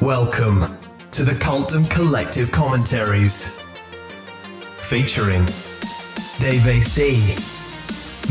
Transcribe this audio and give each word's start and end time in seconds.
Welcome 0.00 0.60
to 1.10 1.24
the 1.24 1.32
Cultdom 1.32 1.90
Collective 1.90 2.50
Commentaries. 2.50 3.60
Featuring 4.78 5.44
Dave 6.38 6.66
AC, 6.66 7.20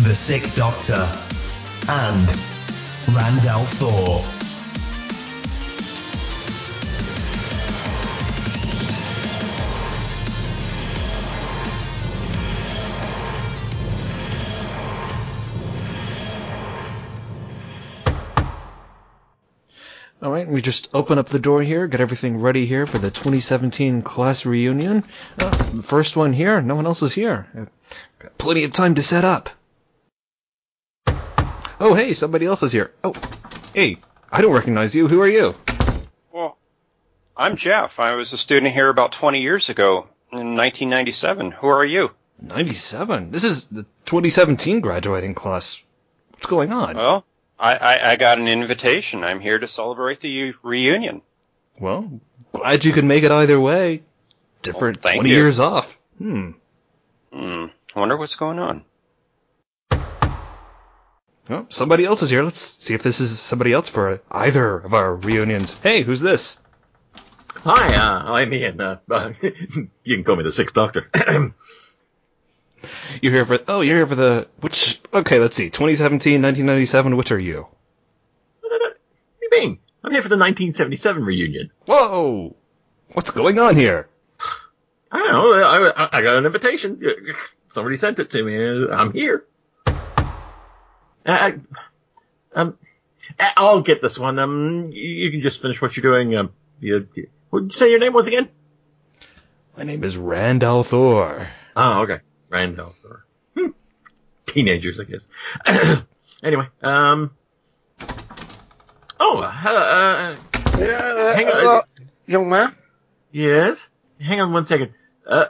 The 0.02 0.16
Sixth 0.16 0.58
Doctor, 0.58 1.08
and 1.88 2.28
Randall 3.16 3.66
Thor. 3.66 4.39
We 20.60 20.62
just 20.62 20.90
open 20.94 21.18
up 21.18 21.30
the 21.30 21.40
door 21.40 21.64
here, 21.64 21.88
get 21.88 22.02
everything 22.02 22.42
ready 22.42 22.66
here 22.66 22.86
for 22.86 22.98
the 22.98 23.10
2017 23.10 24.02
class 24.02 24.46
reunion. 24.46 25.06
Uh, 25.38 25.82
first 25.82 26.18
one 26.18 26.34
here, 26.34 26.60
no 26.60 26.76
one 26.76 26.86
else 26.86 27.02
is 27.02 27.14
here. 27.14 27.48
Got 28.20 28.38
plenty 28.38 28.66
of 28.66 28.74
time 28.74 28.96
to 28.96 29.02
set 29.02 29.24
up. 29.24 29.50
Oh, 31.80 31.94
hey, 31.96 32.14
somebody 32.14 32.46
else 32.46 32.62
is 32.62 32.74
here. 32.74 32.92
Oh, 33.06 33.14
hey, 33.74 34.00
I 34.30 34.42
don't 34.42 34.52
recognize 34.52 34.94
you. 34.94 35.08
Who 35.08 35.22
are 35.22 35.30
you? 35.30 35.56
Well, 36.34 36.58
I'm 37.38 37.56
Jeff. 37.56 37.98
I 37.98 38.16
was 38.16 38.34
a 38.34 38.38
student 38.38 38.74
here 38.74 38.90
about 38.90 39.14
20 39.14 39.42
years 39.42 39.70
ago 39.70 40.10
in 40.34 40.58
1997. 40.58 41.52
Who 41.52 41.68
are 41.68 41.86
you? 41.86 42.12
97. 42.42 43.32
This 43.32 43.46
is 43.46 43.68
the 43.68 43.84
2017 44.08 44.82
graduating 44.82 45.36
class. 45.36 45.82
What's 46.32 46.48
going 46.48 46.74
on? 46.74 46.98
Well, 46.98 47.24
I, 47.60 47.76
I, 47.76 48.12
I 48.12 48.16
got 48.16 48.38
an 48.40 48.48
invitation. 48.48 49.24
I'm 49.24 49.40
here 49.40 49.60
to 49.60 49.68
celebrate 49.68 50.22
the 50.22 50.30
u- 50.30 50.54
reunion. 50.64 51.22
Well, 51.80 52.22
glad 52.54 52.86
you 52.86 52.94
could 52.94 53.04
make 53.06 53.24
it 53.24 53.32
either 53.32 53.60
way. 53.60 54.04
Different 54.62 55.04
Well, 55.04 55.12
thank 55.12 55.22
20 55.22 55.30
you. 55.30 55.36
years 55.36 55.60
off. 55.60 56.00
Hmm. 56.18 56.52
Hmm. 57.34 57.66
I 57.96 58.00
wonder 58.00 58.18
what's 58.18 58.36
going 58.36 58.60
on. 58.60 58.86
Oh, 61.52 61.66
somebody 61.70 62.06
else 62.06 62.22
is 62.22 62.30
here. 62.30 62.44
Let's 62.44 62.60
see 62.60 62.94
if 62.94 63.02
this 63.02 63.20
is 63.20 63.40
somebody 63.40 63.74
else 63.74 63.90
for 63.90 64.22
either 64.32 64.78
of 64.78 64.94
our 64.94 65.16
reunions. 65.16 65.78
Hey, 65.82 66.04
who's 66.04 66.22
this? 66.22 66.60
Hi, 67.56 67.96
uh, 67.96 68.32
I'm 68.32 68.54
Ian. 68.54 68.80
Uh, 68.80 69.00
uh, 69.10 69.34
you 70.04 70.16
can 70.16 70.24
call 70.24 70.36
me 70.36 70.44
the 70.44 70.52
Sixth 70.52 70.76
Doctor. 70.76 71.08
You're 73.22 73.34
here 73.34 73.46
for, 73.46 73.60
oh, 73.68 73.82
you're 73.82 73.98
here 73.98 74.08
for 74.08 74.16
the, 74.16 74.48
which, 74.62 75.02
okay, 75.14 75.40
let's 75.40 75.56
see, 75.56 75.70
2017, 75.70 76.42
1997, 76.42 77.18
which 77.18 77.32
are 77.32 77.40
you? 77.40 77.68
what 78.62 78.72
do 78.72 78.96
you 79.42 79.50
mean? 79.52 79.80
I'm 80.04 80.12
here 80.12 80.22
for 80.22 80.30
the 80.30 80.38
1977 80.38 81.24
reunion. 81.24 81.72
Whoa! 81.86 82.56
What's 83.14 83.32
going 83.32 83.60
on 83.60 83.76
here? 83.76 84.08
I 85.12 85.18
don't 85.18 85.32
know. 85.32 85.54
I, 85.54 86.04
I, 86.04 86.10
I 86.20 86.22
got 86.22 86.38
an 86.38 86.46
invitation. 86.46 87.02
Somebody 87.70 87.98
sent 87.98 88.20
it 88.20 88.30
to 88.32 88.44
me. 88.44 88.92
I'm 88.92 89.12
here. 89.12 89.46
I, 91.26 91.56
um, 92.54 92.78
I'll 93.40 93.82
get 93.82 94.02
this 94.02 94.18
one. 94.18 94.40
Um, 94.40 94.92
you, 94.92 95.10
you 95.10 95.32
can 95.32 95.42
just 95.42 95.62
finish 95.62 95.82
what 95.82 95.96
you're 95.96 96.14
doing. 96.14 96.36
Um, 96.36 96.52
you, 96.80 97.08
what 97.50 97.62
did 97.62 97.74
you 97.74 97.78
say 97.78 97.90
your 97.90 98.00
name 98.00 98.14
was 98.14 98.28
again? 98.28 98.50
My 99.78 99.84
name 99.84 100.04
is 100.04 100.18
Randall 100.18 100.84
Thor. 100.84 101.48
Oh, 101.76 102.02
okay. 102.02 102.20
Randolph. 102.50 102.98
Or, 103.04 103.26
hmm. 103.56 103.68
Teenagers, 104.46 105.00
I 105.00 105.04
guess. 105.04 105.28
anyway, 106.44 106.68
um. 106.82 107.32
Oh, 109.20 109.40
uh, 109.42 109.46
uh, 109.46 110.36
hang 111.36 111.48
on. 111.48 111.68
Uh, 111.68 111.82
young 112.26 112.50
man. 112.50 112.76
yes? 113.32 113.90
Hang 114.20 114.42
on 114.42 114.54
one 114.54 114.66
second. 114.66 114.94
Uh, 115.28 115.48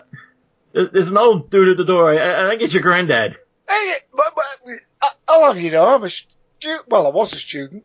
there's 0.74 1.08
an 1.08 1.18
old 1.18 1.50
dude 1.50 1.70
at 1.70 1.78
the 1.78 1.86
door. 1.86 2.12
I, 2.12 2.46
I 2.46 2.50
think 2.50 2.62
it's 2.62 2.74
your 2.74 2.84
granddad. 2.84 3.38
Hey, 3.68 3.94
but, 4.16 4.36
but, 4.36 4.76
uh, 5.02 5.10
how 5.28 5.42
long 5.42 5.60
you 5.60 5.72
know? 5.72 5.86
I'm 5.86 6.04
a 6.04 6.10
student. 6.10 6.88
Well, 6.88 7.08
I 7.08 7.10
was 7.10 7.34
a 7.34 7.38
student. 7.38 7.84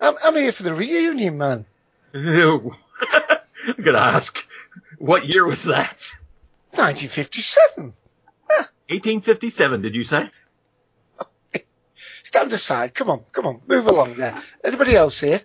I'm, 0.00 0.14
I'm 0.22 0.36
here 0.36 0.52
for 0.52 0.62
the 0.62 0.74
reunion, 0.74 1.38
man. 1.38 1.64
I'm 2.14 2.70
gonna 3.82 3.98
ask, 3.98 4.46
what 4.98 5.26
year 5.26 5.44
was 5.44 5.64
that? 5.64 6.12
1957. 6.72 7.92
1857, 8.88 9.82
did 9.82 9.96
you 9.96 10.04
say? 10.04 10.30
Stand 12.24 12.52
aside. 12.52 12.94
Come 12.94 13.10
on, 13.10 13.24
come 13.32 13.46
on. 13.46 13.60
Move 13.66 13.86
along 13.86 14.14
there. 14.14 14.40
Anybody 14.64 14.94
else 14.96 15.20
here? 15.20 15.40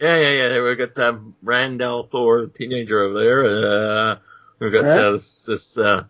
Yeah, 0.00 0.16
yeah, 0.16 0.30
yeah. 0.54 0.62
We've 0.62 0.78
got 0.78 0.98
um, 0.98 1.34
Randall 1.42 2.04
Thor, 2.04 2.42
the 2.42 2.48
teenager 2.48 3.00
over 3.00 3.18
there. 3.20 3.44
Uh, 3.44 4.18
we've 4.58 4.72
got 4.72 4.84
Huh? 4.84 4.90
uh, 4.90 5.12
this, 5.12 5.44
this, 5.44 5.76
uh, 5.78 6.04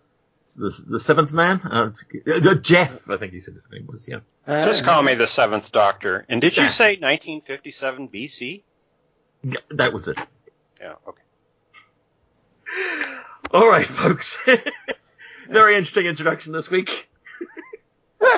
this, 0.56 0.78
the 0.78 1.00
seventh 1.00 1.32
man, 1.32 1.60
uh, 1.64 1.90
uh, 2.30 2.54
Jeff. 2.56 3.08
I 3.08 3.16
think 3.16 3.32
he 3.32 3.40
said 3.40 3.54
his 3.54 3.66
name 3.70 3.86
was. 3.90 4.08
Yeah. 4.08 4.20
Uh, 4.46 4.64
Just 4.64 4.84
call 4.84 5.02
me 5.02 5.14
the 5.14 5.26
Seventh 5.26 5.72
Doctor. 5.72 6.24
And 6.28 6.40
did 6.40 6.56
you 6.56 6.64
Yeah. 6.64 6.68
say 6.70 6.90
1957 6.96 8.08
BC? 8.08 8.62
Yeah, 9.42 9.58
That 9.70 9.92
was 9.92 10.08
it. 10.08 10.18
Yeah. 10.80 10.94
Okay. 11.06 11.22
All 13.52 13.68
right, 13.70 13.86
folks. 13.86 14.38
Very 15.48 15.76
interesting 15.76 16.06
introduction 16.06 16.52
this 16.52 16.70
week. 16.70 17.08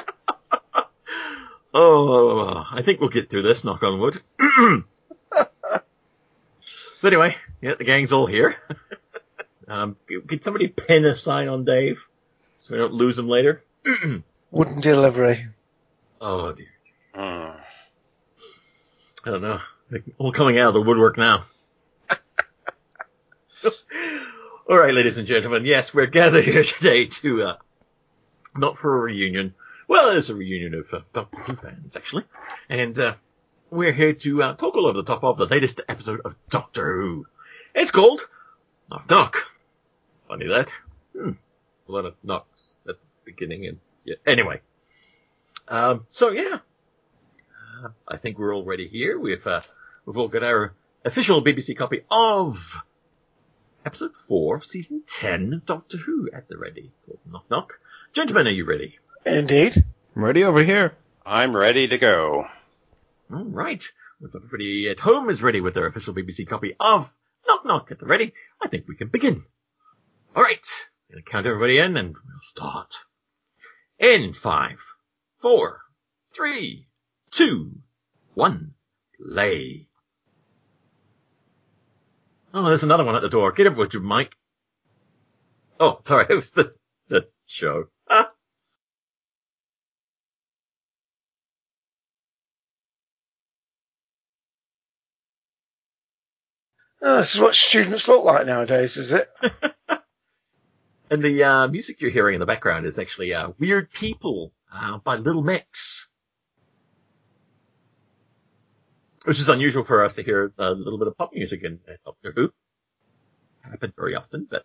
oh, 1.74 2.64
I 2.70 2.82
think 2.82 3.00
we'll 3.00 3.10
get 3.10 3.28
through 3.28 3.42
this. 3.42 3.64
Knock 3.64 3.82
on 3.82 3.98
wood. 3.98 4.22
but 5.32 5.84
anyway, 7.02 7.34
yeah, 7.60 7.74
the 7.74 7.82
gang's 7.82 8.12
all 8.12 8.26
here. 8.26 8.54
um, 9.68 9.96
can 10.28 10.40
somebody 10.40 10.68
pin 10.68 11.04
a 11.04 11.16
sign 11.16 11.48
on 11.48 11.64
Dave 11.64 12.00
so 12.56 12.74
we 12.74 12.78
don't 12.78 12.94
lose 12.94 13.18
him 13.18 13.28
later? 13.28 13.64
Wooden 14.52 14.80
delivery. 14.80 15.48
Oh 16.20 16.52
dear. 16.52 16.66
Hmm. 17.12 17.58
I 19.24 19.30
don't 19.30 19.42
know. 19.42 19.60
They're 19.90 20.04
all 20.18 20.30
coming 20.30 20.58
out 20.60 20.68
of 20.68 20.74
the 20.74 20.82
woodwork 20.82 21.18
now. 21.18 21.44
all 24.70 24.78
right, 24.78 24.94
ladies 24.94 25.18
and 25.18 25.26
gentlemen. 25.26 25.64
Yes, 25.64 25.92
we're 25.92 26.06
gathered 26.06 26.44
here 26.44 26.62
today 26.78 27.06
to, 27.06 27.42
uh, 27.42 27.56
not 28.56 28.78
for 28.78 28.96
a 28.96 29.00
reunion. 29.00 29.52
Well, 29.88 30.16
it's 30.16 30.28
a 30.28 30.34
reunion 30.36 30.74
of 30.74 30.94
uh, 30.94 31.00
Doctor 31.12 31.38
Who 31.40 31.56
fans, 31.56 31.96
actually. 31.96 32.22
And, 32.68 32.96
uh, 32.96 33.14
we're 33.68 33.90
here 33.90 34.12
to 34.12 34.42
uh, 34.44 34.54
talk 34.54 34.76
all 34.76 34.86
over 34.86 34.98
the 34.98 35.02
top 35.02 35.24
of 35.24 35.38
the 35.38 35.46
latest 35.46 35.80
episode 35.88 36.20
of 36.24 36.36
Doctor 36.50 37.02
Who. 37.02 37.26
It's 37.74 37.90
called 37.90 38.28
Knock 38.88 39.10
Knock. 39.10 39.36
Funny 40.28 40.46
that. 40.46 40.70
Hmm. 41.14 41.32
A 41.88 41.92
lot 41.92 42.04
of 42.06 42.14
knocks 42.22 42.72
at 42.88 42.94
the 42.94 43.00
beginning 43.24 43.66
and, 43.66 43.80
yeah. 44.04 44.16
Anyway. 44.24 44.60
Um, 45.66 46.06
so 46.10 46.30
yeah. 46.30 46.58
Uh, 47.82 47.88
I 48.06 48.18
think 48.18 48.38
we're 48.38 48.54
already 48.54 48.86
here. 48.86 49.18
We've, 49.18 49.44
uh, 49.44 49.62
we've 50.06 50.16
all 50.16 50.28
got 50.28 50.44
our 50.44 50.74
official 51.04 51.42
BBC 51.42 51.76
copy 51.76 52.02
of 52.08 52.80
episode 53.84 54.16
four 54.28 54.56
of 54.56 54.64
season 54.64 55.02
10 55.06 55.52
of 55.54 55.66
Doctor 55.66 55.96
Who 55.98 56.28
at 56.32 56.48
the 56.48 56.58
ready. 56.58 56.92
Knock 57.30 57.44
Knock. 57.50 57.72
Gentlemen, 58.12 58.46
are 58.46 58.50
you 58.50 58.64
ready? 58.64 58.98
Indeed. 59.24 59.84
I'm 60.16 60.24
ready 60.24 60.44
over 60.44 60.62
here. 60.62 60.94
I'm 61.24 61.56
ready 61.56 61.88
to 61.88 61.98
go. 61.98 62.44
All 63.32 63.44
right. 63.44 63.84
With 64.20 64.36
everybody 64.36 64.88
at 64.88 65.00
home 65.00 65.30
is 65.30 65.42
ready 65.42 65.60
with 65.60 65.74
their 65.74 65.86
official 65.86 66.14
BBC 66.14 66.46
copy 66.46 66.74
of 66.78 67.12
Knock 67.46 67.64
Knock 67.64 67.90
at 67.90 67.98
the 67.98 68.06
ready, 68.06 68.34
I 68.60 68.68
think 68.68 68.86
we 68.86 68.96
can 68.96 69.08
begin. 69.08 69.44
All 70.36 70.42
right. 70.42 70.66
I'm 71.08 71.14
gonna 71.14 71.22
count 71.22 71.46
everybody 71.46 71.78
in 71.78 71.96
and 71.96 72.14
we'll 72.14 72.40
start. 72.40 72.94
In 73.98 74.32
five, 74.32 74.82
four, 75.40 75.80
three, 76.34 76.88
two, 77.30 77.72
one, 78.34 78.74
play. 79.18 79.86
Oh, 82.52 82.68
there's 82.68 82.82
another 82.82 83.04
one 83.04 83.16
at 83.16 83.22
the 83.22 83.28
door. 83.28 83.52
Get 83.52 83.66
up 83.66 83.76
with 83.76 83.94
your 83.94 84.02
mic. 84.02 84.34
Oh, 85.78 86.00
sorry. 86.02 86.26
It 86.30 86.34
was 86.34 86.50
the, 86.50 86.74
the 87.08 87.28
show. 87.46 87.88
Ah. 88.08 88.32
Oh, 97.02 97.16
this 97.18 97.34
is 97.34 97.40
what 97.40 97.54
students 97.54 98.08
look 98.08 98.24
like 98.24 98.46
nowadays, 98.46 98.96
is 98.96 99.12
it? 99.12 99.30
And 101.10 101.24
the 101.24 101.42
uh, 101.42 101.66
music 101.66 102.00
you're 102.00 102.12
hearing 102.12 102.34
in 102.34 102.40
the 102.40 102.46
background 102.46 102.86
is 102.86 102.96
actually 102.96 103.34
uh, 103.34 103.50
Weird 103.58 103.90
People 103.90 104.52
uh, 104.72 104.98
by 104.98 105.16
Little 105.16 105.42
Mix. 105.42 106.08
Which 109.24 109.38
is 109.38 109.48
unusual 109.48 109.84
for 109.84 110.04
us 110.04 110.14
to 110.14 110.22
hear 110.22 110.52
a 110.58 110.70
little 110.70 110.98
bit 110.98 111.08
of 111.08 111.16
pop 111.16 111.32
music 111.34 111.62
in 111.62 111.80
in 111.86 111.96
Doctor 112.04 112.32
Who. 112.34 112.50
Happens 113.62 113.92
very 113.96 114.14
often, 114.14 114.48
but 114.50 114.64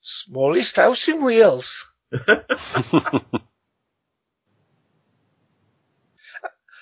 Smallest 0.00 0.76
house 0.76 1.08
in 1.08 1.22
Wales. 1.22 1.86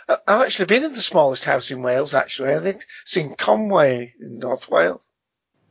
I've 0.07 0.43
actually 0.43 0.67
been 0.67 0.85
in 0.85 0.93
the 0.93 1.01
smallest 1.01 1.45
house 1.45 1.71
in 1.71 1.83
Wales, 1.83 2.13
actually. 2.13 2.55
I 2.55 2.61
think 2.61 2.85
it's 3.03 3.17
in 3.17 3.35
Conway 3.35 4.13
in 4.21 4.39
North 4.39 4.69
Wales. 4.69 5.09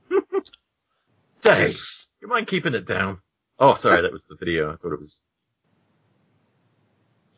Dave, 1.42 1.76
you 2.22 2.28
mind 2.28 2.48
keeping 2.48 2.74
it 2.74 2.88
down? 2.88 3.22
Oh, 3.60 3.76
sorry, 3.76 4.02
that 4.02 4.12
was 4.12 4.24
the 4.24 4.36
video. 4.36 4.74
I 4.74 4.76
thought 4.78 4.94
it 4.94 5.00
was. 5.00 5.22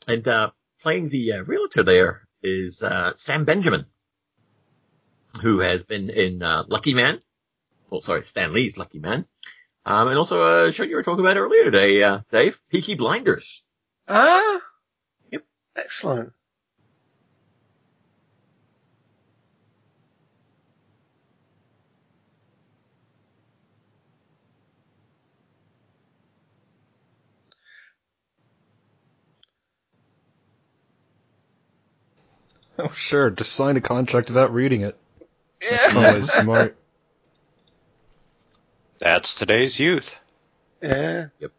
And 0.08 0.28
uh, 0.28 0.52
playing 0.82 1.10
the 1.10 1.34
uh, 1.34 1.44
realtor 1.44 1.84
there 1.84 2.28
is 2.44 2.84
uh, 2.84 3.14
Sam 3.18 3.46
Benjamin, 3.46 3.86
who 5.42 5.60
has 5.60 5.84
been 5.84 6.10
in 6.10 6.44
uh, 6.44 6.64
Lucky 6.68 6.94
Man. 6.94 7.20
Well, 7.90 8.02
sorry, 8.02 8.24
Stan 8.24 8.54
Lee's 8.54 8.78
Lucky 8.78 9.00
Man. 9.00 9.26
Um, 9.86 10.08
and 10.08 10.18
also 10.18 10.66
a 10.66 10.72
show 10.72 10.84
you 10.84 10.96
were 10.96 11.04
talking 11.04 11.24
about 11.24 11.38
earlier 11.38 11.64
today, 11.64 12.02
uh, 12.02 12.20
Dave, 12.32 12.60
Peaky 12.70 12.96
Blinders. 12.96 13.64
Ah? 14.08 14.62
Yep. 15.32 15.44
Excellent. 15.76 16.34
Oh, 32.80 32.90
sure. 32.90 33.30
Just 33.30 33.54
sign 33.54 33.78
a 33.78 33.82
contract 33.82 34.28
without 34.28 34.54
reading 34.54 34.82
it. 34.82 34.98
Yeah. 35.62 35.94
Always 35.96 36.30
smart. 36.30 36.76
That's 39.00 39.36
today's 39.36 39.80
youth. 39.80 40.14
Yeah. 40.82 41.28
Yep. 41.40 41.52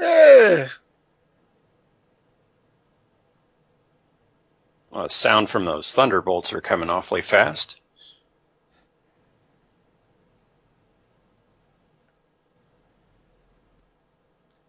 Yeah. 0.00 0.68
Well, 4.90 5.02
the 5.04 5.10
sound 5.10 5.50
from 5.50 5.66
those 5.66 5.92
thunderbolts 5.92 6.54
are 6.54 6.62
coming 6.62 6.88
awfully 6.88 7.22
fast. 7.22 7.80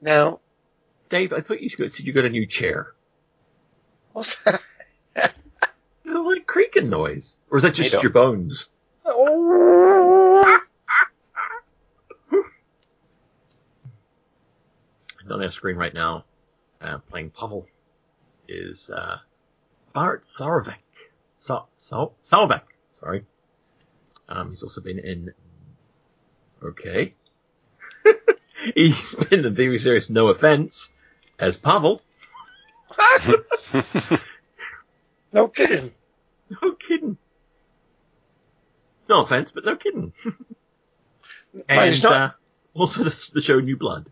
Now, 0.01 0.40
Dave, 1.11 1.33
I 1.33 1.41
thought 1.41 1.61
you 1.61 1.67
said 1.67 1.99
you 2.07 2.13
got 2.13 2.23
a 2.23 2.29
new 2.29 2.45
chair. 2.45 2.93
what's 4.13 4.41
that? 4.43 4.61
There's 5.13 6.15
a 6.15 6.21
like 6.21 6.47
creaking 6.47 6.89
noise. 6.89 7.37
Or 7.49 7.57
is 7.57 7.63
that 7.63 7.75
just 7.75 8.01
your 8.01 8.13
bones? 8.13 8.69
Oh. 9.03 10.61
And 15.21 15.31
on 15.33 15.43
our 15.43 15.51
screen 15.51 15.75
right 15.75 15.93
now, 15.93 16.23
uh, 16.79 16.99
playing 16.99 17.31
Pavel, 17.31 17.67
is 18.47 18.89
uh, 18.89 19.17
Bart 19.91 20.23
Sarvek. 20.23 20.77
Sa- 21.37 21.65
Sa- 21.75 22.11
Salvek, 22.23 22.61
sorry. 22.93 23.25
Um, 24.29 24.49
he's 24.51 24.63
also 24.63 24.79
been 24.79 24.99
in. 24.99 25.33
Okay. 26.63 27.15
he's 28.75 29.13
been 29.15 29.43
in 29.45 29.53
the 29.53 29.61
TV 29.61 29.77
series 29.77 30.09
No 30.09 30.29
Offense 30.29 30.93
as 31.41 31.57
Pavel. 31.57 32.01
no 35.33 35.47
kidding. 35.47 35.91
No 36.61 36.71
kidding. 36.73 37.17
No 39.09 39.21
offense, 39.23 39.51
but 39.51 39.65
no 39.65 39.75
kidding. 39.75 40.13
And 41.67 42.03
not, 42.03 42.13
uh, 42.13 42.31
also 42.73 43.03
the, 43.03 43.31
the 43.33 43.41
show 43.41 43.59
New 43.59 43.75
Blood 43.75 44.09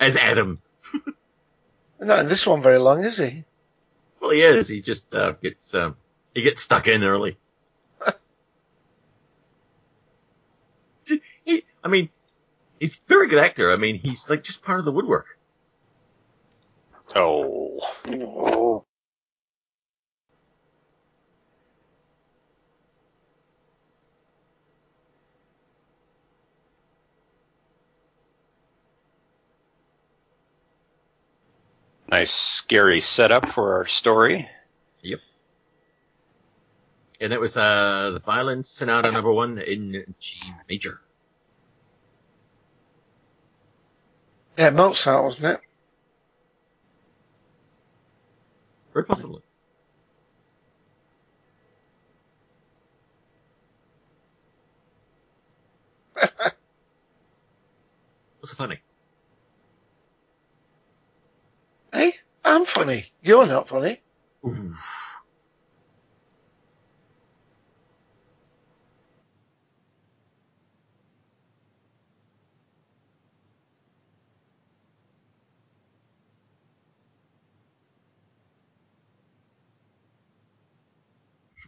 as 0.00 0.16
Adam. 0.16 0.62
not 2.00 2.20
in 2.20 2.28
this 2.28 2.46
one 2.46 2.62
very 2.62 2.78
long, 2.78 3.04
is 3.04 3.18
he? 3.18 3.44
Well, 4.20 4.30
he 4.30 4.40
is. 4.40 4.68
He 4.68 4.80
just 4.80 5.12
uh, 5.14 5.32
gets 5.32 5.74
um, 5.74 5.96
he 6.34 6.42
gets 6.42 6.62
stuck 6.62 6.88
in 6.88 7.04
early. 7.04 7.36
he, 11.44 11.64
I 11.84 11.88
mean, 11.88 12.08
he's 12.80 12.98
a 12.98 13.08
very 13.08 13.26
good 13.28 13.40
actor. 13.40 13.72
I 13.72 13.76
mean, 13.76 13.98
he's 13.98 14.30
like 14.30 14.42
just 14.42 14.62
part 14.62 14.78
of 14.78 14.84
the 14.84 14.92
woodwork. 14.92 15.37
Oh. 17.14 17.80
Oh. 18.06 18.84
Nice, 32.10 32.30
scary 32.30 33.00
setup 33.00 33.50
for 33.50 33.74
our 33.76 33.86
story. 33.86 34.48
Yep. 35.02 35.20
And 37.20 37.32
it 37.32 37.40
was 37.40 37.56
uh, 37.56 38.12
the 38.14 38.20
Violin 38.20 38.64
Sonata 38.64 39.12
number 39.12 39.32
one 39.32 39.58
in 39.58 40.14
G 40.18 40.40
major. 40.68 41.00
Yeah, 44.56 44.70
Mozart, 44.70 45.24
wasn't 45.24 45.58
it? 45.58 45.67
Very 48.92 49.04
possibly. 49.06 49.42
What's 58.40 58.54
funny? 58.54 58.80
Hey, 61.92 62.14
I'm 62.44 62.64
funny. 62.66 63.06
You're 63.22 63.46
not 63.46 63.68
funny. 63.68 64.02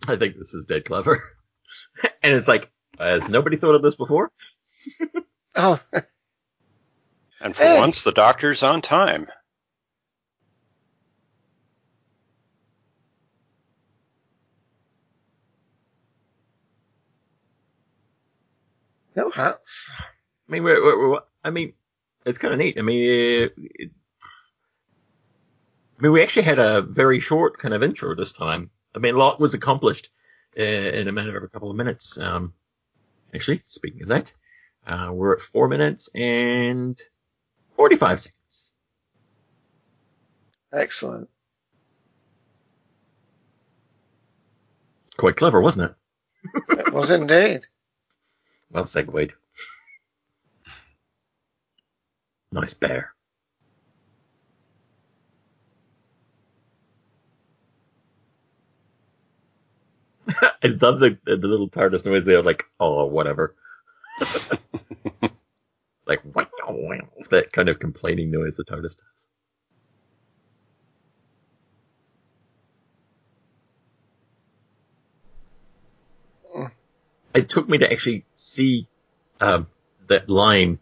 I 0.08 0.16
think 0.16 0.36
this 0.36 0.54
is 0.54 0.64
dead 0.64 0.84
clever. 0.84 1.22
and 2.22 2.34
it's 2.36 2.48
like, 2.48 2.70
has 2.98 3.28
nobody 3.28 3.56
thought 3.56 3.74
of 3.74 3.82
this 3.82 3.96
before? 3.96 4.30
Oh, 5.56 5.80
And 7.40 7.56
for 7.56 7.64
Hey. 7.64 7.76
once, 7.76 8.04
the 8.04 8.12
doctor's 8.12 8.62
on 8.62 8.82
time. 8.82 9.26
no 19.16 19.30
hats. 19.30 19.90
I 20.48 20.52
mean, 20.52 20.62
we're, 20.64 20.82
we're, 20.82 21.08
we're- 21.10 21.22
I 21.44 21.50
mean, 21.50 21.72
it's 22.26 22.38
kind 22.38 22.52
of 22.52 22.58
neat. 22.58 22.78
I 22.78 22.82
mean, 22.82 23.02
it, 23.02 23.54
it- 23.56 23.90
I 25.98 26.02
mean, 26.02 26.12
we 26.12 26.22
actually 26.22 26.44
had 26.44 26.58
a 26.58 26.80
very 26.80 27.20
short 27.20 27.58
kind 27.58 27.74
of 27.74 27.82
intro 27.82 28.14
this 28.14 28.32
time. 28.32 28.70
I 28.94 28.98
mean, 28.98 29.14
a 29.14 29.18
lot 29.18 29.40
was 29.40 29.54
accomplished 29.54 30.10
in 30.56 31.08
a 31.08 31.12
matter 31.12 31.36
of 31.36 31.44
a 31.44 31.48
couple 31.48 31.70
of 31.70 31.76
minutes. 31.76 32.18
Um, 32.18 32.52
actually, 33.34 33.62
speaking 33.66 34.02
of 34.02 34.08
that, 34.08 34.32
uh, 34.86 35.10
we're 35.12 35.34
at 35.34 35.40
four 35.40 35.68
minutes 35.68 36.08
and 36.14 37.00
45 37.76 38.20
seconds. 38.20 38.74
Excellent. 40.72 41.28
Quite 45.16 45.36
clever, 45.36 45.60
wasn't 45.60 45.90
it? 45.90 45.94
It 46.78 46.92
was 46.92 47.10
indeed. 47.10 47.62
Well 48.72 48.84
segued. 48.86 49.32
Nice 52.52 52.72
bear. 52.72 53.14
I 60.62 60.68
love 60.80 61.00
the, 61.00 61.18
the 61.24 61.36
little 61.36 61.68
TARDIS 61.68 62.04
noise 62.04 62.24
there, 62.24 62.42
like, 62.42 62.64
oh, 62.78 63.06
whatever. 63.06 63.54
like, 66.06 66.22
that 67.30 67.48
kind 67.52 67.68
of 67.68 67.78
complaining 67.78 68.30
noise 68.30 68.54
the 68.56 68.64
TARDIS 68.64 68.96
does. 68.96 69.28
It 77.32 77.48
took 77.48 77.68
me 77.68 77.78
to 77.78 77.90
actually 77.90 78.24
see 78.34 78.88
um, 79.40 79.68
that 80.08 80.28
line. 80.28 80.78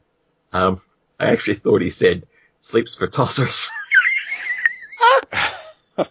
Um, 0.53 0.81
I 1.21 1.27
actually 1.27 1.55
thought 1.55 1.83
he 1.83 1.91
said 1.91 2.27
sleeps 2.61 2.95
for 2.95 3.07
tossers. 3.07 3.69
I 6.01 6.07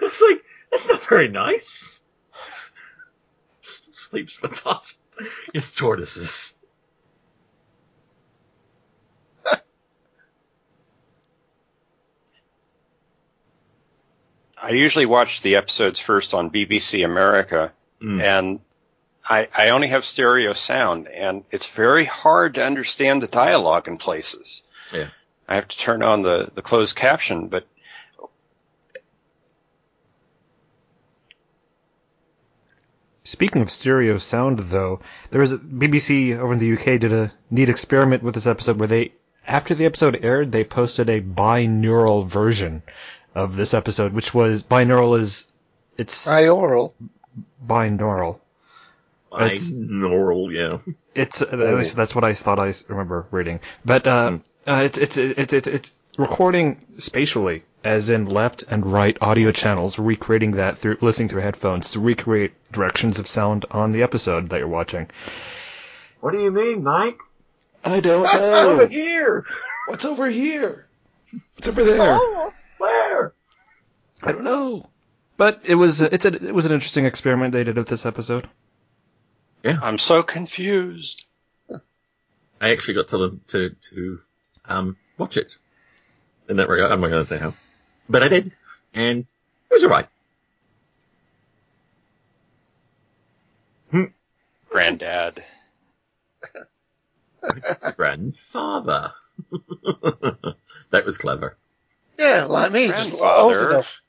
was 0.00 0.22
like, 0.22 0.44
that's 0.70 0.88
not 0.88 1.04
very 1.04 1.28
nice. 1.28 2.02
Sleeps 3.90 4.40
with 4.42 4.66
us. 4.66 4.98
It's 5.52 5.72
tortoises. 5.72 6.54
I 14.62 14.70
usually 14.70 15.06
watch 15.06 15.42
the 15.42 15.56
episodes 15.56 15.98
first 16.00 16.34
on 16.34 16.50
BBC 16.50 17.04
America, 17.04 17.72
mm. 18.00 18.22
and 18.22 18.60
I, 19.28 19.48
I 19.56 19.70
only 19.70 19.88
have 19.88 20.04
stereo 20.04 20.52
sound, 20.52 21.08
and 21.08 21.44
it's 21.50 21.66
very 21.66 22.04
hard 22.04 22.54
to 22.54 22.64
understand 22.64 23.20
the 23.22 23.26
dialogue 23.26 23.88
in 23.88 23.98
places. 23.98 24.62
Yeah. 24.92 25.08
I 25.48 25.54
have 25.56 25.68
to 25.68 25.78
turn 25.78 26.02
on 26.02 26.22
the, 26.22 26.50
the 26.54 26.62
closed 26.62 26.96
caption, 26.96 27.48
but 27.48 27.66
Speaking 33.28 33.60
of 33.60 33.70
stereo 33.70 34.16
sound, 34.16 34.58
though, 34.58 35.00
there 35.30 35.42
was 35.42 35.52
a 35.52 35.58
BBC 35.58 36.38
over 36.38 36.54
in 36.54 36.58
the 36.58 36.72
UK 36.72 36.98
did 36.98 37.12
a 37.12 37.30
neat 37.50 37.68
experiment 37.68 38.22
with 38.22 38.34
this 38.34 38.46
episode 38.46 38.78
where 38.78 38.88
they, 38.88 39.12
after 39.46 39.74
the 39.74 39.84
episode 39.84 40.24
aired, 40.24 40.50
they 40.50 40.64
posted 40.64 41.10
a 41.10 41.20
binaural 41.20 42.26
version 42.26 42.82
of 43.34 43.54
this 43.54 43.74
episode, 43.74 44.14
which 44.14 44.32
was 44.32 44.62
binaural 44.62 45.18
is 45.20 45.46
it's 45.98 46.26
Bioral. 46.26 46.92
binaural. 47.66 48.38
It's- 49.30 49.70
Binaural, 49.72 50.50
yeah. 50.50 50.78
It's 51.14 51.42
at 51.42 51.58
least 51.58 51.96
that's 51.96 52.14
what 52.14 52.24
I 52.24 52.32
thought 52.32 52.58
I 52.58 52.72
remember 52.88 53.26
reading. 53.30 53.60
But 53.84 54.06
uh, 54.06 54.38
uh, 54.66 54.82
it's, 54.86 54.96
it's 54.96 55.18
it's 55.18 55.52
it's 55.52 55.68
it's 55.68 55.92
recording 56.16 56.78
spatially, 56.96 57.62
as 57.84 58.10
in 58.10 58.26
left 58.26 58.64
and 58.68 58.84
right 58.84 59.16
audio 59.20 59.52
channels, 59.52 59.98
recreating 59.98 60.52
that 60.52 60.78
through 60.78 60.98
listening 61.00 61.28
through 61.28 61.42
headphones 61.42 61.92
to 61.92 62.00
recreate 62.00 62.52
directions 62.72 63.18
of 63.18 63.26
sound 63.28 63.64
on 63.70 63.92
the 63.92 64.02
episode 64.02 64.50
that 64.50 64.58
you're 64.58 64.68
watching. 64.68 65.08
What 66.20 66.32
do 66.32 66.40
you 66.42 66.50
mean, 66.50 66.82
Mike? 66.82 67.18
I 67.84 68.00
don't 68.00 68.24
know. 68.34 68.70
Over 68.70 68.86
here! 68.88 69.44
What's 69.86 70.04
over 70.04 70.28
here? 70.28 70.86
What's 71.54 71.68
over 71.68 71.84
there? 71.84 71.98
Oh, 72.00 72.52
where? 72.78 73.32
I 74.22 74.32
don't 74.32 74.44
know. 74.44 74.88
But 75.36 75.60
it 75.64 75.76
was 75.76 76.00
it's 76.00 76.24
a, 76.24 76.34
it 76.34 76.54
was 76.54 76.66
an 76.66 76.72
interesting 76.72 77.04
experiment 77.06 77.52
they 77.52 77.64
did 77.64 77.76
with 77.76 77.88
this 77.88 78.04
episode. 78.04 78.48
Yeah, 79.62 79.78
I'm 79.80 79.98
so 79.98 80.22
confused. 80.22 81.26
I 82.60 82.70
actually 82.70 82.94
got 82.94 83.08
to 83.08 83.18
them 83.18 83.40
to 83.48 83.70
to 83.70 84.20
um 84.64 84.96
watch 85.16 85.36
it. 85.36 85.56
In 86.48 86.56
that 86.56 86.68
regard, 86.68 86.90
I'm 86.90 87.00
not 87.00 87.08
going 87.08 87.22
to 87.22 87.26
say 87.26 87.36
how, 87.38 87.52
but 88.08 88.22
I 88.22 88.28
did, 88.28 88.52
and 88.94 89.20
it 89.20 89.74
was 89.74 89.84
alright. 89.84 90.08
Granddad. 94.70 95.42
Grandfather. 97.96 99.12
that 100.90 101.04
was 101.04 101.18
clever. 101.18 101.56
Yeah, 102.18 102.44
like 102.44 102.72
me, 102.72 102.88
just 102.88 103.14
old 103.14 103.56
enough. 103.56 104.02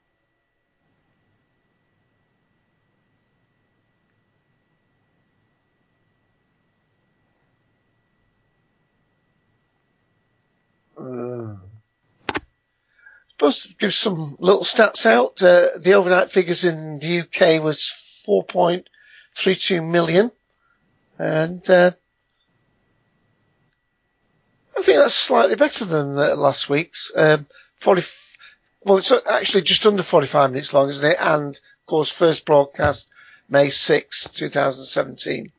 Uh, 10.98 11.56
supposed 13.39 13.69
to 13.69 13.75
give 13.75 13.93
some 13.93 14.36
little 14.39 14.63
stats 14.63 15.05
out. 15.05 15.41
Uh, 15.41 15.69
the 15.77 15.93
overnight 15.93 16.29
figures 16.29 16.65
in 16.65 17.00
the 17.00 17.22
UK 17.22 17.63
was 17.63 17.79
4.32 18.27 19.89
million. 19.89 20.29
And, 21.17 21.67
uh, 21.69 21.91
I 24.77 24.81
think 24.81 24.98
that's 24.98 25.13
slightly 25.13 25.55
better 25.55 25.86
than 25.86 26.17
uh, 26.19 26.36
last 26.36 26.69
week's. 26.69 27.13
Um, 27.15 27.46
40, 27.79 28.03
well, 28.84 28.98
it's 28.98 29.12
actually 29.12 29.62
just 29.62 29.86
under 29.86 30.03
45 30.03 30.51
minutes 30.51 30.74
long, 30.74 30.89
isn't 30.89 31.05
it? 31.05 31.17
And, 31.19 31.55
of 31.55 31.86
course, 31.86 32.10
first 32.10 32.46
broadcast 32.46 33.10
May 33.50 33.69
6, 33.69 34.29
2017. 34.31 35.51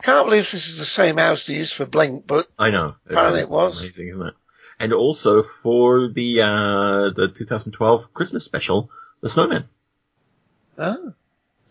I 0.00 0.02
can't 0.02 0.26
believe 0.26 0.50
this 0.50 0.66
is 0.68 0.78
the 0.78 0.86
same 0.86 1.18
house 1.18 1.46
they 1.46 1.54
used 1.56 1.74
for 1.74 1.84
Blink, 1.84 2.26
but 2.26 2.48
I 2.58 2.70
know. 2.70 2.94
Apparently 3.08 3.40
is. 3.40 3.46
it 3.48 3.52
was. 3.52 3.84
Amazing, 3.84 4.08
isn't 4.08 4.26
it? 4.28 4.34
And 4.78 4.92
also 4.94 5.42
for 5.42 6.08
the 6.08 6.40
uh 6.40 7.10
the 7.10 7.28
2012 7.28 8.14
Christmas 8.14 8.42
special, 8.44 8.90
The 9.20 9.28
Snowmen. 9.28 9.64
oh, 10.78 11.12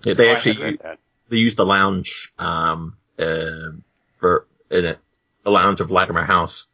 Yeah, 0.03 0.13
they 0.13 0.29
Oh, 0.29 0.33
actually 0.33 0.53
had 0.53 0.62
read 0.63 0.79
that. 0.83 1.00
they 1.29 1.38
used 1.38 1.57
the 1.57 1.65
lounge 1.65 2.31
um 2.38 2.98
uh, 3.17 3.71
for 4.19 4.45
in 4.69 4.86
it, 4.86 5.00
a 5.43 5.50
lounge 5.50 5.81
of 5.81 5.89
Latimer 5.89 6.24
House. 6.24 6.67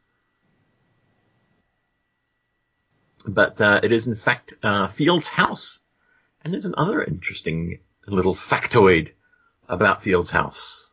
But 3.26 3.58
uh, 3.60 3.80
it 3.82 3.92
is 3.92 4.06
in 4.06 4.14
fact 4.14 4.54
uh, 4.62 4.88
Field's 4.88 5.26
house, 5.26 5.80
and 6.44 6.52
there's 6.52 6.66
another 6.66 7.02
interesting 7.02 7.78
little 8.06 8.34
factoid 8.36 9.12
about 9.68 10.02
Field's 10.02 10.30
house. 10.30 10.85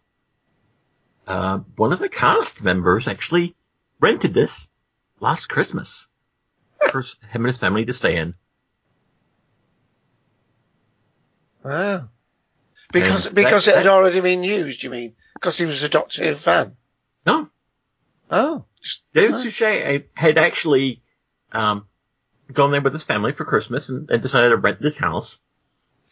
Uh, 1.27 1.59
one 1.77 1.93
of 1.93 1.99
the 1.99 2.09
cast 2.09 2.61
members 2.63 3.07
actually 3.07 3.55
rented 3.99 4.33
this 4.33 4.69
last 5.19 5.47
Christmas 5.47 6.07
for 6.91 7.01
him 7.01 7.41
and 7.43 7.47
his 7.47 7.57
family 7.57 7.85
to 7.85 7.93
stay 7.93 8.17
in. 8.17 8.35
ah. 11.65 12.07
Because, 12.91 13.27
And 13.27 13.35
because 13.35 13.65
that- 13.65 13.75
it 13.75 13.77
had 13.79 13.87
already 13.87 14.19
been 14.21 14.43
used, 14.43 14.83
you 14.83 14.89
mean? 14.89 15.15
Because 15.33 15.57
he 15.57 15.65
was 15.65 15.81
a 15.81 15.89
Doctor 15.89 16.23
Who 16.23 16.35
fan. 16.35 16.75
No, 17.25 17.49
Oh. 18.29 18.65
David. 19.13 19.37
Suchet 19.39 20.07
had 20.13 20.37
actually 20.37 21.01
um, 21.53 21.87
gone 22.51 22.71
there 22.71 22.81
with 22.81 22.93
his 22.93 23.03
family 23.05 23.31
for 23.31 23.45
Christmas 23.45 23.87
and, 23.89 24.09
and 24.11 24.21
decided 24.21 24.49
to 24.49 24.57
rent 24.57 24.81
this 24.81 24.97
house. 24.97 25.39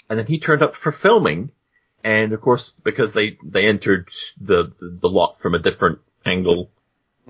And 0.09 0.17
then 0.17 0.25
he 0.27 0.39
turned 0.39 0.61
up 0.63 0.75
for 0.75 0.91
filming. 0.91 1.51
And 2.03 2.33
of 2.33 2.41
course, 2.41 2.73
because 2.83 3.13
they, 3.13 3.37
they 3.43 3.67
entered 3.67 4.09
the, 4.39 4.73
the, 4.79 4.97
the 5.01 5.09
lot 5.09 5.39
from 5.39 5.53
a 5.53 5.59
different 5.59 5.99
angle, 6.25 6.71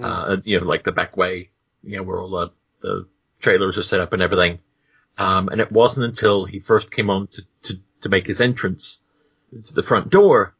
uh, 0.01 0.37
you 0.43 0.59
know, 0.59 0.65
like 0.65 0.83
the 0.83 0.91
back 0.91 1.17
way, 1.17 1.49
you 1.83 1.97
know, 1.97 2.03
where 2.03 2.19
all 2.19 2.29
the, 2.29 2.51
the 2.81 3.07
trailers 3.39 3.77
are 3.77 3.83
set 3.83 3.99
up 3.99 4.13
and 4.13 4.21
everything. 4.21 4.59
Um, 5.17 5.49
and 5.49 5.59
it 5.59 5.71
wasn't 5.71 6.05
until 6.05 6.45
he 6.45 6.59
first 6.59 6.91
came 6.91 7.09
on 7.09 7.27
to, 7.27 7.45
to, 7.63 7.79
to 8.01 8.09
make 8.09 8.27
his 8.27 8.41
entrance 8.41 8.99
to 9.65 9.73
the 9.73 9.83
front 9.83 10.09
door 10.09 10.55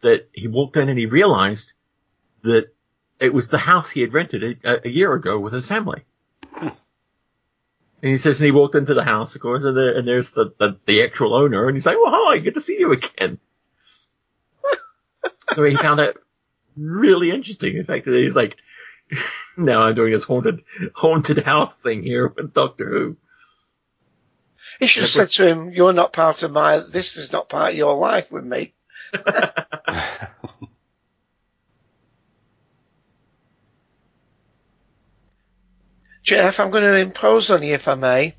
that 0.00 0.28
he 0.32 0.48
walked 0.48 0.76
in 0.76 0.88
and 0.88 0.98
he 0.98 1.06
realized 1.06 1.72
that 2.42 2.72
it 3.18 3.34
was 3.34 3.48
the 3.48 3.58
house 3.58 3.90
he 3.90 4.00
had 4.00 4.14
rented 4.14 4.58
a, 4.64 4.86
a 4.86 4.88
year 4.88 5.12
ago 5.12 5.38
with 5.38 5.52
his 5.52 5.68
family. 5.68 6.04
And 8.02 8.10
he 8.10 8.16
says, 8.16 8.40
and 8.40 8.46
he 8.46 8.52
walked 8.52 8.74
into 8.74 8.94
the 8.94 9.04
house, 9.04 9.34
of 9.34 9.42
course, 9.42 9.64
and, 9.64 9.76
the, 9.76 9.96
and 9.96 10.08
there's 10.08 10.30
the, 10.30 10.52
the, 10.58 10.78
the 10.86 11.02
actual 11.02 11.34
owner, 11.34 11.66
and 11.66 11.76
he's 11.76 11.84
like, 11.84 11.98
well, 11.98 12.26
hi, 12.26 12.38
good 12.38 12.54
to 12.54 12.60
see 12.60 12.78
you 12.78 12.92
again. 12.92 13.38
so 15.54 15.62
he 15.64 15.76
found 15.76 15.98
that 15.98 16.16
really 16.76 17.30
interesting. 17.30 17.76
In 17.76 17.84
fact, 17.84 18.06
that 18.06 18.14
he's 18.14 18.34
like, 18.34 18.56
now 19.58 19.82
I'm 19.82 19.94
doing 19.94 20.12
this 20.12 20.24
haunted, 20.24 20.62
haunted 20.94 21.38
house 21.44 21.76
thing 21.76 22.02
here 22.02 22.28
with 22.28 22.54
Doctor 22.54 22.88
Who. 22.88 23.16
He 24.78 24.86
should 24.86 25.02
have 25.02 25.10
said 25.10 25.30
to 25.30 25.46
him, 25.46 25.70
you're 25.70 25.92
not 25.92 26.12
part 26.12 26.42
of 26.42 26.52
my, 26.52 26.78
this 26.78 27.16
is 27.16 27.32
not 27.32 27.48
part 27.48 27.72
of 27.72 27.76
your 27.76 27.96
life 27.96 28.30
with 28.30 28.44
me. 28.44 28.72
Jeff, 36.30 36.60
I'm 36.60 36.70
going 36.70 36.84
to 36.84 36.96
impose 36.96 37.50
on 37.50 37.64
you 37.64 37.74
if 37.74 37.88
I 37.88 37.96
may. 37.96 38.36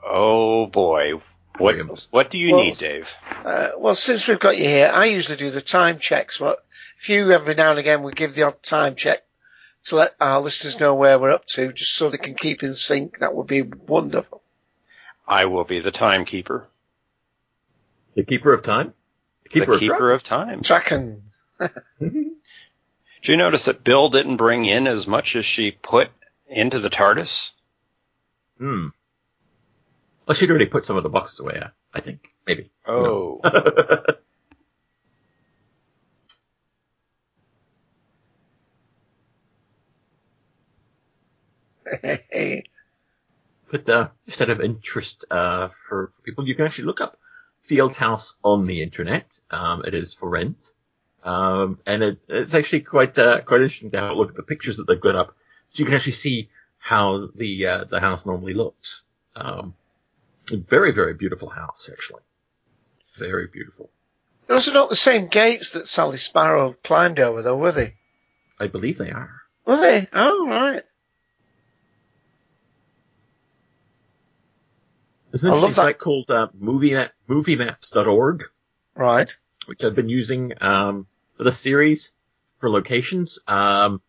Oh 0.00 0.68
boy. 0.68 1.14
What 1.58 2.06
what 2.12 2.30
do 2.30 2.38
you 2.38 2.54
Well, 2.54 2.64
need, 2.66 2.78
Dave? 2.78 3.12
Uh, 3.44 3.70
well, 3.76 3.96
since 3.96 4.28
we've 4.28 4.38
got 4.38 4.56
you 4.56 4.62
here, 4.62 4.92
I 4.94 5.06
usually 5.06 5.36
do 5.36 5.50
the 5.50 5.60
time 5.60 5.98
checks, 5.98 6.38
but 6.38 6.64
if 7.00 7.08
you 7.08 7.32
every 7.32 7.56
now 7.56 7.70
and 7.70 7.80
again 7.80 8.04
would 8.04 8.14
give 8.14 8.36
the 8.36 8.44
odd 8.44 8.62
time 8.62 8.94
check 8.94 9.24
to 9.86 9.96
let 9.96 10.14
our 10.20 10.40
listeners 10.40 10.78
know 10.78 10.94
where 10.94 11.18
we're 11.18 11.32
up 11.32 11.46
to, 11.46 11.72
just 11.72 11.94
so 11.94 12.10
they 12.10 12.16
can 12.16 12.36
keep 12.36 12.62
in 12.62 12.74
sync, 12.74 13.18
that 13.18 13.34
would 13.34 13.48
be 13.48 13.62
wonderful. 13.62 14.40
I 15.26 15.46
will 15.46 15.64
be 15.64 15.80
the 15.80 15.90
timekeeper. 15.90 16.68
The 18.14 18.22
Keeper 18.22 18.52
of 18.52 18.62
Time? 18.62 18.94
The 19.52 19.62
of 19.62 19.80
keeper 19.80 20.12
of 20.12 20.22
time. 20.22 20.62
Tracking. 20.62 21.24
Did 21.98 22.34
you 23.24 23.36
notice 23.36 23.64
that 23.64 23.82
Bill 23.82 24.08
didn't 24.08 24.36
bring 24.36 24.64
in 24.64 24.86
as 24.86 25.08
much 25.08 25.34
as 25.34 25.44
she 25.44 25.72
put 25.72 26.10
into 26.50 26.78
the 26.78 26.90
TARDIS? 26.90 27.52
Hmm. 28.58 28.88
Well, 30.26 30.34
she'd 30.34 30.50
already 30.50 30.66
put 30.66 30.84
some 30.84 30.96
of 30.96 31.02
the 31.02 31.08
boxes 31.08 31.40
away, 31.40 31.62
I- 31.94 32.00
think. 32.00 32.28
Maybe. 32.46 32.70
Oh. 32.86 33.40
But 43.70 43.88
uh, 43.88 44.08
just 44.24 44.40
out 44.40 44.50
of 44.50 44.60
interest 44.60 45.24
uh, 45.30 45.68
for, 45.88 46.08
for 46.08 46.22
people, 46.22 46.46
you 46.46 46.54
can 46.54 46.64
actually 46.66 46.84
look 46.86 47.00
up 47.00 47.18
Field 47.62 47.96
House 47.96 48.34
on 48.42 48.66
the 48.66 48.82
internet. 48.82 49.26
Um, 49.50 49.84
it 49.84 49.94
is 49.94 50.12
for 50.12 50.28
rent. 50.28 50.72
Um, 51.22 51.78
and 51.86 52.02
it, 52.02 52.18
it's 52.28 52.54
actually 52.54 52.80
quite 52.80 53.16
uh, 53.18 53.42
quite 53.42 53.60
interesting 53.60 53.90
to 53.92 54.00
have 54.00 54.10
a 54.10 54.14
look 54.14 54.30
at 54.30 54.36
the 54.36 54.42
pictures 54.42 54.78
that 54.78 54.86
they've 54.86 55.00
got 55.00 55.14
up, 55.16 55.36
so 55.70 55.80
you 55.80 55.84
can 55.86 55.94
actually 55.94 56.12
see 56.12 56.48
how 56.78 57.28
the 57.34 57.66
uh, 57.66 57.84
the 57.84 58.00
house 58.00 58.24
normally 58.26 58.54
looks. 58.54 59.02
Um, 59.36 59.74
very 60.50 60.92
very 60.92 61.14
beautiful 61.14 61.48
house 61.48 61.88
actually, 61.92 62.22
very 63.16 63.46
beautiful. 63.46 63.90
Those 64.46 64.66
are 64.68 64.72
not 64.74 64.88
the 64.88 64.96
same 64.96 65.28
gates 65.28 65.70
that 65.72 65.86
Sally 65.86 66.16
Sparrow 66.16 66.74
climbed 66.82 67.20
over, 67.20 67.40
though, 67.40 67.56
were 67.56 67.70
they? 67.70 67.94
I 68.58 68.66
believe 68.66 68.98
they 68.98 69.10
are. 69.12 69.30
Were 69.64 69.76
they? 69.76 70.08
Oh, 70.12 70.48
right. 70.48 70.82
There's 75.30 75.44
an 75.44 75.50
I 75.50 75.54
love 75.54 75.70
that. 75.70 75.74
site 75.76 75.98
called 75.98 76.30
uh, 76.30 76.48
movie 76.58 76.92
map, 76.94 77.12
moviemaps.org, 77.28 78.42
Right. 78.96 79.36
which 79.66 79.84
I've 79.84 79.94
been 79.94 80.08
using 80.08 80.52
um, 80.60 81.06
for 81.36 81.44
the 81.44 81.52
series 81.52 82.10
for 82.58 82.68
locations. 82.68 83.38
Um, 83.46 84.02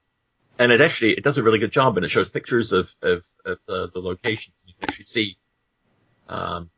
and 0.62 0.72
it 0.72 0.80
actually 0.80 1.14
it 1.14 1.24
does 1.24 1.40
a 1.40 1.44
really 1.44 1.58
good 1.58 1.72
job, 1.72 1.98
and 1.98 2.06
it 2.06 2.10
shows 2.10 2.30
pictures 2.30 2.72
of 2.72 2.94
of, 3.02 3.26
of 3.46 3.58
the, 3.68 3.90
the 3.92 4.00
locations. 4.00 4.64
You 4.68 4.76
can 4.76 4.90
actually 4.90 5.06
see 5.06 5.38
um, 6.30 6.70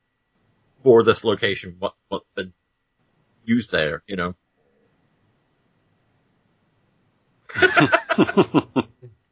for 0.84 1.04
this 1.04 1.25
location 1.25 1.75
what 1.80 1.96
what's 2.08 2.25
been 2.34 2.54
used 3.44 3.72
there. 3.72 4.02
You 4.08 4.16
know. 4.16 4.36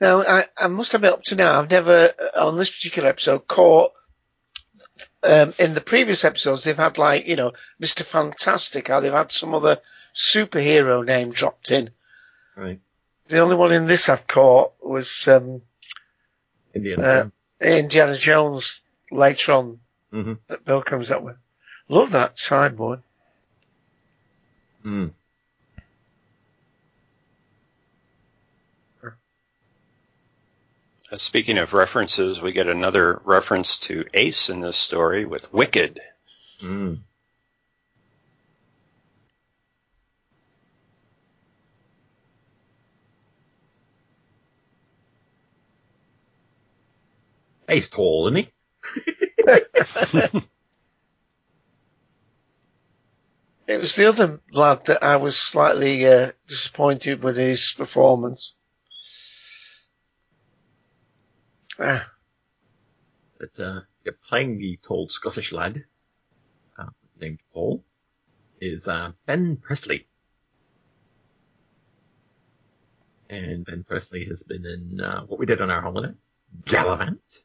Now, 0.00 0.22
I, 0.22 0.46
I 0.56 0.68
must 0.68 0.94
admit, 0.94 1.12
up 1.12 1.22
to 1.24 1.34
now, 1.34 1.58
I've 1.58 1.70
never, 1.70 2.12
uh, 2.36 2.46
on 2.46 2.56
this 2.56 2.70
particular 2.70 3.08
episode, 3.08 3.46
caught. 3.46 3.92
Um, 5.24 5.52
in 5.58 5.74
the 5.74 5.80
previous 5.80 6.24
episodes, 6.24 6.62
they've 6.62 6.76
had 6.76 6.96
like 6.96 7.26
you 7.26 7.34
know 7.34 7.52
Mr. 7.82 8.04
Fantastic, 8.04 8.86
how 8.86 9.00
they've 9.00 9.12
had 9.12 9.32
some 9.32 9.52
other 9.52 9.80
superhero 10.14 11.04
name 11.04 11.32
dropped 11.32 11.72
in. 11.72 11.90
Right. 12.56 12.78
The 13.26 13.38
only 13.38 13.56
one 13.56 13.72
in 13.72 13.86
this 13.88 14.08
I've 14.08 14.28
caught 14.28 14.72
was 14.80 15.26
um, 15.26 15.62
Indiana. 16.72 17.02
Uh, 17.02 17.28
Indiana 17.60 18.16
Jones 18.16 18.80
later 19.10 19.52
on 19.52 19.80
hmm 20.10 20.34
that 20.46 20.64
Bill 20.64 20.82
comes 20.82 21.10
up 21.10 21.22
with. 21.22 21.36
Love 21.88 22.12
that 22.12 22.38
signboard. 22.38 23.02
Mm. 24.84 25.12
Speaking 31.16 31.56
of 31.56 31.72
references, 31.72 32.40
we 32.40 32.52
get 32.52 32.66
another 32.66 33.20
reference 33.24 33.78
to 33.78 34.04
Ace 34.12 34.50
in 34.50 34.60
this 34.60 34.76
story 34.76 35.24
with 35.24 35.52
Wicked. 35.52 36.00
Mm. 36.60 36.98
He's 47.70 47.88
tall, 47.88 48.28
isn't 48.28 48.48
he? 49.44 50.40
It 53.68 53.80
was 53.82 53.94
the 53.94 54.06
other 54.08 54.40
lad 54.50 54.86
that 54.86 55.02
I 55.02 55.16
was 55.16 55.36
slightly 55.36 56.06
uh, 56.06 56.32
disappointed 56.46 57.22
with 57.22 57.36
his 57.36 57.74
performance. 57.76 58.56
Ah, 61.78 62.10
But 63.38 63.58
uh, 63.60 63.80
yeah, 64.04 64.12
playing 64.28 64.58
the 64.58 64.78
tall 64.82 65.08
Scottish 65.08 65.52
lad 65.52 65.84
uh, 66.76 66.90
named 67.20 67.38
Paul 67.52 67.84
is 68.60 68.88
uh, 68.88 69.12
Ben 69.26 69.56
Presley. 69.56 70.08
And 73.30 73.64
Ben 73.64 73.84
Presley 73.84 74.24
has 74.24 74.42
been 74.42 74.66
in 74.66 75.00
uh, 75.00 75.22
what 75.26 75.38
we 75.38 75.46
did 75.46 75.60
on 75.60 75.70
our 75.70 75.82
holiday, 75.82 76.14
Gallivant. 76.64 77.44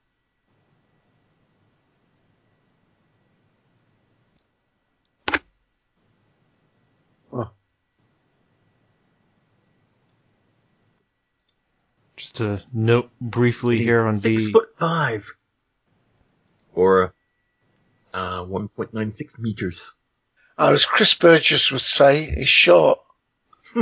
Just 12.33 12.63
to 12.63 12.63
note 12.73 13.09
briefly 13.21 13.77
He's 13.77 13.85
here 13.85 14.05
on 14.05 14.15
six 14.17 14.45
the 14.45 14.51
foot 14.51 14.69
five, 14.77 15.31
or 16.73 17.13
uh, 18.13 18.41
1.96 18.43 19.39
meters. 19.39 19.93
as 20.57 20.85
Chris 20.85 21.13
Burgess 21.15 21.71
would 21.71 21.81
say, 21.81 22.25
he's 22.29 22.49
short. 22.49 22.99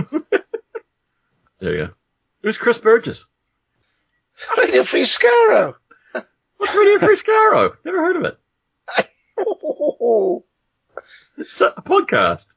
There 1.60 1.74
you 1.76 1.86
go. 1.86 1.94
Who's 2.42 2.58
Chris 2.58 2.80
Burgess? 2.80 3.28
Radio 4.58 4.82
Free 4.82 5.04
Skaro. 5.04 5.76
What's 6.58 6.74
Radio 6.74 6.98
Free 6.98 7.16
Skaro? 7.16 7.76
Never 7.86 8.00
heard 8.00 8.16
of 8.16 8.26
it. 8.26 8.38
It's 11.38 11.62
a, 11.62 11.68
a 11.68 11.82
podcast. 11.84 12.48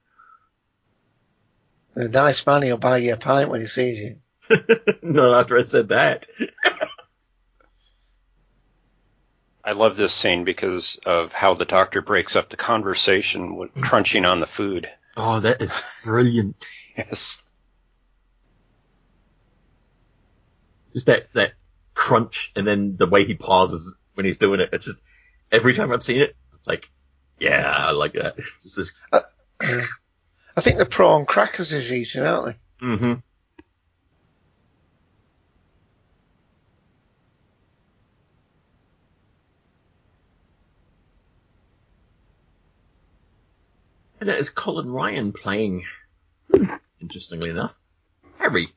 A 1.95 2.09
nice 2.09 2.47
man, 2.47 2.63
he'll 2.63 2.77
buy 2.79 2.97
you 2.99 3.13
a 3.13 3.17
pint 3.19 3.51
when 3.51 3.61
he 3.61 3.67
sees 3.67 3.99
you. 4.01 4.17
Not 5.03 5.41
after 5.41 5.59
I 5.59 5.63
said 5.63 5.89
that. 5.89 6.27
I 9.65 9.73
love 9.73 9.97
this 9.97 10.13
scene 10.13 10.45
because 10.45 11.01
of 11.07 11.33
how 11.33 11.55
the 11.55 11.65
doctor 11.65 12.03
breaks 12.03 12.37
up 12.37 12.51
the 12.51 12.57
conversation 12.57 13.57
with 13.57 13.73
crunching 13.81 14.27
on 14.27 14.41
the 14.41 14.47
food. 14.47 14.91
Oh, 15.17 15.41
that 15.41 15.63
is 15.63 15.73
brilliant. 16.05 16.65
Yes. 16.97 17.43
Just 20.93 21.07
that, 21.07 21.33
that 21.33 21.55
crunch 21.95 22.53
and 22.55 22.67
then 22.67 22.97
the 22.97 23.07
way 23.07 23.25
he 23.25 23.35
pauses 23.35 23.95
when 24.15 24.27
he's 24.27 24.39
doing 24.39 24.61
it. 24.61 24.69
It's 24.73 24.85
just, 24.85 24.99
every 25.51 25.73
time 25.73 25.93
I've 25.93 26.03
seen 26.03 26.21
it, 26.21 26.37
it's 26.59 26.69
like, 26.69 26.91
yeah, 27.39 27.67
I 27.67 27.93
like 27.93 28.13
that. 28.13 28.35
It's 28.39 28.63
just 28.63 28.77
this, 28.77 28.93
I 30.57 30.61
think 30.61 30.79
the 30.79 30.87
prawn 30.87 31.25
crackers 31.27 31.73
is 31.73 31.93
eating, 31.93 32.23
aren't 32.23 32.47
they? 32.81 32.87
mm-hmm. 32.87 33.15
And 44.25 44.31
that 44.31 44.39
is 44.39 44.49
Colin 44.49 44.91
Ryan 44.91 45.33
playing, 45.35 45.85
interestingly 46.99 47.51
enough, 47.51 47.79
Harry. 48.39 48.69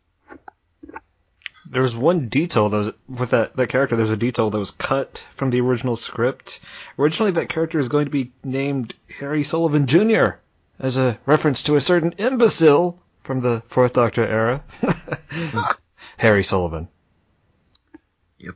There 1.71 1.81
was 1.81 1.95
one 1.95 2.27
detail 2.27 2.67
that 2.67 2.77
was 2.77 2.91
with 3.07 3.29
that, 3.29 3.55
that 3.55 3.69
character. 3.69 3.95
There 3.95 4.03
was 4.03 4.11
a 4.11 4.17
detail 4.17 4.49
that 4.49 4.59
was 4.59 4.71
cut 4.71 5.23
from 5.37 5.51
the 5.51 5.61
original 5.61 5.95
script. 5.95 6.59
Originally, 6.99 7.31
that 7.31 7.47
character 7.47 7.79
is 7.79 7.87
going 7.87 8.03
to 8.03 8.11
be 8.11 8.33
named 8.43 8.93
Harry 9.21 9.45
Sullivan 9.45 9.87
Jr. 9.87 10.31
as 10.79 10.97
a 10.97 11.17
reference 11.25 11.63
to 11.63 11.77
a 11.77 11.81
certain 11.81 12.11
imbecile 12.17 12.99
from 13.21 13.39
the 13.39 13.63
Fourth 13.67 13.93
Doctor 13.93 14.27
era. 14.27 14.65
Harry 16.17 16.43
Sullivan. 16.43 16.89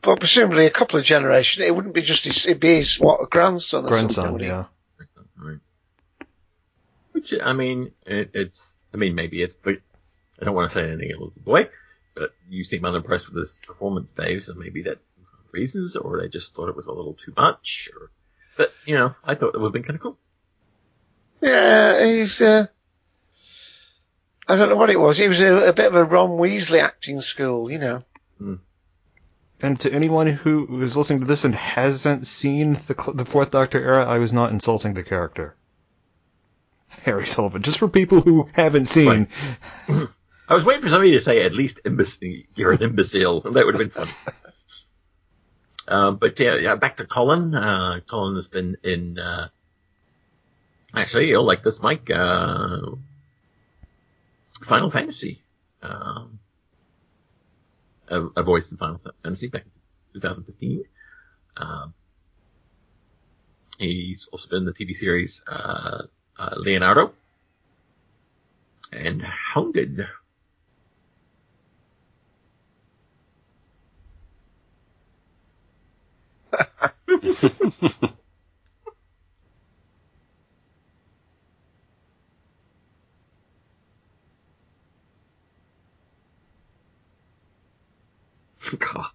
But 0.02 0.20
presumably 0.20 0.66
a 0.66 0.70
couple 0.72 1.00
of 1.00 1.06
generations, 1.06 1.66
it 1.66 1.74
wouldn't 1.74 1.96
be 1.96 2.02
just 2.02 2.26
his, 2.26 2.46
it'd 2.46 2.60
be 2.60 2.76
his, 2.76 3.00
what, 3.00 3.24
a 3.24 3.28
grandson 3.28 3.86
or 3.86 3.88
Grandson, 3.88 4.26
something. 4.26 4.34
wouldn't 4.34 4.52
yeah. 4.52 4.66
Right. 5.42 5.60
Which, 7.22 7.36
I 7.40 7.54
mean, 7.54 7.92
it, 8.08 8.32
it's, 8.34 8.76
I 8.92 8.98
mean, 8.98 9.14
maybe 9.14 9.44
it's, 9.44 9.54
but 9.54 9.78
I 10.42 10.46
don't 10.46 10.56
want 10.56 10.72
to 10.72 10.74
say 10.74 10.88
anything 10.88 11.12
ill 11.12 11.28
of 11.28 11.36
the 11.36 11.40
boy, 11.40 11.70
but 12.16 12.34
you 12.50 12.64
seem 12.64 12.84
unimpressed 12.84 13.32
with 13.32 13.38
his 13.38 13.60
performance, 13.64 14.12
Dave, 14.12 14.44
so 14.44 14.56
maybe 14.56 14.82
that 14.84 14.98
reasons, 15.52 15.96
or 15.96 16.20
they 16.20 16.30
just 16.30 16.56
thought 16.56 16.70
it 16.70 16.76
was 16.76 16.88
a 16.88 16.92
little 16.92 17.14
too 17.14 17.32
much, 17.38 17.92
or, 17.96 18.10
but, 18.58 18.74
you 18.88 18.96
know, 18.96 19.14
I 19.24 19.36
thought 19.36 19.54
it 19.54 19.60
would 19.60 19.68
have 19.68 19.74
been 19.74 19.84
kind 19.84 19.98
of 19.98 20.02
cool. 20.02 20.18
Yeah, 21.42 22.04
he's, 22.04 22.42
uh, 22.42 22.66
I 24.48 24.58
don't 24.58 24.70
know 24.70 24.76
what 24.76 24.90
it 24.90 25.00
was. 25.00 25.20
He 25.20 25.28
was 25.28 25.42
a, 25.42 25.70
a 25.70 25.74
bit 25.74 25.86
of 25.86 25.96
a 25.96 26.04
Ron 26.04 26.32
Weasley 26.32 26.82
acting 26.82 27.22
school, 27.22 27.72
you 27.72 27.78
know. 27.78 28.04
And 29.62 29.80
to 29.82 29.94
anyone 29.94 30.26
who 30.26 30.82
is 30.82 30.98
listening 30.98 31.20
to 31.20 31.28
this 31.28 31.46
and 31.46 31.54
hasn't 31.54 32.26
seen 32.26 32.74
the, 32.88 33.12
the 33.14 33.26
Fourth 33.26 33.52
Doctor 33.52 33.80
era, 33.80 34.06
I 34.06 34.18
was 34.18 34.34
not 34.34 34.50
insulting 34.50 34.96
the 34.96 35.04
character. 35.04 35.56
Harry 37.04 37.26
Sullivan. 37.26 37.62
Just 37.62 37.80
for 37.80 37.88
people 37.88 38.22
who 38.22 38.48
haven't 38.54 38.86
seen. 38.86 39.28
Right. 39.88 40.08
I 40.48 40.56
was 40.56 40.66
waiting 40.66 40.82
for 40.82 40.90
somebody 40.90 41.12
to 41.14 41.22
say 41.22 41.42
at 41.44 41.54
least 41.54 41.80
you're 42.56 42.72
an 42.74 42.82
imbecile. 42.82 43.42
That 43.42 43.66
would 43.66 43.76
have 43.76 43.94
been 43.94 44.06
fun. 44.06 44.08
um, 45.88 46.18
but 46.18 46.40
yeah, 46.40 46.56
yeah, 46.56 46.76
back 46.76 46.98
to 46.98 47.06
Colin. 47.06 47.56
Uh, 47.56 48.02
Colin 48.10 48.36
has 48.36 48.48
been 48.48 48.78
in, 48.84 49.18
uh, 49.18 49.48
Actually, 50.94 51.30
you'll 51.30 51.46
like 51.46 51.64
this, 51.64 51.82
Mike. 51.82 52.10
Uh, 52.10 52.82
Final 54.64 54.92
Fantasy. 54.92 55.42
Um, 55.82 56.40
a, 58.10 58.22
a 58.36 58.44
voice 58.44 58.72
in 58.72 58.78
Final 58.78 59.00
Fantasy 59.24 59.48
back 59.48 59.64
in 60.14 60.22
2015. 60.22 60.84
Um, 61.58 61.94
he's 63.80 64.28
also 64.32 64.50
been 64.50 64.60
in 64.60 64.66
the 64.66 64.74
TV 64.74 64.94
series 64.96 65.42
uh, 66.42 66.56
Leonardo 66.58 67.14
and 68.92 69.22
Hounded. 69.22 70.02
God. 88.80 89.12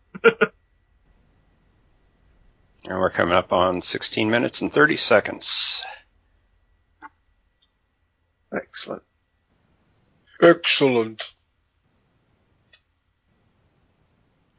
And 2.88 3.00
we're 3.00 3.10
coming 3.10 3.34
up 3.34 3.52
on 3.52 3.80
16 3.80 4.30
minutes 4.30 4.60
and 4.60 4.72
30 4.72 4.96
seconds. 4.96 5.82
Excellent. 8.54 9.02
Excellent. 10.46 11.34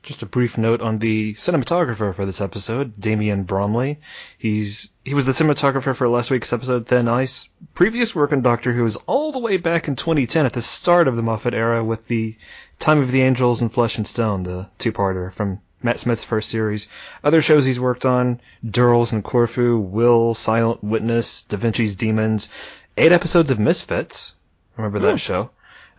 Just 0.04 0.22
a 0.22 0.26
brief 0.26 0.58
note 0.58 0.82
on 0.82 1.00
the 1.00 1.34
cinematographer 1.36 2.14
for 2.14 2.26
this 2.26 2.42
episode, 2.42 3.00
Damian 3.00 3.44
Bromley. 3.44 4.02
He's 4.38 4.90
he 5.06 5.14
was 5.14 5.26
the 5.26 5.32
cinematographer 5.32 5.96
for 5.96 6.10
last 6.10 6.30
week's 6.30 6.52
episode 6.52 6.88
Thin 6.88 7.08
Ice. 7.08 7.48
Previous 7.74 8.14
work 8.14 8.34
on 8.34 8.42
Doctor 8.42 8.74
Who 8.74 8.86
is 8.86 8.98
all 9.06 9.32
the 9.32 9.40
way 9.40 9.56
back 9.56 9.88
in 9.88 9.96
2010 9.96 10.46
at 10.46 10.52
the 10.52 10.62
start 10.62 11.08
of 11.08 11.16
the 11.16 11.24
Moffat 11.24 11.54
era 11.54 11.82
with 11.86 12.08
the 12.08 12.36
Time 12.80 13.00
of 13.00 13.12
the 13.12 13.22
Angels 13.22 13.62
and 13.62 13.72
Flesh 13.72 13.98
and 13.98 14.06
Stone, 14.06 14.44
the 14.44 14.68
two-parter 14.80 15.32
from 15.32 15.62
Matt 15.82 16.00
Smith's 16.00 16.26
first 16.26 16.50
series. 16.50 16.90
Other 17.24 17.42
shows 17.42 17.64
he's 17.64 17.80
worked 17.80 18.06
on, 18.06 18.42
Durrells 18.66 19.14
and 19.14 19.24
Corfu, 19.24 19.78
Will, 19.78 20.34
Silent 20.34 20.84
Witness, 20.84 21.44
Da 21.44 21.56
Vinci's 21.56 21.96
Demons, 21.96 22.50
eight 22.98 23.14
episodes 23.14 23.52
of 23.52 23.58
Misfits. 23.58 24.36
Remember 24.76 25.00
that 25.00 25.20
show? 25.20 25.50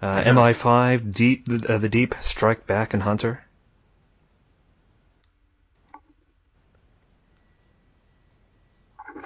Uh, 0.01 0.23
Yeah. 0.25 0.33
MI5, 0.33 1.13
Deep, 1.13 1.49
uh, 1.69 1.79
The 1.79 1.89
Deep, 1.89 2.15
Strike 2.21 2.67
Back, 2.67 2.95
and 2.95 3.03
Hunter. 3.03 3.45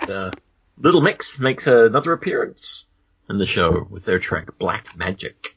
Uh, 0.08 0.30
Little 0.78 1.00
Mix 1.00 1.38
makes 1.38 1.66
another 1.66 2.12
appearance 2.12 2.86
in 3.28 3.38
the 3.38 3.46
show 3.46 3.86
with 3.88 4.04
their 4.04 4.18
track 4.18 4.58
Black 4.58 4.96
Magic. 4.96 5.56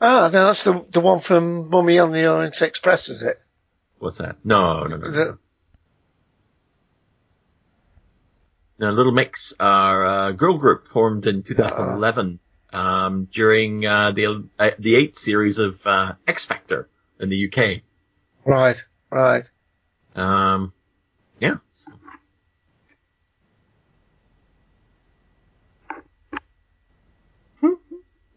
Ah, 0.00 0.30
no, 0.32 0.46
that's 0.46 0.62
the 0.64 0.84
the 0.90 1.00
one 1.00 1.20
from 1.20 1.68
Mummy 1.70 1.98
on 1.98 2.12
the 2.12 2.30
Orient 2.30 2.60
Express, 2.62 3.08
is 3.08 3.22
it? 3.22 3.40
What's 3.98 4.18
that? 4.18 4.36
No, 4.44 4.84
no, 4.84 4.96
no. 4.96 5.08
no. 5.08 5.10
The, 5.10 5.38
Now, 8.78 8.90
Little 8.92 9.10
Mix 9.12 9.52
are 9.58 10.28
a 10.28 10.32
girl 10.32 10.56
group 10.56 10.86
formed 10.86 11.26
in 11.26 11.42
2011 11.42 12.38
um, 12.72 13.28
during 13.30 13.86
uh, 13.86 14.12
the 14.12 14.48
uh, 14.58 14.70
the 14.78 14.96
eighth 14.96 15.18
series 15.18 15.58
of 15.58 15.86
uh, 15.86 16.14
X 16.26 16.46
Factor 16.46 16.88
in 17.20 17.28
the 17.28 17.50
UK. 17.50 17.82
right, 18.44 18.82
right. 19.10 19.44
Um, 20.14 20.72
yeah. 21.40 21.56
So, 21.72 21.92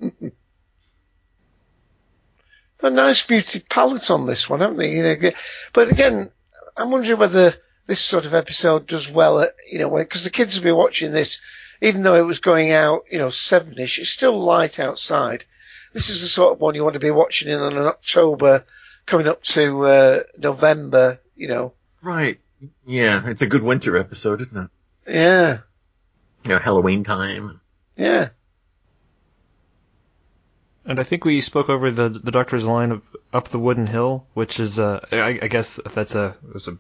a 2.82 2.90
nice 2.90 3.26
beauty 3.26 3.60
palette 3.60 4.10
on 4.10 4.26
this 4.26 4.50
one, 4.50 4.60
haven't 4.62 4.78
they? 4.78 4.92
You 4.92 5.04
know, 5.04 5.32
but 5.74 5.92
again, 5.92 6.32
I'm 6.76 6.92
wondering 6.92 7.20
whether 7.20 7.56
this 7.88 8.00
sort 8.00 8.26
of 8.26 8.34
episode 8.34 8.88
does 8.88 9.10
well 9.10 9.42
at, 9.42 9.50
you 9.70 9.80
know, 9.80 9.90
because 9.90 10.24
the 10.24 10.30
kids 10.30 10.56
will 10.56 10.64
be 10.64 10.72
watching 10.72 11.12
this, 11.12 11.42
even 11.82 12.04
though 12.04 12.16
it 12.16 12.26
was 12.26 12.40
going 12.40 12.72
out, 12.72 13.04
you 13.12 13.18
know, 13.18 13.28
sevenish, 13.28 13.98
it's 14.00 14.10
still 14.10 14.40
light 14.40 14.80
outside. 14.80 15.44
This 15.94 16.10
is 16.10 16.22
the 16.22 16.28
sort 16.28 16.54
of 16.54 16.62
one 16.62 16.76
you 16.76 16.84
want 16.84 16.94
to 16.94 17.00
be 17.00 17.12
watching 17.12 17.52
in 17.52 17.60
an 17.60 17.76
October, 17.78 18.64
coming 19.06 19.28
up 19.28 19.44
to 19.44 19.86
uh, 19.86 20.20
November, 20.38 21.20
you 21.36 21.48
know. 21.48 21.74
right. 22.02 22.40
Yeah, 22.86 23.28
it's 23.28 23.42
a 23.42 23.48
good 23.48 23.64
winter 23.64 23.98
episode, 23.98 24.40
isn't 24.42 24.56
it? 24.56 24.70
Yeah, 25.12 25.58
You 26.44 26.50
know, 26.52 26.60
Halloween 26.60 27.04
time. 27.04 27.60
yeah. 27.98 28.30
And 30.86 31.00
I 31.00 31.04
think 31.04 31.26
we 31.26 31.42
spoke 31.42 31.70
over 31.70 31.90
the 31.92 32.10
the 32.10 32.32
Doctor's 32.32 32.66
line 32.66 32.92
of 32.92 33.02
"Up 33.34 33.48
the 33.50 33.60
Wooden 33.60 33.88
Hill," 33.88 34.26
which 34.34 34.60
is, 34.60 34.80
uh, 34.80 35.06
I, 35.12 35.40
I 35.42 35.48
guess 35.48 35.80
that's 35.94 36.16
a 36.16 36.36
it's 36.56 36.68
a 36.68 36.78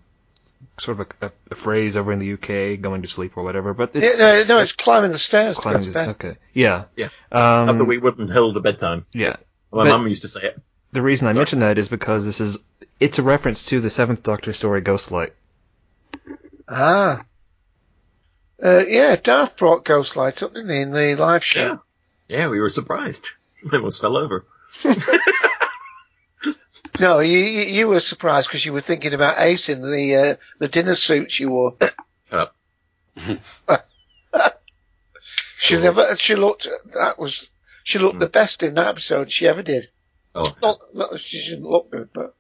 sort 0.78 1.00
of 1.00 1.08
a, 1.22 1.32
a, 1.52 1.56
phrase 1.56 1.98
over 1.98 2.12
in 2.12 2.20
the 2.20 2.34
UK, 2.34 2.82
going 2.82 3.02
to 3.02 3.08
sleep 3.08 3.38
or 3.38 3.44
whatever. 3.44 3.74
But 3.74 3.94
yeah 3.96 4.10
no, 4.20 4.44
no, 4.48 4.58
it's 4.60 4.72
climbing 4.72 5.12
the 5.12 5.18
stairs 5.18 5.58
to 5.58 5.60
go 5.60 5.64
climbing 5.64 5.82
to 5.82 5.88
the- 5.90 5.94
bed. 5.94 6.10
okay, 6.10 6.36
yeah, 6.54 6.86
Yeah. 6.96 7.10
Um, 7.32 7.70
Up 7.70 7.78
the 7.78 7.86
wee 7.86 7.98
wooden 7.98 8.30
hill 8.30 8.54
to 8.54 8.60
bedtime. 8.60 9.06
yeah. 9.14 9.36
My 9.72 9.88
mum 9.88 10.08
used 10.08 10.24
to 10.24 10.28
say 10.28 10.42
it. 10.42 10.62
The 10.92 11.02
reason 11.02 11.28
I 11.30 11.34
mention 11.34 11.60
that 11.60 11.78
is 11.78 11.88
because 11.88 12.26
this 12.26 12.42
is 12.42 12.58
it's 13.00 13.20
a 13.20 13.24
reference 13.24 13.66
to 13.68 13.80
the 13.80 13.90
Seventh 13.90 14.22
Doctor 14.24 14.52
story, 14.52 14.82
Ghostlight. 14.82 15.32
Ah. 16.68 17.24
Uh, 18.62 18.84
yeah, 18.88 19.16
Darth 19.16 19.56
brought 19.58 19.86
Ghostlight 19.86 20.44
up, 20.44 20.54
didn't 20.54 20.70
he, 20.70 20.82
in 20.82 20.92
the 20.92 21.16
live 21.16 21.44
show? 21.44 21.80
Yeah. 22.30 22.38
Yeah, 22.38 22.48
we 22.50 22.60
were 22.60 22.70
surprised. 22.70 23.30
They 23.70 23.78
almost 23.78 24.02
fell 24.02 24.18
over. 24.18 24.46
No, 27.02 27.18
you 27.20 27.40
you 27.40 27.88
were 27.88 28.00
surprised 28.00 28.48
because 28.48 28.64
you 28.64 28.74
were 28.74 28.80
thinking 28.80 29.16
about 29.16 29.40
Ace 29.40 29.70
in 29.70 29.82
the 29.82 30.16
uh, 30.16 30.36
the 30.60 30.68
dinner 30.68 30.94
suits 30.94 31.40
you 31.40 31.50
wore. 31.50 31.76
Shut 31.82 31.94
up. 32.32 32.56
She 35.62 35.78
never. 35.78 36.16
She 36.16 36.36
looked. 36.36 36.68
That 36.96 37.20
was. 37.20 37.52
She 37.84 38.00
looked 38.00 38.20
the 38.20 38.28
best 38.28 38.64
in 38.64 38.74
that 38.76 38.88
episode 38.88 39.32
she 39.32 39.48
ever 39.48 39.62
did. 39.62 39.90
Oh, 40.34 40.56
Not, 40.60 40.80
not 40.94 41.20
she 41.20 41.52
didn't 41.52 41.70
look 41.70 41.92
good, 41.92 42.10
but 42.14 42.36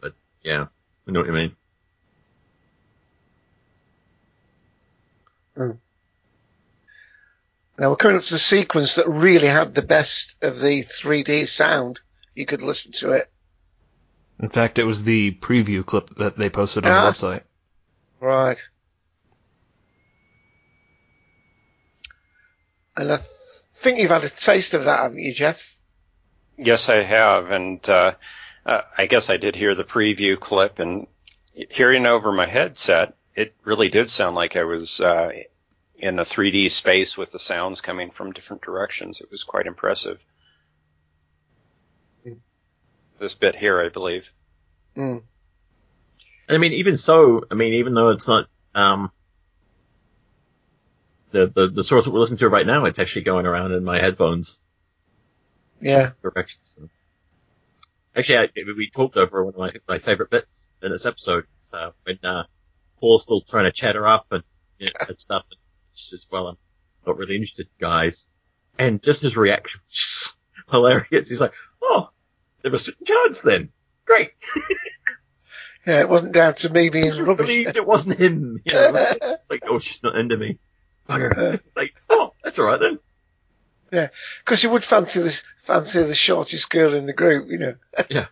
But 0.00 0.14
yeah. 0.42 0.66
I 1.06 1.10
know 1.10 1.20
what 1.20 1.26
you 1.26 1.32
mean. 1.32 1.56
now 5.56 5.76
we're 7.90 7.96
coming 7.96 8.16
up 8.16 8.22
to 8.22 8.34
the 8.34 8.38
sequence 8.38 8.94
that 8.94 9.08
really 9.08 9.48
had 9.48 9.74
the 9.74 9.82
best 9.82 10.36
of 10.40 10.60
the 10.60 10.82
3D 10.82 11.48
sound. 11.48 12.00
You 12.34 12.46
could 12.46 12.62
listen 12.62 12.92
to 12.92 13.12
it. 13.12 13.28
In 14.42 14.48
fact, 14.48 14.78
it 14.78 14.84
was 14.84 15.04
the 15.04 15.30
preview 15.40 15.86
clip 15.86 16.16
that 16.16 16.36
they 16.36 16.50
posted 16.50 16.84
on 16.84 16.90
Ah. 16.92 17.04
the 17.04 17.12
website. 17.12 17.42
Right. 18.20 18.58
And 22.96 23.12
I 23.12 23.16
th- 23.16 23.28
think 23.72 23.98
you've 23.98 24.10
had 24.10 24.24
a 24.24 24.28
taste 24.28 24.74
of 24.74 24.84
that, 24.84 24.98
haven't 25.00 25.20
you, 25.20 25.32
Jeff? 25.32 25.76
Yes, 26.58 26.88
I 26.88 26.96
have, 27.02 27.50
and 27.50 27.88
uh, 27.88 28.14
uh, 28.66 28.82
I 28.98 29.06
guess 29.06 29.30
I 29.30 29.36
did 29.38 29.56
hear 29.56 29.74
the 29.74 29.84
preview 29.84 30.38
clip, 30.38 30.78
and 30.78 31.06
hearing 31.54 32.04
over 32.04 32.32
my 32.32 32.46
headset, 32.46 33.14
it 33.34 33.54
really 33.64 33.88
did 33.88 34.10
sound 34.10 34.36
like 34.36 34.56
I 34.56 34.64
was 34.64 35.00
uh, 35.00 35.30
in 35.96 36.18
a 36.18 36.24
3D 36.24 36.70
space 36.70 37.16
with 37.16 37.32
the 37.32 37.40
sounds 37.40 37.80
coming 37.80 38.10
from 38.10 38.32
different 38.32 38.62
directions. 38.62 39.20
It 39.20 39.30
was 39.30 39.44
quite 39.44 39.66
impressive. 39.66 40.22
This 43.22 43.34
bit 43.34 43.54
here, 43.54 43.80
I 43.80 43.88
believe. 43.88 44.28
Mm. 44.96 45.22
I 46.48 46.58
mean, 46.58 46.72
even 46.72 46.96
so, 46.96 47.44
I 47.52 47.54
mean, 47.54 47.74
even 47.74 47.94
though 47.94 48.08
it's 48.10 48.26
not, 48.26 48.48
um, 48.74 49.12
the, 51.30 51.46
the, 51.46 51.68
the 51.68 51.84
source 51.84 52.04
that 52.04 52.10
we're 52.10 52.18
listening 52.18 52.38
to 52.38 52.48
right 52.48 52.66
now, 52.66 52.84
it's 52.84 52.98
actually 52.98 53.22
going 53.22 53.46
around 53.46 53.70
in 53.70 53.84
my 53.84 54.00
headphones 54.00 54.60
Yeah. 55.80 56.10
directions. 56.20 56.62
So. 56.64 56.88
Actually, 58.16 58.38
I, 58.38 58.48
we 58.76 58.90
talked 58.90 59.16
over 59.16 59.44
one 59.44 59.54
of 59.54 59.58
my, 59.60 59.70
my 59.86 59.98
favorite 60.00 60.30
bits 60.30 60.68
in 60.82 60.90
this 60.90 61.06
episode, 61.06 61.46
so 61.60 61.92
when, 62.02 62.18
uh, 62.24 62.42
Paul's 62.98 63.22
still 63.22 63.40
trying 63.40 63.66
to 63.66 63.72
chat 63.72 63.94
her 63.94 64.04
up 64.04 64.26
and, 64.32 64.42
you 64.80 64.86
know, 64.86 65.06
and 65.08 65.20
stuff, 65.20 65.44
and 65.48 65.58
she 65.94 66.06
says, 66.06 66.26
well, 66.32 66.48
I'm 66.48 66.56
not 67.06 67.18
really 67.18 67.36
interested, 67.36 67.68
guys. 67.78 68.26
And 68.80 69.00
just 69.00 69.22
his 69.22 69.36
reaction 69.36 69.80
was 69.86 69.94
just 69.94 70.36
hilarious. 70.72 71.28
He's 71.28 71.40
like, 71.40 71.52
oh, 71.80 72.08
there 72.62 72.72
was 72.72 72.88
a 72.88 72.92
chance 73.04 73.40
then. 73.40 73.70
Great. 74.04 74.32
Yeah, 75.84 75.98
it 75.98 76.08
wasn't 76.08 76.30
down 76.32 76.54
to 76.54 76.70
me 76.72 76.90
being 76.90 77.10
I 77.12 77.20
rubbish. 77.22 77.44
believed 77.44 77.76
it 77.76 77.84
wasn't 77.84 78.16
him. 78.20 78.62
You 78.64 78.72
know, 78.72 79.04
like, 79.50 79.64
oh, 79.68 79.80
she's 79.80 80.00
not 80.00 80.14
into 80.14 80.36
me. 80.36 80.60
Like, 81.08 81.94
oh, 82.08 82.34
that's 82.44 82.60
all 82.60 82.66
right 82.66 82.78
then. 82.78 83.00
Yeah, 83.92 84.10
because 84.44 84.62
you 84.62 84.70
would 84.70 84.84
fancy 84.84 85.18
this, 85.20 85.42
fancy 85.64 86.00
the 86.04 86.14
shortest 86.14 86.70
girl 86.70 86.94
in 86.94 87.06
the 87.06 87.12
group, 87.12 87.50
you 87.50 87.58
know. 87.58 87.74
Yeah. 88.08 88.26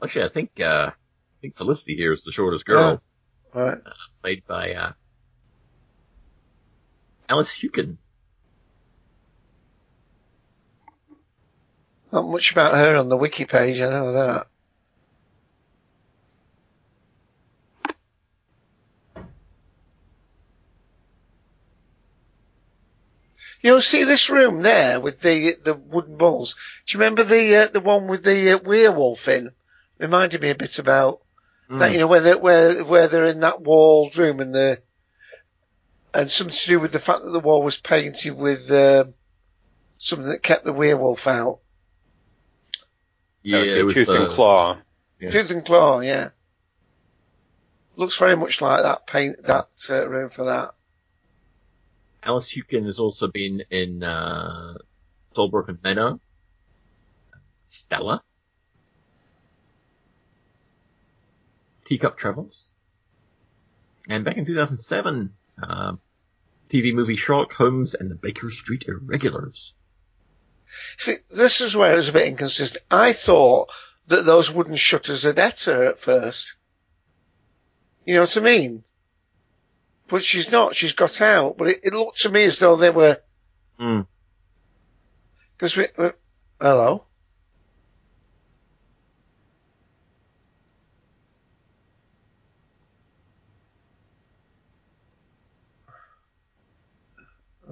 Actually, 0.00 0.26
I 0.26 0.28
think 0.28 0.60
uh, 0.60 0.90
I 0.92 0.94
think 1.40 1.56
Felicity 1.56 1.96
here 1.96 2.12
is 2.12 2.22
the 2.22 2.30
shortest 2.30 2.64
girl, 2.64 3.02
Right. 3.52 3.78
played 4.22 4.46
by 4.46 4.74
uh, 4.74 4.92
Alice 7.28 7.50
Hewkin. 7.50 7.98
Not 12.12 12.28
much 12.28 12.52
about 12.52 12.74
her 12.74 12.96
on 12.96 13.08
the 13.08 13.16
wiki 13.16 13.46
page, 13.46 13.80
I 13.80 13.88
know 13.88 14.12
that. 14.12 14.46
You'll 23.62 23.80
see 23.80 24.04
this 24.04 24.28
room 24.28 24.62
there 24.62 25.00
with 25.00 25.20
the 25.20 25.56
the 25.62 25.74
wooden 25.74 26.16
balls. 26.16 26.56
Do 26.86 26.98
you 26.98 27.00
remember 27.00 27.22
the 27.22 27.56
uh, 27.56 27.66
the 27.68 27.80
one 27.80 28.08
with 28.08 28.24
the 28.24 28.52
uh, 28.52 28.58
werewolf 28.58 29.28
in? 29.28 29.52
Reminded 29.98 30.42
me 30.42 30.50
a 30.50 30.54
bit 30.56 30.78
about 30.80 31.20
that. 31.78 31.92
You 31.92 31.98
know 31.98 32.08
where 32.08 32.20
they 32.20 32.34
where 32.34 32.84
where 32.84 33.06
they're 33.06 33.24
in 33.24 33.40
that 33.40 33.60
walled 33.62 34.18
room 34.18 34.40
and 34.40 34.52
the 34.54 34.82
and 36.12 36.30
something 36.30 36.54
to 36.54 36.66
do 36.68 36.80
with 36.80 36.92
the 36.92 36.98
fact 36.98 37.22
that 37.22 37.30
the 37.30 37.40
wall 37.40 37.62
was 37.62 37.80
painted 37.80 38.32
with 38.36 38.70
uh, 38.70 39.04
something 39.96 40.28
that 40.28 40.42
kept 40.42 40.64
the 40.64 40.72
werewolf 40.72 41.26
out. 41.28 41.60
Yeah, 43.42 43.58
That 43.58 43.66
would 43.66 43.78
it 43.78 43.82
was 43.84 43.94
Tooth 43.94 44.06
the, 44.08 44.22
and 44.22 44.30
Claw. 44.32 44.78
Yeah. 45.22 45.30
Tooth 45.30 45.50
and 45.52 45.64
claw, 45.64 46.00
yeah. 46.00 46.30
Looks 47.94 48.18
very 48.18 48.36
much 48.36 48.60
like 48.60 48.82
that 48.82 49.06
paint 49.06 49.44
that 49.44 49.68
uh, 49.88 50.08
room 50.08 50.30
for 50.30 50.46
that. 50.46 50.74
Alice 52.24 52.48
Hewkin 52.48 52.84
has 52.86 52.98
also 52.98 53.28
been 53.28 53.62
in 53.70 54.02
uh, 54.02 54.74
Soulbroken 55.34 55.78
Meadow, 55.82 56.20
Stella, 57.68 58.22
Teacup 61.84 62.16
Travels, 62.16 62.72
and 64.08 64.24
back 64.24 64.36
in 64.36 64.44
2007, 64.44 65.32
uh, 65.62 65.92
TV 66.68 66.94
movie 66.94 67.16
Sherlock 67.16 67.52
Holmes 67.52 67.94
and 67.94 68.10
the 68.10 68.16
Baker 68.16 68.50
Street 68.50 68.86
Irregulars. 68.88 69.74
See, 70.96 71.16
this 71.30 71.60
is 71.60 71.76
where 71.76 71.92
it 71.92 71.96
was 71.96 72.08
a 72.08 72.12
bit 72.12 72.28
inconsistent. 72.28 72.84
I 72.90 73.12
thought 73.12 73.70
that 74.06 74.24
those 74.24 74.50
wooden 74.50 74.76
shutters 74.76 75.22
had 75.22 75.38
hit 75.38 75.62
her 75.62 75.84
at 75.84 76.00
first. 76.00 76.56
You 78.04 78.14
know 78.14 78.20
what 78.22 78.36
I 78.36 78.40
mean? 78.40 78.84
But 80.08 80.24
she's 80.24 80.50
not. 80.50 80.74
She's 80.74 80.92
got 80.92 81.20
out. 81.20 81.56
But 81.56 81.68
it, 81.68 81.80
it 81.84 81.94
looked 81.94 82.20
to 82.20 82.28
me 82.28 82.44
as 82.44 82.58
though 82.58 82.76
they 82.76 82.90
were. 82.90 83.20
Hmm. 83.78 84.00
Because 85.56 85.76
we, 85.76 85.86
we. 85.96 86.10
Hello. 86.60 87.04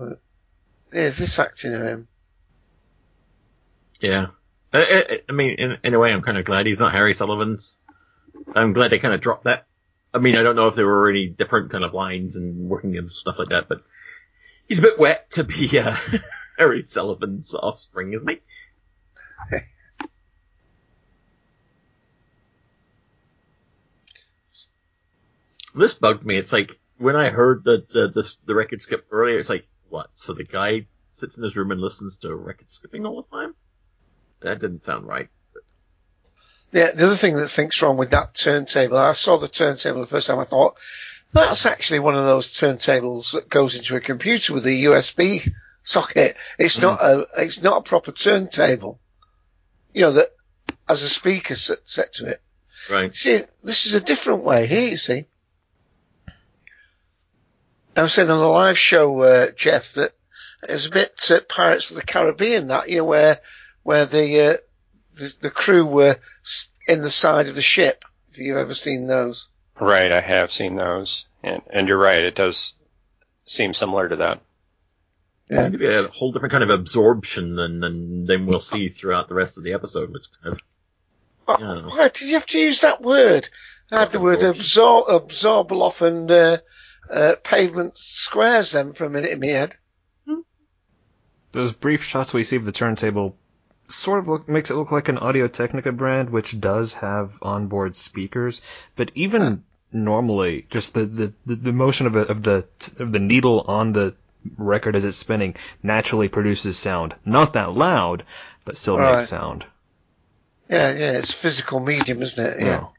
Uh, 0.01 0.15
Is 0.93 1.19
this 1.19 1.39
acting 1.39 1.75
of 1.75 1.83
him? 1.83 2.09
Yeah. 4.01 4.27
I, 4.73 4.83
I, 4.83 5.21
I 5.29 5.33
mean, 5.33 5.55
in, 5.57 5.79
in 5.85 5.95
a 5.95 5.99
way, 5.99 6.13
I'm 6.13 6.23
kind 6.23 6.39
of 6.39 6.45
glad 6.45 6.67
he's 6.67 6.79
not 6.81 6.93
Harry 6.93 7.15
Sullivan's. 7.15 7.79
I'm 8.55 8.73
glad 8.73 8.91
they 8.91 8.99
kind 8.99 9.15
of 9.15 9.21
dropped 9.21 9.45
that. 9.45 9.67
I 10.13 10.19
mean, 10.19 10.37
I 10.37 10.43
don't 10.43 10.57
know 10.57 10.67
if 10.67 10.75
there 10.75 10.87
were 10.87 11.09
any 11.09 11.29
different 11.29 11.71
kind 11.71 11.85
of 11.85 11.95
lines 11.95 12.37
and 12.37 12.69
working 12.69 12.97
and 12.97 13.13
stuff 13.13 13.39
like 13.39 13.51
that, 13.51 13.69
but 13.69 13.83
he's 14.67 14.81
a 14.81 14.83
bit 14.83 14.99
wet 14.99 15.31
to 15.33 15.45
be 15.45 15.79
uh, 15.79 15.97
Harry 16.59 16.83
Sullivan's 16.85 17.55
offspring, 17.55 18.13
isn't 18.13 18.29
he? 18.29 18.41
this 25.75 25.95
bugged 25.95 26.25
me. 26.27 26.37
It's 26.37 26.53
like 26.53 26.79
when 26.99 27.15
I 27.17 27.31
heard 27.31 27.63
the 27.65 27.87
the, 27.93 28.09
the 28.09 28.37
the 28.47 28.55
record 28.55 28.83
skip 28.83 29.07
earlier, 29.13 29.39
it's 29.39 29.49
like 29.49 29.69
what? 29.89 30.11
So 30.15 30.35
the 30.35 30.45
guy 30.45 30.87
sits 31.13 31.37
in 31.37 31.45
his 31.45 31.57
room 31.57 31.71
and 31.71 31.81
listens 31.81 32.17
to 32.17 32.35
record 32.35 32.71
skipping 32.71 33.07
all 33.07 33.23
the 33.23 33.37
time? 33.37 33.55
That 34.41 34.61
didn't 34.61 34.85
sound 34.85 35.07
right. 35.07 35.29
Yeah, 36.73 36.93
the 36.93 37.07
other 37.07 37.17
thing 37.17 37.35
that 37.37 37.49
thinks 37.49 37.83
wrong 37.83 37.97
with 37.97 38.11
that 38.11 38.35
turntable, 38.35 38.97
I 38.97 39.13
saw 39.13 39.39
the 39.39 39.49
turntable 39.49 40.03
the 40.03 40.07
first 40.07 40.29
time, 40.29 40.39
I 40.39 40.45
thought, 40.45 40.77
that's 41.33 41.67
actually 41.67 41.99
one 41.99 42.15
of 42.15 42.25
those 42.25 42.49
turntables 42.49 43.33
that 43.33 43.49
goes 43.49 43.77
into 43.77 43.97
a 43.97 44.01
computer 44.01 44.55
with 44.55 44.67
a 44.67 44.85
USB 44.85 45.49
socket. 45.83 46.37
It's 46.59 46.81
not 46.81 47.01
a, 47.01 47.27
it's 47.37 47.61
not 47.61 47.79
a 47.79 47.83
proper 47.83 48.13
turntable. 48.13 49.01
You 49.93 50.03
know, 50.03 50.13
that 50.13 50.29
has 50.89 51.03
a 51.03 51.09
speaker 51.09 51.55
set, 51.55 51.79
set 51.85 52.15
to 52.15 52.27
it. 52.27 52.43
Right. 52.89 53.15
See, 53.15 53.41
this 53.63 53.87
is 53.87 53.95
a 53.95 54.01
different 54.01 54.43
way 54.43 54.67
here, 54.67 54.89
you 54.91 54.97
see. 54.97 55.27
I 57.97 58.03
was 58.03 58.13
saying 58.13 58.31
on 58.31 58.39
the 58.39 58.47
live 58.47 58.79
show, 58.79 59.21
uh, 59.21 59.51
Jeff, 59.57 59.95
that 59.95 60.13
it 60.63 60.73
was 60.73 60.87
a 60.87 60.91
bit 60.91 61.31
uh, 61.31 61.41
Pirates 61.49 61.91
of 61.91 61.97
the 61.97 62.03
Caribbean, 62.03 62.69
that, 62.69 62.89
you 62.89 62.99
know, 62.99 63.05
where, 63.05 63.41
where 63.83 64.07
the, 64.07 64.41
uh, 64.41 64.57
the, 65.15 65.35
the 65.43 65.51
crew 65.51 65.85
were 65.87 66.17
in 66.87 67.03
the 67.03 67.11
side 67.11 67.49
of 67.49 67.55
the 67.55 67.63
ship. 67.63 68.05
If 68.33 68.39
you've 68.39 68.57
ever 68.57 68.75
seen 68.75 69.07
those. 69.07 69.49
Right, 69.81 70.13
I 70.13 70.21
have 70.21 70.53
seen 70.53 70.77
those, 70.77 71.27
and 71.43 71.63
and 71.71 71.89
you're 71.89 71.99
right. 71.99 72.23
It 72.23 72.35
does 72.35 72.75
seem 73.47 73.75
similar 73.75 74.09
to 74.09 74.17
that. 74.17 74.41
It's 75.49 75.59
going 75.59 75.73
to 75.73 75.79
be 75.79 75.87
a 75.87 76.07
whole 76.07 76.31
different 76.31 76.53
kind 76.53 76.63
of 76.63 76.71
absorption 76.71 77.57
than, 77.57 77.81
than, 77.81 78.25
than 78.27 78.47
we'll 78.47 78.61
see 78.61 78.89
throughout 78.89 79.27
the 79.29 79.35
rest 79.35 79.59
of 79.59 79.65
the 79.65 79.73
episode, 79.73 80.13
which 80.13 80.27
kind 80.41 80.55
of, 80.55 80.61
Why, 81.45 81.57
Yeah. 81.59 81.89
why 81.89 82.09
did 82.09 82.21
you 82.29 82.35
have 82.35 82.47
to 82.47 82.61
use 82.61 82.83
that 82.83 83.03
word? 83.03 83.49
I 83.91 83.99
had 83.99 84.13
the 84.13 84.21
word 84.21 84.39
absor- 84.41 85.09
absorbable 85.09 85.83
off 85.83 86.03
and, 86.03 86.31
uh, 86.31 86.59
uh, 87.11 87.35
pavement 87.43 87.99
squares 87.99 88.71
then 88.71 88.93
for 88.93 89.07
a 89.07 89.11
minute 89.11 89.33
in 89.33 89.41
my 89.41 89.47
head. 89.49 89.77
Those 91.51 91.73
brief 91.73 92.05
shots 92.05 92.33
we 92.33 92.45
see 92.45 92.55
of 92.55 92.65
the 92.65 92.71
turntable 92.71 93.37
sort 93.91 94.21
of 94.21 94.29
look, 94.29 94.49
makes 94.49 94.71
it 94.71 94.77
look 94.77 94.91
like 94.91 95.09
an 95.09 95.19
Audio 95.19 95.49
Technica 95.49 95.93
brand, 95.93 96.31
which 96.31 96.61
does 96.61 96.95
have 96.95 97.33
onboard 97.43 97.97
speakers. 97.97 98.63
But 98.97 99.11
even 99.15 99.65
normally, 99.93 100.67
just 100.71 100.95
the, 100.95 101.05
the, 101.05 101.33
the, 101.47 101.73
motion 101.73 102.07
of, 102.07 102.17
a, 102.17 102.21
of 102.21 102.43
the 102.43 102.67
of 102.99 103.13
the 103.13 103.19
needle 103.19 103.65
on 103.67 103.93
the 103.93 104.15
record 104.57 104.97
as 104.97 105.05
it's 105.05 105.19
spinning 105.19 105.57
naturally 105.83 106.29
produces 106.29 106.79
sound. 106.79 107.15
Not 107.25 107.53
that 107.55 107.75
loud, 107.75 108.25
but 108.65 108.77
still 108.77 108.97
Right. 108.97 109.17
makes 109.17 109.29
sound. 109.29 109.67
Yeah, 110.69 110.93
yeah, 110.93 111.13
it's 111.19 111.33
physical 111.33 111.81
medium, 111.81 112.23
isn't 112.23 112.47
it? 112.47 112.61
Yeah. 112.61 112.65
No. 112.65 112.93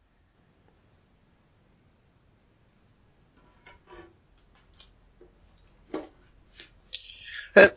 Uh, 7.56 7.67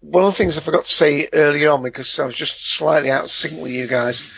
one 0.00 0.24
of 0.24 0.32
the 0.32 0.36
things 0.36 0.56
I 0.56 0.60
forgot 0.60 0.86
to 0.86 0.92
say 0.92 1.28
earlier 1.32 1.70
on 1.70 1.82
because 1.82 2.18
I 2.18 2.24
was 2.26 2.34
just 2.36 2.72
slightly 2.74 3.10
out 3.10 3.24
of 3.24 3.30
sync 3.30 3.60
with 3.60 3.70
you 3.70 3.86
guys 3.86 4.32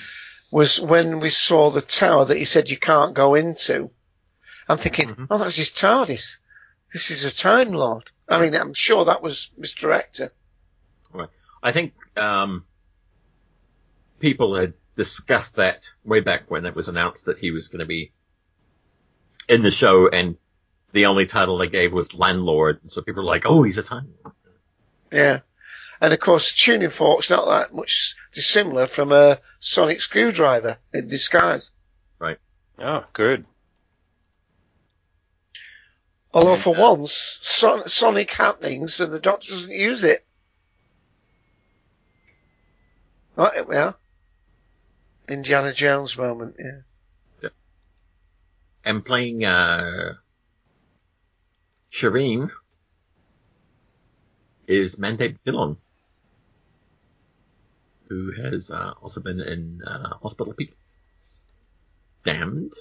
was 0.51 0.81
when 0.81 1.21
we 1.21 1.31
saw 1.31 1.71
the 1.71 1.81
tower 1.81 2.25
that 2.27 2.37
he 2.37 2.45
said 2.45 2.71
you 2.71 2.77
can't 2.77 3.15
go 3.15 3.35
into. 3.35 3.91
I'm 4.69 4.79
thinking, 4.79 5.15
Mhm. 5.15 5.27
oh, 5.31 5.39
that's 5.39 5.57
his 5.57 5.71
TARDIS. 5.71 6.37
This 6.93 7.11
is 7.11 7.25
a 7.25 7.35
Time 7.35 7.73
Lord. 7.73 8.11
I 8.29 8.41
mean, 8.41 8.55
I'm 8.55 8.75
sure 8.75 9.05
that 9.07 9.23
was 9.23 9.51
Mr. 9.59 9.95
Ector. 9.95 10.33
I 11.65 11.71
think, 11.71 11.95
um, 12.17 12.65
people 14.19 14.55
had 14.57 14.75
discussed 14.97 15.57
that 15.57 15.89
way 16.05 16.19
back 16.21 16.51
when 16.51 16.67
it 16.67 16.75
was 16.75 16.89
announced 16.89 17.27
that 17.27 17.39
he 17.39 17.51
was 17.53 17.69
going 17.69 17.81
to 17.81 17.87
be 17.87 18.13
in 19.49 19.63
the 19.63 19.71
show 19.71 20.09
and 20.09 20.37
the 20.93 21.07
only 21.07 21.25
title 21.27 21.57
they 21.59 21.69
gave 21.69 21.93
was 21.93 22.15
Landlord. 22.19 22.81
And 22.83 22.91
so 22.91 23.01
people 23.01 23.23
were 23.23 23.29
like, 23.29 23.45
oh, 23.47 23.63
he's 23.63 23.79
a 23.79 23.83
Time 23.83 24.13
Lord. 24.25 24.35
Yeah. 25.13 25.41
And 26.03 26.13
of 26.13 26.19
course, 26.19 26.51
the 26.51 26.59
tuning 26.59 26.91
fork's 26.91 27.31
not 27.31 27.47
that 27.47 27.73
much 27.73 28.17
dissimilar 28.35 28.89
from 28.89 29.13
a 29.13 29.39
sonic 29.61 30.01
screwdriver 30.01 30.79
in 30.93 31.07
disguise. 31.07 31.71
Right. 32.19 32.39
Oh, 32.81 33.05
good. 33.13 33.45
Although 36.35 36.57
for 36.57 36.77
uh, 36.77 36.81
once, 36.81 37.39
son- 37.43 37.89
sonic 37.89 38.33
happenings 38.33 38.99
and 38.99 39.13
the 39.13 39.21
Doctor 39.21 39.51
doesn't 39.51 39.71
use 39.71 40.03
it. 40.03 40.27
Right, 43.37 43.53
yeah. 43.55 43.63
We 43.63 43.77
are. 43.77 43.95
Indiana 45.29 45.73
Jones 45.73 46.19
moment, 46.19 46.57
yeah. 46.59 47.51
And 48.85 49.05
playing, 49.05 49.45
uh, 49.45 50.15
Shireen 51.93 52.51
is 54.67 54.97
Mandeep 54.97 55.39
Dhillon, 55.47 55.77
who 58.13 58.33
has 58.43 58.71
uh, 58.71 58.93
also 59.01 59.21
been 59.21 59.41
in 59.41 59.81
uh, 59.87 60.17
Hospital 60.23 60.53
People, 60.53 60.77
Damned, 62.25 62.75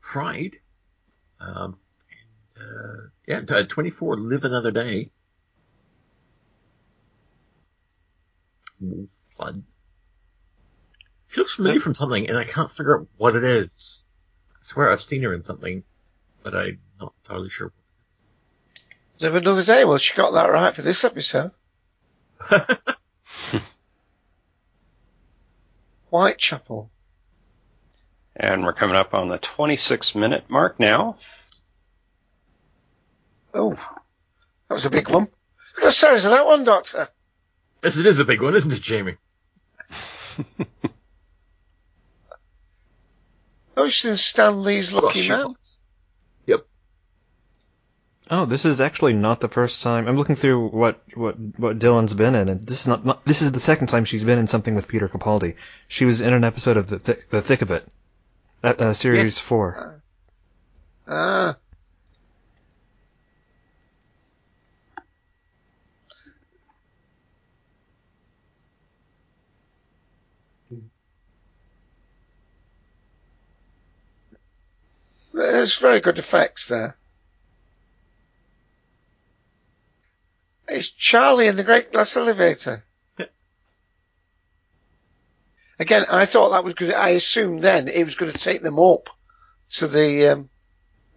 Pride, 0.00 0.56
um, 1.40 1.78
and 2.56 2.64
uh, 2.64 3.08
yeah, 3.26 3.56
uh, 3.56 3.64
24 3.64 4.18
Live 4.18 4.44
Another 4.44 4.70
Day, 4.70 5.10
Wolf 8.80 9.10
Flood. 9.36 9.64
She 11.26 11.40
looks 11.40 11.54
familiar 11.56 11.80
from 11.80 11.94
something, 11.94 12.28
and 12.28 12.38
I 12.38 12.44
can't 12.44 12.70
figure 12.70 13.00
out 13.00 13.08
what 13.16 13.34
it 13.36 13.44
is. 13.44 14.04
I 14.54 14.64
swear 14.64 14.90
I've 14.90 15.02
seen 15.02 15.22
her 15.24 15.34
in 15.34 15.42
something, 15.42 15.82
but 16.42 16.54
I'm 16.54 16.78
not 17.00 17.14
entirely 17.24 17.50
sure. 17.50 17.72
Live 19.20 19.34
another 19.34 19.64
day. 19.64 19.84
Well, 19.84 19.98
she 19.98 20.14
got 20.14 20.30
that 20.34 20.50
right 20.50 20.74
for 20.74 20.82
this 20.82 21.04
episode. 21.04 21.50
Whitechapel. 26.10 26.90
And 28.36 28.64
we're 28.64 28.72
coming 28.72 28.96
up 28.96 29.14
on 29.14 29.28
the 29.28 29.38
26 29.38 30.14
minute 30.14 30.44
mark 30.48 30.78
now. 30.78 31.16
Oh, 33.52 33.74
that 34.68 34.74
was 34.74 34.86
a 34.86 34.90
big 34.90 35.08
one. 35.08 35.22
Look 35.24 35.32
at 35.78 35.84
the 35.84 35.92
size 35.92 36.24
of 36.24 36.30
that 36.32 36.46
one, 36.46 36.64
Doctor. 36.64 37.08
Yes, 37.82 37.96
it 37.96 38.06
is 38.06 38.18
a 38.18 38.24
big 38.24 38.42
one, 38.42 38.54
isn't 38.54 38.72
it, 38.72 38.80
Jamie? 38.80 39.16
Ocean 43.76 44.16
Stanley's 44.16 44.92
Lucky 44.92 45.28
Well, 45.28 45.48
Man. 45.50 45.54
Oh, 48.30 48.44
this 48.44 48.64
is 48.66 48.80
actually 48.80 49.14
not 49.14 49.40
the 49.40 49.48
first 49.48 49.82
time. 49.82 50.06
I'm 50.06 50.18
looking 50.18 50.36
through 50.36 50.68
what 50.68 51.02
what 51.14 51.36
what 51.56 51.78
Dhillon's 51.78 52.12
been 52.14 52.34
in, 52.34 52.48
and 52.50 52.62
this 52.62 52.82
is 52.82 52.86
not, 52.86 53.04
not 53.04 53.24
this 53.24 53.40
is 53.40 53.52
the 53.52 53.60
second 53.60 53.86
time 53.86 54.04
she's 54.04 54.24
been 54.24 54.38
in 54.38 54.46
something 54.46 54.74
with 54.74 54.86
Peter 54.88 55.08
Capaldi. 55.08 55.56
She 55.88 56.04
was 56.04 56.20
in 56.20 56.34
an 56.34 56.44
episode 56.44 56.76
of 56.76 56.88
the 56.88 56.98
Th- 56.98 57.20
the 57.30 57.40
Thick 57.40 57.62
of 57.62 57.70
It, 57.70 57.88
uh, 58.62 58.74
uh, 58.78 58.92
series 58.92 59.22
Yes. 59.22 59.38
four. 59.38 60.02
Ah. 61.06 61.56
There's 75.32 75.78
very 75.78 76.00
good 76.00 76.18
effects 76.18 76.66
there. 76.68 76.97
It's 80.68 80.88
Charlie 80.88 81.46
in 81.46 81.56
the 81.56 81.64
Great 81.64 81.92
Glass 81.92 82.16
Elevator. 82.16 82.82
Again, 85.80 86.06
I 86.10 86.26
thought 86.26 86.50
that 86.50 86.64
was 86.64 86.74
because 86.74 86.92
I 86.92 87.10
assumed 87.10 87.62
then 87.62 87.88
it 87.88 88.04
was 88.04 88.16
going 88.16 88.32
to 88.32 88.38
take 88.38 88.62
them 88.62 88.80
up 88.80 89.10
to 89.70 89.86
the 89.86 90.28
um, 90.28 90.50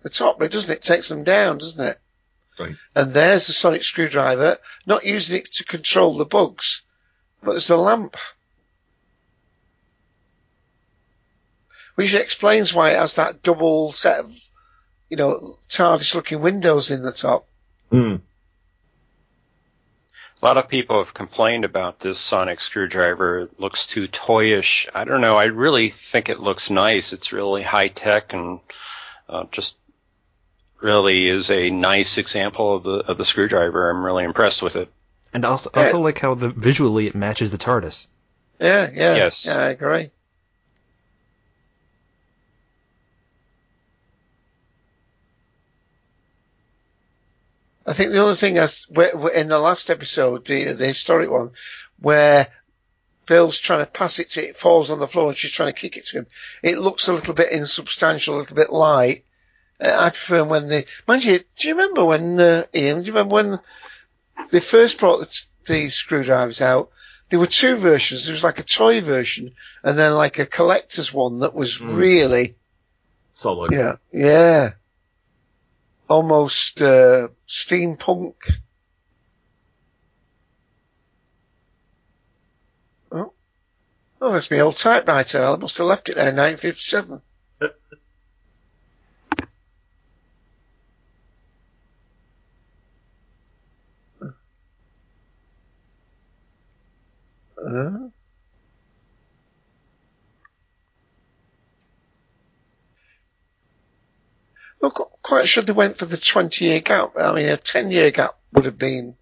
the 0.04 0.10
top, 0.10 0.38
but 0.38 0.52
doesn't 0.52 0.72
it? 0.72 0.84
Takes 0.84 1.10
them 1.10 1.24
down, 1.24 1.58
doesn't 1.58 1.84
it? 1.84 2.00
Right. 2.60 2.76
And 2.96 3.14
there's 3.14 3.48
the 3.48 3.54
sonic 3.54 3.84
screwdriver, 3.84 4.60
not 4.86 5.06
using 5.06 5.38
it 5.38 5.52
to 5.54 5.64
control 5.64 6.16
the 6.16 6.26
bugs, 6.26 6.84
but 7.42 7.52
there's 7.52 7.68
the 7.68 7.78
lamp. 7.78 8.16
Which 11.96 12.14
explains 12.14 12.74
why 12.74 12.92
it 12.92 13.00
has 13.00 13.16
that 13.16 13.42
double 13.42 13.92
set 13.92 14.22
of, 14.22 14.32
you 15.10 15.18
know, 15.18 15.58
TARDIS 15.70 16.14
looking 16.14 16.42
windows 16.42 16.92
in 16.92 17.02
the 17.02 17.12
top. 17.12 17.48
Hmm. 17.90 18.18
A 20.42 20.46
lot 20.46 20.58
of 20.58 20.68
people 20.68 20.98
have 20.98 21.14
complained 21.14 21.66
about 21.66 22.00
this 22.00 22.18
sonic 22.18 22.62
screwdriver. 22.62 23.40
It 23.42 23.60
looks 23.60 23.86
too 23.86 24.08
toyish. 24.08 24.88
I 24.94 25.04
don't 25.04 25.22
know. 25.22 25.38
I 25.38 25.46
really 25.46 25.90
think 25.92 26.30
it 26.30 26.40
looks 26.40 26.72
nice. 26.72 27.14
It's 27.14 27.32
really 27.32 27.62
high 27.62 27.90
tech 27.90 28.34
and 28.34 28.60
uh, 29.30 29.44
just 29.52 29.78
really 30.80 31.28
is 31.28 31.52
a 31.52 31.70
nice 31.70 32.18
example 32.18 32.76
of 32.76 32.84
the 32.84 32.92
of 33.12 33.18
the 33.18 33.26
screwdriver. 33.26 33.90
I'm 33.90 34.04
really 34.04 34.24
impressed 34.24 34.64
with 34.64 34.76
it. 34.76 34.92
And 35.32 35.46
also 35.46 35.70
Yeah. 35.76 35.84
also 35.84 36.00
like 36.02 36.20
how 36.20 36.34
the 36.34 36.50
visually 36.50 37.06
it 37.06 37.14
matches 37.14 37.52
the 37.52 37.60
TARDIS. 37.60 38.08
Yeah, 38.60 38.90
yeah. 38.92 39.16
Yes. 39.16 39.46
Yeah, 39.46 39.58
I 39.58 39.70
agree. 39.70 40.10
I 47.86 47.94
think 47.94 48.12
the 48.12 48.22
other 48.24 48.36
thing 48.36 48.58
is 48.58 48.86
in 49.34 49.48
the 49.48 49.60
last 49.60 49.90
episode, 49.90 50.46
the, 50.46 50.74
the 50.74 50.88
historic 50.88 51.30
one, 51.32 51.52
where 52.00 52.48
Bill's 53.26 53.58
trying 53.60 53.84
to 53.86 53.92
pass 53.92 54.20
it 54.20 54.30
to 54.32 54.50
it 54.50 54.58
falls 54.58 54.92
on 54.92 55.00
the 55.00 55.08
floor 55.08 55.30
and 55.30 55.38
she's 55.38 55.52
trying 55.52 55.74
to 55.74 55.80
kick 55.80 55.98
it 55.98 56.06
to 56.08 56.20
him. 56.20 56.28
It 56.62 56.78
looks 56.78 57.08
a 57.08 57.14
little 57.14 57.34
bit 57.34 57.52
insubstantial, 57.52 58.36
a 58.36 58.40
little 58.40 58.56
bit 58.56 58.72
light. 58.72 59.26
Uh, 59.80 59.96
I 59.98 60.10
prefer 60.10 60.44
when 60.44 60.68
they, 60.68 60.86
mind 61.08 61.24
you, 61.24 61.40
do 61.58 61.68
you 61.68 61.74
remember 61.76 62.06
when, 62.06 62.40
uh, 62.40 62.66
Ian, 62.76 63.02
do 63.02 63.08
you 63.08 63.14
remember 63.14 63.34
when 63.34 63.60
they 64.52 64.60
first 64.60 65.00
brought 65.00 65.20
the, 65.22 65.42
the 65.68 65.90
screwdrivers 65.90 66.62
out? 66.62 66.92
There 67.30 67.40
were 67.40 67.48
two 67.48 67.78
versions. 67.78 68.26
There 68.26 68.34
was 68.34 68.44
like 68.44 68.60
a 68.60 68.64
toy 68.64 69.02
version 69.02 69.54
and 69.84 69.98
then 69.98 70.14
like 70.14 70.38
a 70.38 70.46
collector's 70.46 71.14
one 71.14 71.40
that 71.40 71.56
was 71.56 71.78
Mm. 71.80 71.98
really, 71.98 72.56
Solid. 73.34 73.72
yeah, 73.72 73.96
yeah, 74.12 74.72
almost, 76.12 76.82
uh, 76.82 77.30
steampunk. 77.48 78.36
Oh, 83.12 83.34
oh, 84.22 84.34
that's 84.34 84.52
my 84.52 84.60
old 84.62 84.78
typewriter. 84.78 85.44
I 85.46 85.56
must 85.58 85.78
have 85.78 85.88
left 85.88 86.10
it 86.10 86.16
there 86.16 86.30
in 86.30 86.36
1957. 86.38 87.22
Uh, 97.64 98.10
qu- 104.90 105.11
quite 105.32 105.48
sure 105.48 105.64
they 105.64 105.72
went 105.72 105.96
for 105.96 106.06
the 106.06 106.18
20 106.18 106.66
year 106.66 106.82
gap. 106.82 107.14
I 107.18 107.34
mean, 107.34 107.48
a 107.48 107.56
10 107.56 107.90
year 107.90 108.12
gap 108.12 108.36
would 108.52 108.66
have 108.66 108.78
been, 108.78 109.16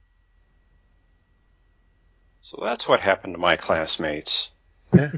So 2.42 2.58
that's 2.64 2.88
what 2.88 3.00
happened 3.00 3.36
to 3.36 3.40
my 3.40 3.58
classmates. 3.58 4.50
Yeah. 4.92 5.12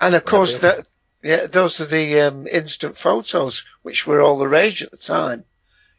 and 0.00 0.14
of 0.14 0.24
course 0.24 0.56
that, 0.58 0.88
yeah, 1.22 1.44
those 1.46 1.78
are 1.82 1.84
the 1.84 2.22
um, 2.22 2.46
instant 2.46 2.96
photos, 2.96 3.66
which 3.82 4.06
were 4.06 4.22
all 4.22 4.38
the 4.38 4.48
rage 4.48 4.82
at 4.82 4.90
the 4.90 4.96
time. 4.96 5.44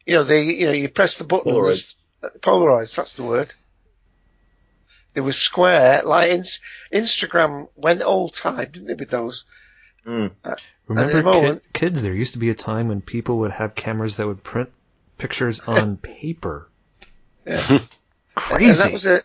You 0.04 0.14
know, 0.14 0.24
they, 0.24 0.42
you 0.42 0.66
know, 0.66 0.72
you 0.72 0.88
press 0.88 1.18
the 1.18 1.24
button. 1.24 1.52
Polaroids. 1.52 1.94
there's- 2.20 2.36
Polaroids, 2.40 2.96
that's 2.96 3.12
the 3.14 3.22
word. 3.22 3.54
They 5.14 5.20
were 5.20 5.32
square, 5.32 6.02
like 6.02 6.32
ins- 6.32 6.60
Instagram 6.92 7.68
went 7.76 8.02
old 8.02 8.34
time, 8.34 8.70
didn't 8.72 8.90
it, 8.90 8.98
with 8.98 9.10
those? 9.10 9.44
Hmm. 10.04 10.28
Remember, 10.86 11.22
kid, 11.22 11.60
kids? 11.72 12.02
There 12.02 12.12
used 12.12 12.34
to 12.34 12.38
be 12.38 12.50
a 12.50 12.54
time 12.54 12.88
when 12.88 13.00
people 13.00 13.38
would 13.38 13.52
have 13.52 13.74
cameras 13.74 14.16
that 14.16 14.26
would 14.26 14.42
print 14.42 14.70
pictures 15.18 15.60
on 15.66 15.96
paper. 15.96 16.68
Yeah. 17.46 17.60
Hmm. 17.60 17.74
And 17.74 17.88
Crazy. 18.34 18.82
that 18.82 18.92
was 18.92 19.06
a 19.06 19.22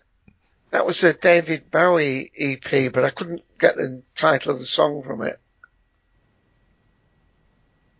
that 0.71 0.85
was 0.85 1.03
a 1.03 1.13
David 1.13 1.71
Bowie 1.71 2.31
EP, 2.37 2.91
but 2.91 3.05
I 3.05 3.09
couldn't 3.09 3.41
get 3.57 3.77
the 3.77 4.01
title 4.15 4.51
of 4.51 4.59
the 4.59 4.65
song 4.65 5.01
from 5.03 5.23
it. 5.23 5.39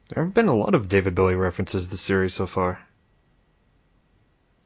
There 0.09 0.23
have 0.23 0.33
been 0.33 0.47
a 0.47 0.55
lot 0.55 0.75
of 0.75 0.89
David 0.89 1.15
Bowie 1.15 1.35
references 1.35 1.87
this 1.87 2.01
series 2.01 2.33
so 2.33 2.45
far. 2.45 2.79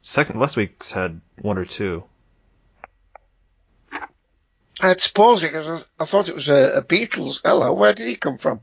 Second, 0.00 0.40
last 0.40 0.56
week's 0.56 0.90
had 0.90 1.20
one 1.40 1.58
or 1.58 1.64
two. 1.64 2.04
I 3.92 4.88
had 4.88 4.98
to 4.98 5.12
pause 5.12 5.44
it 5.44 5.52
because 5.52 5.68
I, 5.68 6.02
I 6.02 6.04
thought 6.06 6.28
it 6.28 6.34
was 6.34 6.48
a, 6.48 6.78
a 6.78 6.82
Beatles. 6.82 7.40
Hello, 7.44 7.72
where 7.72 7.94
did 7.94 8.08
he 8.08 8.16
come 8.16 8.38
from? 8.38 8.60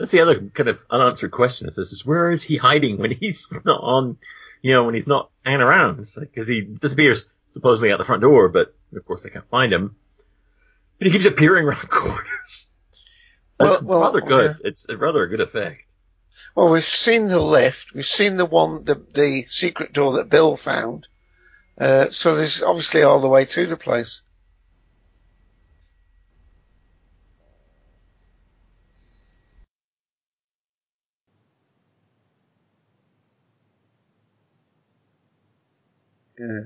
That's 0.00 0.12
the 0.12 0.20
other 0.20 0.40
kind 0.40 0.70
of 0.70 0.82
unanswered 0.88 1.30
question. 1.30 1.68
Is 1.68 1.76
this 1.76 1.92
is 1.92 2.06
where 2.06 2.30
is 2.30 2.42
he 2.42 2.56
hiding 2.56 2.96
when 2.96 3.10
he's 3.10 3.46
not 3.66 3.82
on, 3.82 4.16
you 4.62 4.72
know, 4.72 4.84
when 4.84 4.94
he's 4.94 5.06
not 5.06 5.30
hanging 5.44 5.60
around? 5.60 6.00
It's 6.00 6.16
like 6.16 6.32
because 6.32 6.48
he 6.48 6.62
disappears 6.62 7.28
supposedly 7.50 7.92
out 7.92 7.98
the 7.98 8.06
front 8.06 8.22
door, 8.22 8.48
but 8.48 8.74
of 8.96 9.04
course 9.04 9.22
they 9.24 9.30
can't 9.30 9.48
find 9.50 9.70
him. 9.72 9.96
But 10.98 11.06
he 11.08 11.12
keeps 11.12 11.26
appearing 11.26 11.66
around 11.66 11.88
corners. 11.90 12.70
That's 13.58 13.82
Well- 13.82 13.82
well, 13.82 14.00
rather 14.00 14.22
good. 14.22 14.56
It's 14.64 14.88
a 14.88 14.96
rather 14.96 15.22
a 15.22 15.28
good 15.28 15.42
effect. 15.42 15.82
Well, 16.54 16.70
we've 16.70 16.82
seen 16.82 17.28
the 17.28 17.38
lift. 17.38 17.92
We've 17.94 18.06
seen 18.06 18.38
the 18.38 18.46
one, 18.46 18.84
the, 18.84 18.94
the 19.12 19.44
secret 19.48 19.92
door 19.92 20.14
that 20.14 20.30
Bill 20.30 20.56
found. 20.56 21.08
Uh, 21.78 22.08
so 22.08 22.34
there's 22.34 22.62
obviously 22.62 23.02
all 23.02 23.20
the 23.20 23.28
way 23.28 23.44
through 23.44 23.66
the 23.66 23.76
place. 23.76 24.22
Yeah. 36.40 36.60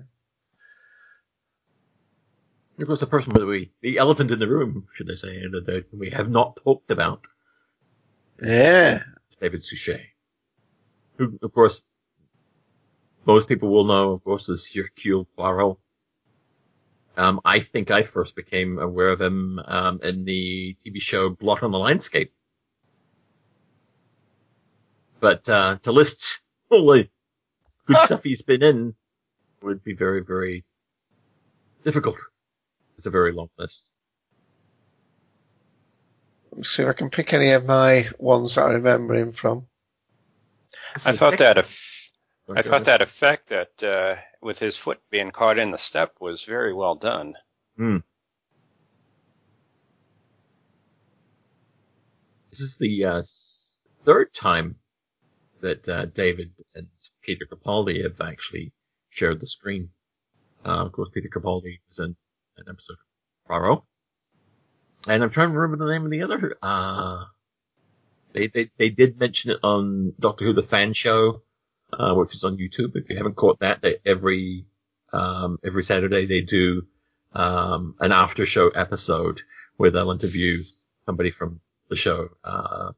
Of 2.80 2.88
course, 2.88 3.00
the 3.00 3.08
person 3.08 3.34
that 3.34 3.46
we, 3.46 3.72
the 3.82 3.98
elephant 3.98 4.32
in 4.32 4.40
the 4.40 4.48
room, 4.48 4.88
should 4.94 5.10
I 5.10 5.16
say, 5.16 5.46
that 5.48 5.66
that 5.66 5.86
we 5.94 6.10
have 6.10 6.30
not 6.30 6.56
talked 6.56 6.90
about 6.90 7.26
Yeah. 8.42 9.02
is 9.30 9.36
David 9.38 9.64
Suchet, 9.64 10.06
who, 11.18 11.38
of 11.42 11.52
course, 11.54 11.82
most 13.26 13.48
people 13.48 13.70
will 13.70 13.84
know, 13.86 14.12
of 14.12 14.24
course, 14.24 14.48
is 14.48 14.70
Hercule 14.74 15.26
Poirot. 15.38 15.78
Um, 17.16 17.40
I 17.44 17.60
think 17.60 17.90
I 17.90 18.04
first 18.04 18.36
became 18.36 18.78
aware 18.80 19.10
of 19.10 19.20
him 19.20 19.60
um, 19.66 20.00
in 20.02 20.24
the 20.24 20.76
TV 20.84 21.00
show 21.00 21.30
Blot 21.30 21.62
on 21.62 21.72
the 21.72 21.78
Landscape. 21.78 22.32
but 25.20 25.48
uh, 25.48 25.78
to 25.82 25.92
list 25.92 26.42
all 26.70 26.86
the 26.92 27.08
good 27.86 27.98
stuff 28.04 28.24
he's 28.24 28.42
been 28.42 28.62
in 28.62 28.94
would 29.64 29.82
be 29.82 29.94
very, 29.94 30.22
very 30.22 30.64
difficult. 31.84 32.18
It's 32.96 33.06
a 33.06 33.10
very 33.10 33.32
long 33.32 33.48
list. 33.58 33.92
Let 36.52 36.66
see 36.66 36.82
if 36.82 36.88
I 36.88 36.92
can 36.92 37.10
pick 37.10 37.32
any 37.32 37.50
of 37.50 37.64
my 37.64 38.08
ones 38.18 38.54
that 38.54 38.66
I 38.66 38.72
remember 38.72 39.14
him 39.14 39.32
from. 39.32 39.66
I 41.04 41.12
thought 41.12 41.38
that 41.38 41.58
eff- 41.58 42.10
I 42.54 42.62
thought 42.62 42.84
that 42.84 43.02
effect 43.02 43.48
that 43.48 43.82
uh, 43.82 44.16
with 44.40 44.58
his 44.58 44.76
foot 44.76 45.00
being 45.10 45.30
caught 45.30 45.58
in 45.58 45.70
the 45.70 45.78
step 45.78 46.14
was 46.20 46.44
very 46.44 46.72
well 46.72 46.94
done. 46.94 47.34
Hmm. 47.76 47.98
This 52.50 52.60
is 52.60 52.76
the 52.76 53.04
uh, 53.04 53.22
third 54.04 54.32
time 54.32 54.76
that 55.60 55.88
uh, 55.88 56.04
David 56.04 56.52
and 56.74 56.86
Peter 57.22 57.46
Capaldi 57.46 58.02
have 58.02 58.20
actually 58.20 58.72
shared 59.14 59.40
the 59.40 59.46
screen. 59.46 59.90
Uh, 60.64 60.84
of 60.84 60.92
course, 60.92 61.08
Peter 61.08 61.28
Capaldi 61.28 61.78
was 61.88 61.98
in 62.00 62.16
an 62.56 62.64
episode 62.68 62.94
of 62.94 63.48
Poirot. 63.48 63.82
And 65.06 65.22
I'm 65.22 65.30
trying 65.30 65.50
to 65.50 65.58
remember 65.58 65.84
the 65.84 65.92
name 65.92 66.04
of 66.04 66.10
the 66.10 66.22
other. 66.22 66.56
Uh, 66.62 67.24
they, 68.32 68.48
they, 68.48 68.70
they 68.76 68.90
did 68.90 69.18
mention 69.18 69.52
it 69.52 69.60
on 69.62 70.14
Doctor 70.18 70.44
Who 70.44 70.52
The 70.52 70.62
Fan 70.62 70.94
Show, 70.94 71.42
uh, 71.92 72.14
which 72.14 72.34
is 72.34 72.42
on 72.42 72.56
YouTube. 72.56 72.96
If 72.96 73.08
you 73.08 73.16
haven't 73.16 73.36
caught 73.36 73.60
that, 73.60 73.82
they, 73.82 73.96
every, 74.04 74.66
um, 75.12 75.58
every 75.64 75.84
Saturday 75.84 76.26
they 76.26 76.40
do, 76.40 76.86
um, 77.34 77.94
an 78.00 78.10
after 78.12 78.46
show 78.46 78.70
episode 78.70 79.42
where 79.76 79.90
they'll 79.90 80.10
interview 80.10 80.64
somebody 81.04 81.30
from 81.30 81.60
the 81.88 81.96
show. 81.96 82.30
Uh, 82.42 82.92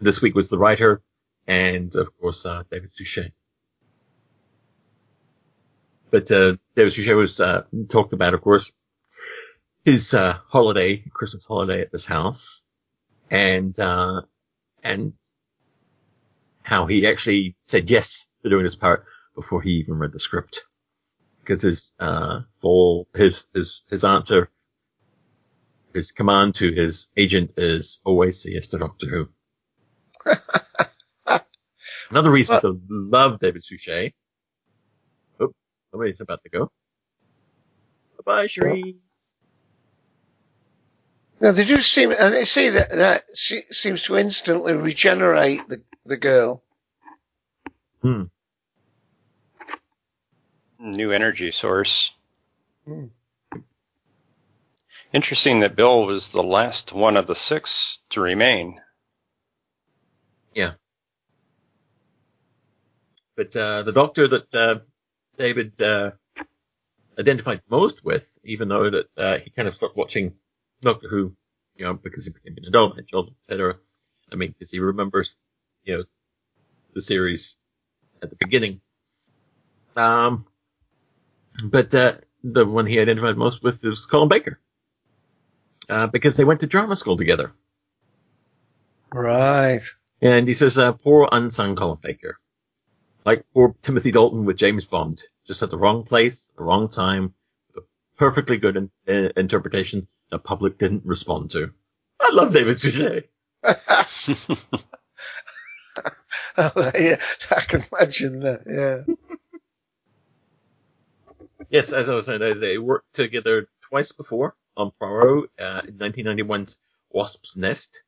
this 0.00 0.22
week 0.22 0.34
was 0.34 0.48
the 0.48 0.58
writer 0.58 1.02
and 1.46 1.94
of 1.96 2.08
course, 2.18 2.46
uh, 2.46 2.62
David 2.70 2.90
Suchet. 2.94 3.32
But, 6.12 6.30
uh, 6.32 6.58
David 6.76 6.94
Suchet 6.94 7.14
was, 7.16 7.40
uh, 7.40 7.64
talked 7.90 8.14
about, 8.14 8.34
of 8.34 8.42
course, 8.42 8.72
his, 9.84 10.14
uh, 10.14 10.38
holiday, 10.48 10.98
Christmas 11.14 11.46
holiday 11.46 11.82
at 11.82 11.92
this 11.92 12.06
house 12.06 12.64
and, 13.30 13.78
uh, 13.80 14.22
and 14.82 15.14
how 16.64 16.86
he 16.86 17.06
actually 17.06 17.56
said 17.66 17.90
yes 17.90 18.26
to 18.44 18.50
doing 18.50 18.64
this 18.64 18.76
part 18.76 19.06
before 19.36 19.62
he 19.62 19.72
even 19.72 19.94
read 19.98 20.12
the 20.12 20.20
script. 20.20 20.66
Because 21.40 21.62
his, 21.62 21.94
uh, 22.00 22.40
for 22.58 23.06
his, 23.14 23.46
his, 23.54 23.84
his 23.90 24.04
answer, 24.04 24.50
his 25.94 26.12
command 26.12 26.54
to 26.56 26.72
his 26.72 27.08
agent 27.16 27.52
is 27.58 28.00
always 28.04 28.42
say 28.42 28.52
yes 28.52 28.68
to 28.68 28.78
Doctor 28.78 29.08
Who. 29.08 29.28
Another 32.10 32.30
reason 32.32 32.60
to 32.62 32.80
love 32.88 33.40
David 33.40 33.64
Suchet. 33.64 34.14
Oh, 35.92 35.98
somebody's 35.98 36.20
about 36.20 36.42
to 36.44 36.50
go. 36.50 36.72
Bye 38.18 38.22
bye, 38.24 38.46
Shireen. 38.46 38.96
Now 41.40 41.52
they 41.52 41.64
do 41.64 41.82
seem, 41.82 42.12
and 42.12 42.34
they 42.34 42.44
say 42.44 42.70
that 42.70 42.90
that 42.90 43.24
she 43.36 43.62
seems 43.70 44.04
to 44.04 44.18
instantly 44.18 44.74
regenerate 44.74 45.68
the 45.68 45.82
the 46.06 46.16
girl. 46.16 46.64
Hmm. 48.02 48.24
New 50.78 51.12
energy 51.12 51.50
source. 51.52 52.12
Hmm. 52.86 53.06
Interesting 55.12 55.60
that 55.60 55.76
Bill 55.76 56.06
was 56.06 56.28
the 56.32 56.42
last 56.42 56.92
one 56.92 57.16
of 57.16 57.26
the 57.26 57.36
six 57.36 57.98
to 58.10 58.20
remain. 58.20 58.80
Yeah. 60.54 60.72
But 63.36 63.56
uh, 63.56 63.82
the 63.84 63.92
doctor 63.92 64.28
that 64.28 64.54
uh, 64.54 64.80
David 65.36 65.80
uh, 65.80 66.12
identified 67.18 67.62
most 67.68 68.04
with, 68.04 68.26
even 68.44 68.68
though 68.68 68.90
that 68.90 69.06
uh, 69.16 69.38
he 69.38 69.50
kind 69.50 69.68
of 69.68 69.74
stopped 69.74 69.96
watching 69.96 70.34
Doctor 70.80 71.08
Who, 71.08 71.34
you 71.76 71.84
know, 71.84 71.94
because 71.94 72.26
he 72.26 72.32
became 72.32 72.56
an 72.58 72.64
adult, 72.66 72.98
etc. 72.98 73.78
I 74.32 74.36
mean, 74.36 74.50
because 74.50 74.70
he 74.70 74.78
remembers, 74.78 75.36
you 75.84 75.98
know, 75.98 76.04
the 76.94 77.02
series 77.02 77.56
at 78.22 78.30
the 78.30 78.36
beginning. 78.36 78.80
Um, 79.96 80.46
but 81.64 81.94
uh, 81.94 82.14
the 82.42 82.64
one 82.64 82.86
he 82.86 83.00
identified 83.00 83.36
most 83.36 83.62
with 83.62 83.84
is 83.84 84.06
Colin 84.06 84.28
Baker, 84.28 84.58
uh, 85.88 86.06
because 86.06 86.36
they 86.36 86.44
went 86.44 86.60
to 86.60 86.66
drama 86.66 86.96
school 86.96 87.16
together. 87.16 87.52
Right. 89.12 89.82
And 90.22 90.48
he 90.48 90.54
says, 90.54 90.78
uh, 90.78 90.92
poor 90.92 91.28
unsung 91.30 91.76
Colin 91.76 91.98
Baker. 92.02 92.38
Like 93.24 93.44
poor 93.54 93.74
Timothy 93.82 94.10
Dalton 94.10 94.44
with 94.44 94.56
James 94.56 94.84
Bond. 94.84 95.22
Just 95.46 95.62
at 95.62 95.70
the 95.70 95.78
wrong 95.78 96.04
place, 96.04 96.50
the 96.56 96.64
wrong 96.64 96.88
time, 96.88 97.34
with 97.74 97.84
a 97.84 97.86
perfectly 98.18 98.56
good 98.56 98.76
in, 98.76 98.90
uh, 99.08 99.30
interpretation 99.36 100.06
the 100.30 100.38
public 100.38 100.78
didn't 100.78 101.04
respond 101.04 101.50
to. 101.50 101.72
I 102.18 102.30
love 102.32 102.52
David 102.52 102.80
Suchet. 102.80 103.28
oh, 103.62 103.74
yeah, 106.98 107.20
I 107.50 107.60
can 107.60 107.84
imagine 107.92 108.40
that. 108.40 108.62
Yeah. 108.66 109.14
Yes, 111.68 111.92
as 111.92 112.08
I 112.08 112.14
was 112.14 112.26
saying, 112.26 112.40
they, 112.40 112.54
they 112.54 112.78
worked 112.78 113.14
together 113.14 113.68
twice 113.88 114.12
before 114.12 114.56
on 114.76 114.90
Poirot 114.98 115.50
uh, 115.58 115.82
in 115.86 115.98
1991's 115.98 116.78
Wasp's 117.10 117.56
Nest, 117.56 118.02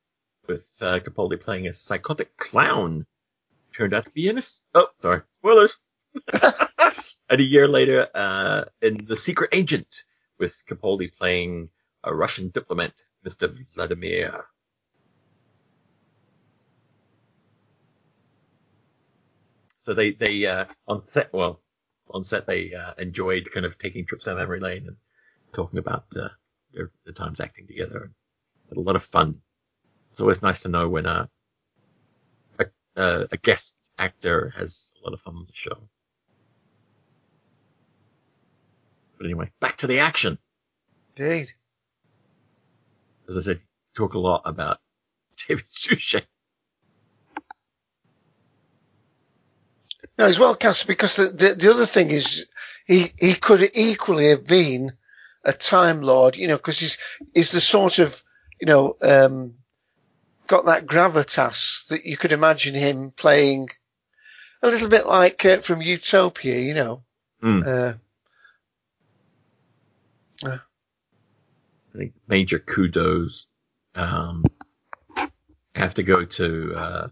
with 0.47 0.67
uh, 0.81 0.99
Capaldi 0.99 1.39
playing 1.39 1.67
a 1.67 1.73
psychotic 1.73 2.35
clown. 2.37 3.05
Turned 3.75 3.93
out 3.93 4.05
to 4.05 4.11
be 4.11 4.29
in 4.29 4.37
a... 4.37 4.41
Oh, 4.73 4.87
sorry. 4.99 5.21
Spoilers! 5.39 5.77
and 7.29 7.41
a 7.41 7.43
year 7.43 7.67
later, 7.67 8.07
uh, 8.15 8.63
in 8.81 9.05
The 9.05 9.17
Secret 9.17 9.49
Agent, 9.51 10.03
with 10.39 10.63
Capaldi 10.65 11.13
playing 11.13 11.69
a 12.05 12.15
Russian 12.15 12.49
diplomat, 12.49 12.93
Mr. 13.27 13.53
Vladimir. 13.73 14.45
So 19.75 19.93
they, 19.93 20.11
they, 20.11 20.45
uh, 20.45 20.65
on 20.87 21.03
set, 21.09 21.33
well, 21.33 21.61
on 22.09 22.23
set 22.23 22.47
they, 22.47 22.73
uh, 22.73 22.93
enjoyed 22.97 23.51
kind 23.51 23.65
of 23.65 23.77
taking 23.77 24.05
trips 24.05 24.23
down 24.23 24.37
memory 24.37 24.61
lane 24.61 24.87
and 24.87 24.95
talking 25.51 25.79
about, 25.79 26.05
uh, 26.15 26.29
their, 26.73 26.91
the 27.05 27.11
times 27.11 27.41
acting 27.41 27.67
together 27.67 28.03
and 28.03 28.13
had 28.69 28.77
a 28.77 28.81
lot 28.81 28.95
of 28.95 29.03
fun. 29.03 29.41
It's 30.11 30.21
always 30.21 30.41
nice 30.41 30.61
to 30.61 30.69
know 30.69 30.87
when, 30.87 31.05
uh, 31.05 31.27
uh, 32.95 33.25
a 33.31 33.37
guest 33.37 33.91
actor 33.97 34.53
has 34.57 34.93
a 35.01 35.05
lot 35.05 35.13
of 35.13 35.21
fun 35.21 35.35
on 35.35 35.45
the 35.45 35.53
show. 35.53 35.77
But 39.17 39.25
anyway, 39.25 39.51
back 39.59 39.77
to 39.77 39.87
the 39.87 39.99
action. 39.99 40.37
Indeed. 41.15 41.53
As 43.29 43.37
I 43.37 43.41
said, 43.41 43.61
talk 43.95 44.13
a 44.13 44.19
lot 44.19 44.41
about 44.45 44.79
David 45.47 45.65
Suchet. 45.69 46.25
No, 50.17 50.27
he's 50.27 50.39
well 50.39 50.55
cast 50.55 50.87
because 50.87 51.15
the, 51.17 51.27
the, 51.27 51.55
the 51.55 51.71
other 51.71 51.85
thing 51.85 52.11
is 52.11 52.47
he 52.85 53.11
he 53.17 53.35
could 53.35 53.69
equally 53.73 54.29
have 54.29 54.45
been 54.45 54.93
a 55.43 55.51
Time 55.51 56.01
Lord, 56.01 56.37
you 56.37 56.47
know, 56.47 56.57
because 56.57 56.79
he's 56.79 56.97
he's 57.33 57.51
the 57.51 57.59
sort 57.59 57.99
of 57.99 58.23
you 58.59 58.67
know 58.67 58.95
um, 59.01 59.55
got 60.47 60.65
that 60.65 60.85
gravitas 60.85 61.87
that 61.87 62.05
you 62.05 62.17
could 62.17 62.31
imagine 62.31 62.75
him 62.75 63.11
playing 63.11 63.69
a 64.61 64.67
little 64.67 64.89
bit 64.89 65.05
like 65.05 65.45
uh, 65.45 65.57
from 65.57 65.81
Utopia, 65.81 66.59
you 66.59 66.73
know. 66.73 67.03
Mm. 67.43 67.67
Uh, 67.67 67.93
I 71.93 71.97
think 71.97 72.13
major 72.27 72.59
kudos 72.59 73.47
um, 73.95 74.43
have 75.75 75.93
to 75.95 76.03
go 76.03 76.25
to 76.25 76.73
uh, 76.75 77.07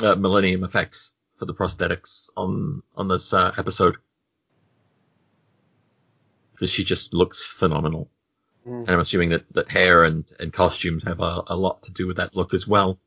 uh, 0.00 0.14
Millennium 0.16 0.64
Effects 0.64 1.14
for 1.36 1.46
the 1.46 1.54
prosthetics 1.54 2.28
on 2.36 2.82
on 2.96 3.08
this 3.08 3.32
uh, 3.32 3.52
episode 3.56 3.96
because 6.52 6.70
she 6.70 6.84
just 6.84 7.14
looks 7.14 7.44
phenomenal. 7.44 8.10
Mm. 8.70 8.82
And 8.82 8.90
I'm 8.90 9.00
assuming 9.00 9.30
that, 9.30 9.52
that 9.54 9.68
hair 9.68 10.04
and, 10.04 10.24
and 10.38 10.52
costumes 10.52 11.02
have 11.02 11.20
a, 11.20 11.42
a 11.48 11.56
lot 11.56 11.82
to 11.84 11.92
do 11.92 12.06
with 12.06 12.18
that 12.18 12.36
look 12.36 12.54
as 12.54 12.68
well. 12.68 13.00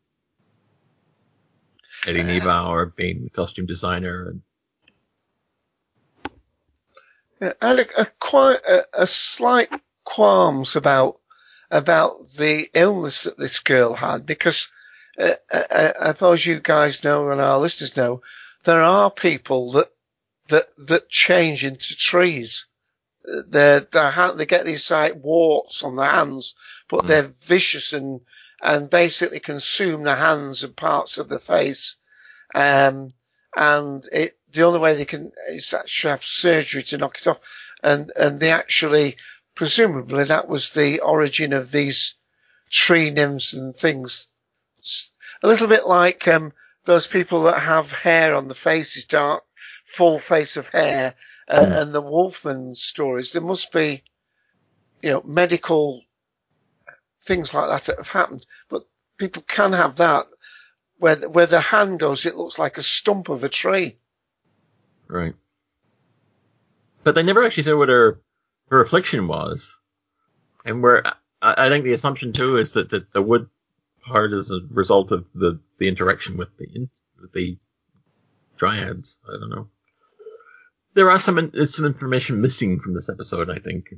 Eddie 2.05 2.20
Uh, 2.20 2.26
Niebauer 2.26 2.93
being 2.93 3.24
the 3.24 3.30
costume 3.30 3.66
designer 3.66 4.28
and 4.28 4.41
Yeah, 7.39 7.53
I 7.61 7.68
had 7.70 7.80
a, 7.80 8.01
a 8.01 8.05
quite 8.20 8.59
a, 8.68 8.86
a 8.93 9.07
slight 9.07 9.70
qualms 10.03 10.76
about 10.76 11.20
about 11.72 12.28
the 12.38 12.70
illness 12.74 13.24
that 13.24 13.38
this 13.38 13.59
girl 13.59 13.93
had 13.93 14.26
because 14.26 14.70
uh, 15.18 15.36
I, 15.49 15.93
I 15.99 16.07
suppose 16.07 16.45
you 16.45 16.59
guys 16.59 17.05
know 17.05 17.32
and 17.32 17.39
our 17.39 17.59
listeners 17.59 17.95
know 17.95 18.22
there 18.66 18.82
are 18.82 19.09
people 19.09 19.72
that 19.74 19.89
that 20.49 20.68
that 20.78 21.09
change 21.09 21.64
into 21.64 21.95
trees. 21.95 22.68
They 23.26 23.82
they 23.91 24.11
ha- 24.11 24.34
they 24.34 24.45
get 24.45 24.65
these 24.65 24.89
like 24.91 25.15
warts 25.15 25.84
on 25.84 25.95
their 25.95 26.09
hands, 26.09 26.55
but 26.89 27.03
Mm. 27.03 27.07
they're 27.07 27.34
vicious 27.41 27.93
and 27.93 28.21
and 28.61 28.89
basically 28.89 29.39
consume 29.39 30.03
the 30.03 30.15
hands 30.15 30.63
and 30.63 30.76
parts 30.76 31.17
of 31.17 31.30
the 31.30 31.39
face. 31.39 31.97
Um, 32.55 33.13
and 33.55 34.07
it, 34.11 34.38
the 34.51 34.63
only 34.63 34.80
way 34.80 34.95
they 34.95 35.05
can 35.05 35.32
is 35.49 35.74
actually 35.74 36.11
have 36.11 36.24
surgery 36.24 36.84
to 36.84 36.97
knock 36.97 37.17
it 37.19 37.28
off. 37.28 37.39
And, 37.84 38.11
and 38.15 38.39
they 38.39 38.51
actually, 38.51 39.17
presumably 39.55 40.24
that 40.26 40.47
was 40.47 40.69
the 40.69 40.99
origin 41.01 41.51
of 41.51 41.71
these 41.71 42.15
tree 42.69 43.09
nymphs 43.11 43.53
and 43.53 43.76
things. 43.76 44.30
A 45.41 45.47
little 45.47 45.67
bit 45.67 45.86
like, 45.86 46.28
um, 46.28 46.53
those 46.86 47.05
people 47.07 47.43
that 47.43 47.59
have 47.59 47.91
hair 47.91 48.34
on 48.34 48.47
the 48.47 48.55
faces, 48.55 49.05
dark, 49.05 49.43
full 49.86 50.19
face 50.19 50.55
of 50.55 50.67
hair, 50.69 51.15
uh, 51.48 51.60
mm. 51.60 51.82
and 51.82 51.94
the 51.94 52.02
Wolfman 52.02 52.76
stories. 52.76 53.32
There 53.32 53.41
must 53.41 53.72
be, 53.72 54.04
you 55.02 55.12
know, 55.12 55.22
medical 55.24 56.02
things 57.22 57.54
like 57.54 57.70
that 57.70 57.84
that 57.84 57.98
have 57.98 58.08
happened, 58.08 58.46
but 58.70 58.84
people 59.18 59.44
can 59.48 59.74
have 59.74 59.96
that 59.98 60.28
where 61.04 61.18
where 61.30 61.46
the 61.46 61.60
hand 61.60 62.00
goes, 62.00 62.26
it 62.26 62.38
looks 62.38 62.58
like 62.58 62.78
a 62.78 62.84
stump 62.84 63.28
of 63.28 63.44
a 63.44 63.50
tree. 63.50 63.98
Right. 65.08 65.36
But 67.04 67.16
they 67.16 67.24
never 67.24 67.46
actually 67.46 67.64
said 67.64 67.76
what 67.76 67.89
her 67.89 68.22
her 68.70 68.80
affliction 68.80 69.28
was, 69.28 69.78
and 70.66 70.82
where 70.82 71.06
I, 71.06 71.14
I 71.66 71.70
think 71.70 71.84
the 71.84 71.94
assumption 71.94 72.32
too 72.32 72.56
is 72.56 72.74
that, 72.74 72.89
that 72.91 73.12
the 73.12 73.22
wood 73.22 73.50
part 74.02 74.34
is 74.34 74.50
a 74.50 74.62
result 74.70 75.12
of 75.12 75.26
the 75.36 75.60
the 75.78 75.89
interaction 75.89 76.38
with 76.38 76.56
the 76.58 76.68
with 77.20 77.34
the 77.34 77.58
dryads. 78.58 79.18
I 79.28 79.34
don't 79.34 79.50
know. 79.50 79.68
There 80.94 81.10
are 81.10 81.20
some 81.20 81.52
there's 81.54 81.76
some 81.76 81.86
information 81.86 82.41
missing 82.41 82.80
from 82.80 82.94
this 82.94 83.10
episode, 83.10 83.50
I 83.50 83.60
think. 83.60 83.94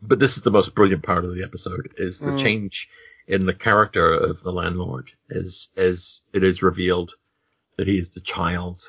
But 0.00 0.18
this 0.18 0.36
is 0.36 0.42
the 0.42 0.50
most 0.50 0.74
brilliant 0.74 1.02
part 1.02 1.24
of 1.24 1.34
the 1.34 1.42
episode: 1.42 1.92
is 1.96 2.20
the 2.20 2.32
mm. 2.32 2.38
change 2.38 2.88
in 3.26 3.46
the 3.46 3.54
character 3.54 4.12
of 4.12 4.42
the 4.42 4.52
landlord 4.52 5.10
as 5.30 5.68
as 5.76 6.22
it 6.32 6.42
is 6.42 6.62
revealed 6.62 7.12
that 7.76 7.86
he 7.86 7.98
is 7.98 8.10
the 8.10 8.20
child, 8.20 8.82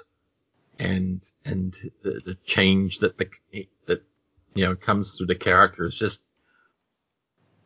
and 0.77 1.23
and 1.45 1.75
the, 2.03 2.21
the 2.25 2.37
change 2.45 2.99
that 2.99 3.17
the 3.17 3.29
that 3.87 4.03
you 4.53 4.65
know 4.65 4.75
comes 4.75 5.17
through 5.17 5.27
the 5.27 5.35
character 5.35 5.85
is 5.85 5.97
just 5.97 6.21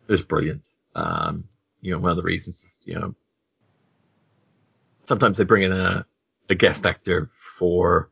is 0.07 0.22
brilliant. 0.22 0.70
Um, 0.95 1.49
you 1.82 1.91
know, 1.91 1.99
one 1.99 2.11
of 2.11 2.18
the 2.18 2.24
reasons, 2.24 2.84
you 2.86 2.95
know, 2.95 3.14
sometimes 5.05 5.38
they 5.38 5.43
bring 5.43 5.64
in 5.64 5.72
a, 5.72 6.05
a 6.49 6.55
guest 6.55 6.86
actor 6.86 7.30
for, 7.34 8.09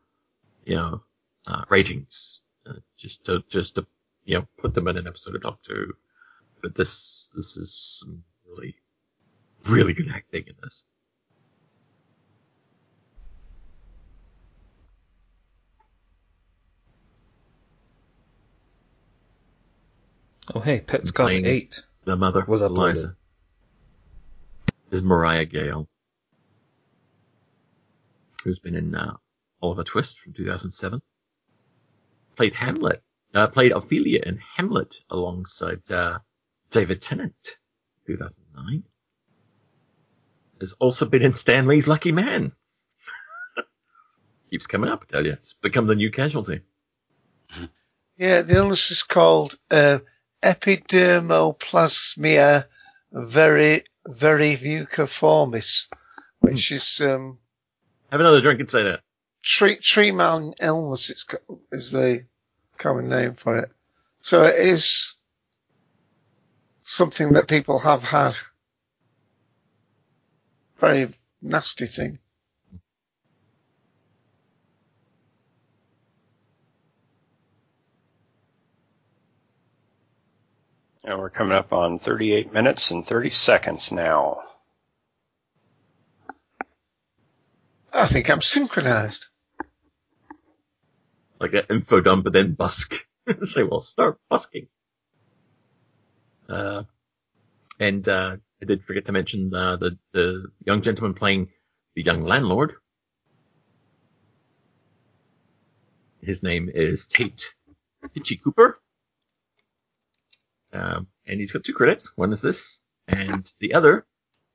you 0.65 0.75
know, 0.75 1.01
uh, 1.47 1.63
ratings, 1.69 2.41
uh, 2.67 2.73
just 2.97 3.25
to, 3.25 3.43
just 3.49 3.75
to, 3.75 3.85
you 4.25 4.37
know, 4.37 4.47
put 4.57 4.73
them 4.73 4.87
in 4.87 4.97
an 4.97 5.07
episode 5.07 5.35
of 5.35 5.41
Doctor 5.41 5.75
Who. 5.75 5.93
But 6.61 6.75
this, 6.75 7.31
this 7.35 7.57
is 7.57 7.73
some 7.73 8.23
really, 8.47 8.75
really 9.69 9.93
good 9.93 10.09
acting 10.09 10.43
in 10.47 10.55
this. 10.61 10.85
Oh, 20.53 20.59
hey, 20.59 20.81
Pet's 20.81 21.11
got 21.11 21.31
eight. 21.31 21.81
The 22.03 22.15
mother 22.15 22.43
was 22.47 22.61
Eliza 22.61 23.15
is 24.91 25.01
Mariah 25.01 25.45
Gale, 25.45 25.87
who's 28.43 28.59
been 28.59 28.75
in 28.75 28.93
uh, 28.93 29.15
Oliver 29.61 29.83
Twist 29.83 30.19
from 30.19 30.33
2007. 30.33 31.01
Played 32.35 32.55
Hamlet, 32.55 33.03
uh, 33.33 33.47
played 33.47 33.71
Ophelia 33.71 34.21
in 34.25 34.37
Hamlet 34.37 34.95
alongside 35.09 35.89
uh, 35.91 36.19
David 36.69 37.01
Tennant, 37.01 37.57
2009. 38.07 38.83
Has 40.59 40.73
also 40.73 41.05
been 41.05 41.23
in 41.23 41.33
Stan 41.33 41.65
Lee's 41.67 41.87
Lucky 41.87 42.11
Man. 42.11 42.51
Keeps 44.49 44.67
coming 44.67 44.89
up, 44.89 45.05
I 45.07 45.11
tell 45.11 45.25
you. 45.25 45.31
It's 45.33 45.53
become 45.55 45.87
the 45.87 45.95
new 45.95 46.11
casualty. 46.11 46.61
Yeah, 48.17 48.43
the 48.43 48.55
illness 48.55 48.91
is 48.91 49.03
called 49.03 49.55
uh, 49.71 49.99
epidermoplasmia 50.43 52.65
very 53.11 53.83
verivuciformis, 54.07 55.87
which 56.39 56.69
hmm. 56.69 56.75
is 56.75 57.01
um, 57.01 57.39
have 58.11 58.19
another 58.19 58.41
drink 58.41 58.59
and 58.59 58.69
say 58.69 58.83
that. 58.83 59.01
Tree 59.43 59.75
tree 59.77 60.11
man 60.11 60.53
illness 60.61 61.09
it's, 61.09 61.25
is 61.71 61.91
the 61.91 62.25
common 62.77 63.09
name 63.09 63.33
for 63.35 63.57
it. 63.57 63.71
So 64.21 64.43
it 64.43 64.55
is 64.55 65.15
something 66.83 67.33
that 67.33 67.47
people 67.47 67.79
have 67.79 68.03
had. 68.03 68.35
Very 70.79 71.13
nasty 71.41 71.85
thing. 71.87 72.19
And 81.03 81.17
we're 81.17 81.31
coming 81.31 81.57
up 81.57 81.73
on 81.73 81.97
38 81.97 82.53
minutes 82.53 82.91
and 82.91 83.05
30 83.05 83.31
seconds 83.31 83.91
now. 83.91 84.41
I 87.91 88.07
think 88.07 88.29
I'm 88.29 88.41
synchronized. 88.41 89.27
Like 91.41 91.53
an 91.55 91.65
info 91.71 92.01
dump 92.01 92.27
and 92.27 92.35
then 92.35 92.53
busk. 92.53 93.03
Say, 93.43 93.63
well, 93.63 93.81
start 93.81 94.19
busking. 94.29 94.67
Uh, 96.47 96.83
and, 97.79 98.07
uh, 98.07 98.37
I 98.61 98.65
did 98.65 98.83
forget 98.85 99.05
to 99.05 99.11
mention, 99.11 99.53
uh, 99.53 99.77
the, 99.77 99.97
the 100.11 100.51
young 100.65 100.83
gentleman 100.83 101.15
playing 101.15 101.49
the 101.95 102.03
young 102.03 102.23
landlord. 102.25 102.75
His 106.21 106.43
name 106.43 106.69
is 106.71 107.07
Tate 107.07 107.55
Hitchy 108.13 108.37
Cooper. 108.37 108.79
Um, 110.73 111.07
and 111.27 111.39
he's 111.39 111.51
got 111.51 111.63
two 111.63 111.73
credits. 111.73 112.15
One 112.15 112.31
is 112.31 112.41
this, 112.41 112.81
and 113.07 113.51
the 113.59 113.73
other, 113.73 114.05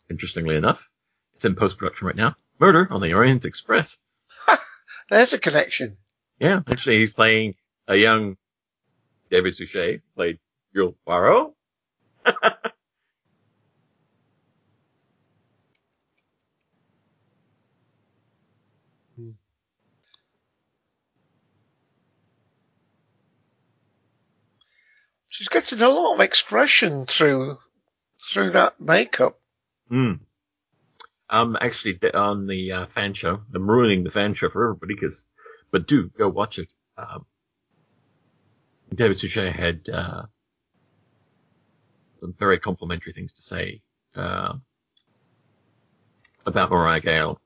interestingly 0.09 0.55
enough, 0.55 0.89
it's 1.35 1.45
in 1.45 1.57
post 1.57 1.79
production 1.79 2.07
right 2.07 2.17
now. 2.17 2.37
Murder 2.61 2.87
on 2.91 3.01
the 3.01 3.15
Orient 3.15 3.45
Express. 3.45 3.99
There's 5.11 5.33
a 5.33 5.39
connection. 5.39 5.97
Yeah, 6.39 6.61
actually, 6.67 6.99
he's 6.99 7.13
playing 7.13 7.55
a 7.89 7.97
young 7.97 8.37
David 9.31 9.57
Suchet, 9.57 10.03
played 10.15 10.39
Hercule 10.75 10.97
Poirot. 11.07 11.53
she's 25.37 25.49
getting 25.49 25.83
a 25.83 25.89
lot 25.89 26.15
of 26.15 26.21
expression 26.21 27.05
through 27.05 27.59
through 28.31 28.51
that 28.51 28.81
makeup. 28.81 29.39
Hmm. 29.89 30.13
Um, 31.29 31.59
actually, 31.61 31.99
on 32.15 32.47
the 32.47 32.73
uh, 32.73 32.87
fan 32.87 33.13
show, 33.13 33.43
I'm 33.55 33.69
ruining 33.69 34.05
the 34.05 34.11
fan 34.11 34.35
show 34.35 34.49
for 34.49 34.65
everybody 34.65 34.95
because, 34.95 35.27
but 35.77 35.87
do 35.87 36.09
go 36.17 36.27
watch 36.27 36.59
it. 36.59 36.73
Um, 36.97 37.27
David 38.95 39.19
Suchet 39.19 39.53
had 39.53 39.87
uh, 39.93 40.23
some 42.19 42.35
very 42.39 42.59
complimentary 42.59 43.13
things 43.13 43.35
to 43.35 43.43
say 43.43 43.83
uh, 44.15 44.55
about 46.47 46.71
Mariah 46.71 47.01
Gale, 47.01 47.43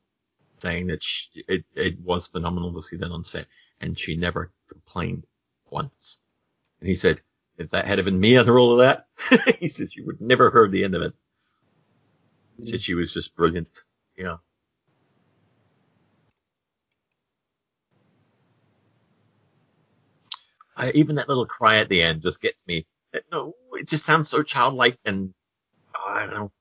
saying 0.62 0.86
that 0.86 1.02
she, 1.02 1.44
it, 1.48 1.64
it 1.74 1.98
was 1.98 2.28
phenomenal 2.28 2.72
to 2.72 2.82
see 2.82 2.96
that 2.98 3.10
on 3.10 3.24
set, 3.24 3.46
and 3.80 3.98
she 3.98 4.16
never 4.16 4.52
complained 4.68 5.26
once. 5.68 6.20
And 6.78 6.88
he 6.88 6.94
said, 6.94 7.20
if 7.58 7.68
that 7.70 7.84
had 7.84 8.04
been 8.04 8.20
me 8.20 8.36
under 8.36 8.60
all 8.60 8.70
of 8.70 8.78
that, 8.78 9.08
he 9.58 9.66
says 9.66 9.96
you 9.96 10.06
would 10.06 10.20
never 10.20 10.44
have 10.44 10.52
heard 10.52 10.70
the 10.70 10.84
end 10.84 10.94
of 10.94 11.02
it. 11.02 11.14
He 12.60 12.66
said 12.66 12.80
she 12.80 12.94
was 12.94 13.12
just 13.12 13.34
brilliant. 13.34 13.80
You 14.14 14.38
I, 20.80 20.90
even 20.92 21.16
that 21.16 21.28
little 21.28 21.46
cry 21.46 21.78
at 21.78 21.88
the 21.88 22.02
end 22.02 22.22
just 22.22 22.40
gets 22.40 22.62
me. 22.66 22.86
No, 23.32 23.54
it 23.74 23.88
just 23.88 24.04
sounds 24.04 24.28
so 24.28 24.42
childlike 24.42 24.98
and 25.04 25.34
oh, 25.96 26.08
I 26.08 26.26
don't 26.26 26.34
know. 26.34 26.52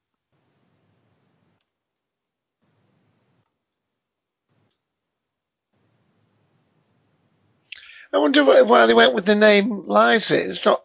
I 8.12 8.18
wonder 8.18 8.44
why 8.44 8.88
they 8.88 8.96
went 8.96 9.14
with 9.14 9.26
the 9.26 9.36
name 9.36 9.88
Liza. 9.88 10.48
It's 10.48 10.66
not 10.66 10.82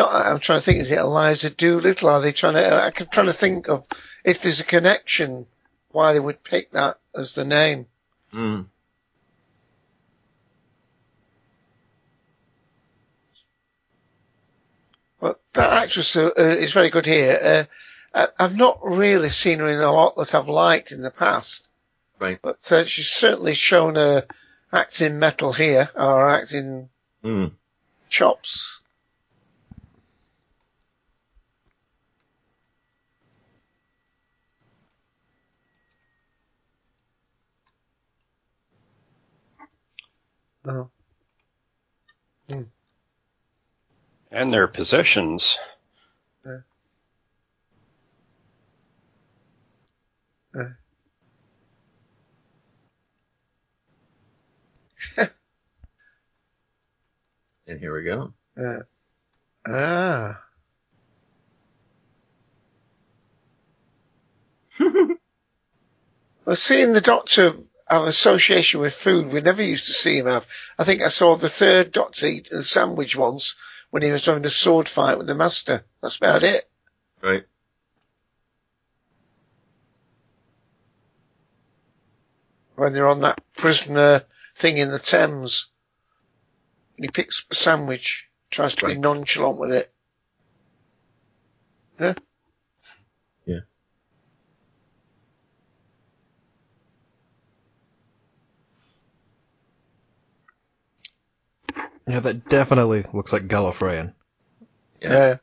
not, 0.00 0.26
I'm 0.26 0.40
trying 0.40 0.58
to 0.60 0.64
think, 0.64 0.80
is 0.80 0.90
it 0.90 0.98
Eliza 0.98 1.50
Doolittle? 1.50 2.08
Are 2.08 2.20
they 2.20 2.32
trying 2.32 2.54
to, 2.54 2.84
I'm 2.84 2.92
trying 2.92 3.26
to 3.26 3.32
think 3.32 3.68
of 3.68 3.84
if 4.24 4.42
there's 4.42 4.60
a 4.60 4.64
connection 4.64 5.46
why 5.90 6.12
they 6.12 6.20
would 6.20 6.42
pick 6.42 6.72
that 6.72 6.98
as 7.14 7.34
the 7.34 7.44
name. 7.44 7.86
Mm. 8.32 8.66
Well, 15.20 15.38
that 15.52 15.82
actress 15.82 16.16
uh, 16.16 16.30
uh, 16.36 16.42
is 16.42 16.72
very 16.72 16.90
good 16.90 17.06
here. 17.06 17.66
Uh, 18.14 18.26
I've 18.38 18.56
not 18.56 18.80
really 18.82 19.28
seen 19.28 19.58
her 19.60 19.68
in 19.68 19.78
a 19.78 19.92
lot 19.92 20.16
that 20.16 20.34
I've 20.34 20.48
liked 20.48 20.92
in 20.92 21.02
the 21.02 21.10
past, 21.10 21.68
Right. 22.18 22.38
but 22.42 22.70
uh, 22.72 22.84
she's 22.84 23.08
certainly 23.08 23.54
shown 23.54 23.94
her 23.96 24.26
acting 24.72 25.18
metal 25.18 25.52
here, 25.52 25.90
or 25.94 26.30
acting 26.30 26.88
Mm. 27.22 27.52
chops. 28.08 28.80
Oh. 40.64 40.90
And 44.30 44.52
their 44.52 44.68
positions. 44.68 45.58
And 57.66 57.78
here 57.78 57.94
we 57.94 58.02
go. 58.02 58.32
Uh, 58.56 58.80
ah. 59.64 60.42
well, 66.44 66.56
seeing 66.56 66.92
the 66.92 67.00
Doctor 67.00 67.58
have 67.88 68.04
association 68.08 68.80
with 68.80 68.92
food, 68.92 69.32
we 69.32 69.40
never 69.40 69.62
used 69.62 69.86
to 69.86 69.92
see 69.92 70.18
him 70.18 70.26
have. 70.26 70.48
I 70.76 70.82
think 70.82 71.02
I 71.02 71.10
saw 71.10 71.36
the 71.36 71.48
third 71.48 71.92
Doctor 71.92 72.26
eat 72.26 72.50
a 72.50 72.64
sandwich 72.64 73.14
once 73.14 73.54
when 73.90 74.02
he 74.02 74.10
was 74.10 74.24
having 74.24 74.46
a 74.46 74.50
sword 74.50 74.88
fight 74.88 75.18
with 75.18 75.26
the 75.26 75.34
Master. 75.34 75.84
That's 76.00 76.16
about 76.16 76.42
it. 76.42 76.68
Right. 77.22 77.44
When 82.76 82.94
they're 82.94 83.08
on 83.08 83.20
that 83.20 83.42
prisoner 83.56 84.24
thing 84.54 84.78
in 84.78 84.90
the 84.90 84.98
Thames. 84.98 85.70
And 86.96 87.04
he 87.04 87.10
picks 87.10 87.40
up 87.40 87.52
a 87.52 87.54
sandwich, 87.54 88.28
tries 88.50 88.74
to 88.76 88.86
be 88.86 88.94
nonchalant 88.94 89.58
with 89.58 89.72
it. 89.72 89.92
Yeah. 91.98 92.06
Yeah. 92.06 92.14
Yeah, 102.10 102.18
that 102.18 102.48
definitely 102.48 103.06
looks 103.12 103.32
like 103.32 103.46
Gallifreyan. 103.46 104.14
Yeah. 105.00 105.12
Yeah. 105.12 105.36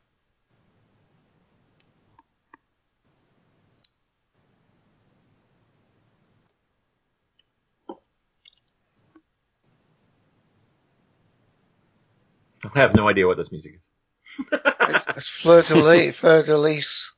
I 12.74 12.78
have 12.80 12.94
no 12.94 13.08
idea 13.08 13.26
what 13.26 13.38
this 13.38 13.50
music 13.50 13.76
is. 13.76 14.50
It's, 14.52 15.06
it's 15.16 15.28
Fleur 15.30 15.62
de 15.62 15.74
Lis, 15.76 16.16
Fleur 16.20 16.42
de 16.42 16.58
Lis, 16.58 17.12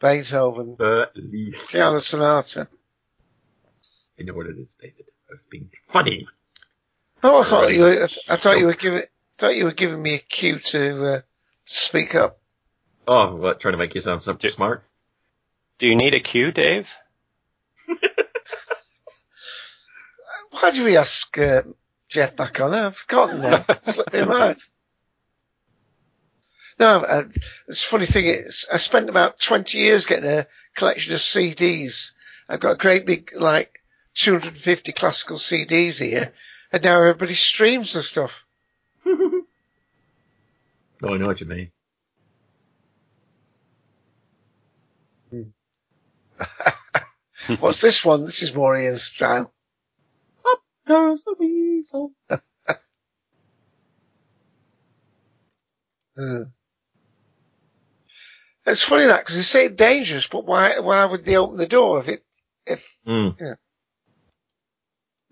Beethoven, 0.00 0.76
At 0.80 1.12
least. 1.14 1.70
Piano 1.70 1.98
Sonata. 1.98 2.66
I 4.18 4.22
know 4.24 4.34
what 4.34 4.46
it 4.46 4.58
is, 4.58 4.74
David. 4.80 5.10
I 5.30 5.34
was 5.34 5.46
being 5.48 5.70
funny. 5.92 6.26
Oh, 7.22 7.40
I 7.40 7.42
thought 7.44 7.52
Alright. 7.64 7.74
you 7.74 7.80
were, 7.82 8.08
I 8.28 8.36
thought 8.36 8.58
you 8.58 8.66
were 8.66 8.74
giving, 8.74 9.02
thought 9.38 9.56
you 9.56 9.64
were 9.64 9.72
giving 9.72 10.00
me 10.00 10.14
a 10.14 10.18
cue 10.18 10.58
to, 10.58 11.04
uh, 11.04 11.20
speak 11.64 12.14
up. 12.14 12.38
Oh, 13.06 13.34
what? 13.34 13.60
Trying 13.60 13.72
to 13.72 13.78
make 13.78 13.94
you 13.94 14.00
sound 14.00 14.22
so 14.22 14.34
Did- 14.34 14.52
smart? 14.52 14.84
Do 15.78 15.86
you 15.86 15.94
need 15.96 16.14
a 16.14 16.20
cue, 16.20 16.50
Dave? 16.52 16.92
Why 20.50 20.70
do 20.72 20.84
we 20.84 20.96
ask, 20.96 21.36
uh, 21.38 21.62
Jeff 22.08 22.34
back 22.34 22.60
on? 22.60 22.74
I've 22.74 22.96
forgotten 22.96 23.42
now. 23.42 23.64
Slipped 23.82 24.12
my 24.12 24.24
mind. 24.24 24.56
No, 26.80 26.98
uh, 27.00 27.24
it's 27.68 27.84
a 27.84 27.88
funny 27.88 28.06
thing. 28.06 28.26
It's, 28.26 28.66
I 28.72 28.78
spent 28.78 29.08
about 29.08 29.38
20 29.40 29.78
years 29.78 30.06
getting 30.06 30.28
a 30.30 30.46
collection 30.74 31.12
of 31.14 31.20
CDs. 31.20 32.12
I've 32.48 32.60
got 32.60 32.72
a 32.72 32.76
great 32.76 33.04
big, 33.06 33.32
like, 33.36 33.80
250 34.14 34.92
classical 34.92 35.36
CDs 35.36 35.98
here. 36.00 36.32
And 36.72 36.84
now 36.84 37.00
everybody 37.00 37.34
streams 37.34 37.92
the 37.92 38.02
stuff. 38.02 38.44
Oh, 41.02 41.14
I 41.14 41.16
know 41.16 41.28
what 41.28 41.40
you 41.40 41.46
mean. 41.46 41.70
What's 47.60 47.80
this 47.80 48.04
one? 48.04 48.24
This 48.24 48.42
is 48.42 48.54
more 48.54 48.76
Ian's 48.76 49.02
style. 49.02 49.52
Goes 50.86 51.24
the 51.24 51.34
weasel. 51.38 52.12
Uh. 56.18 56.46
It's 58.66 58.82
funny 58.82 59.06
that 59.06 59.20
because 59.20 59.36
they 59.36 59.42
say 59.42 59.68
dangerous, 59.68 60.26
but 60.26 60.44
why 60.44 60.80
why 60.80 61.04
would 61.04 61.24
they 61.24 61.36
open 61.36 61.58
the 61.58 61.66
door 61.66 62.00
if 62.00 62.08
it 62.08 62.24
if 62.66 62.98
Mm. 63.06 63.36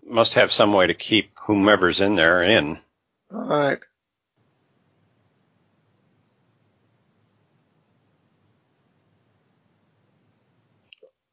Must 0.09 0.35
have 0.35 0.53
some 0.53 0.73
way 0.73 0.87
to 0.87 0.95
keep 0.95 1.33
whomever's 1.47 2.01
in 2.01 2.17
there 2.17 2.43
in. 2.43 2.79
all 3.33 3.49
right? 3.49 3.79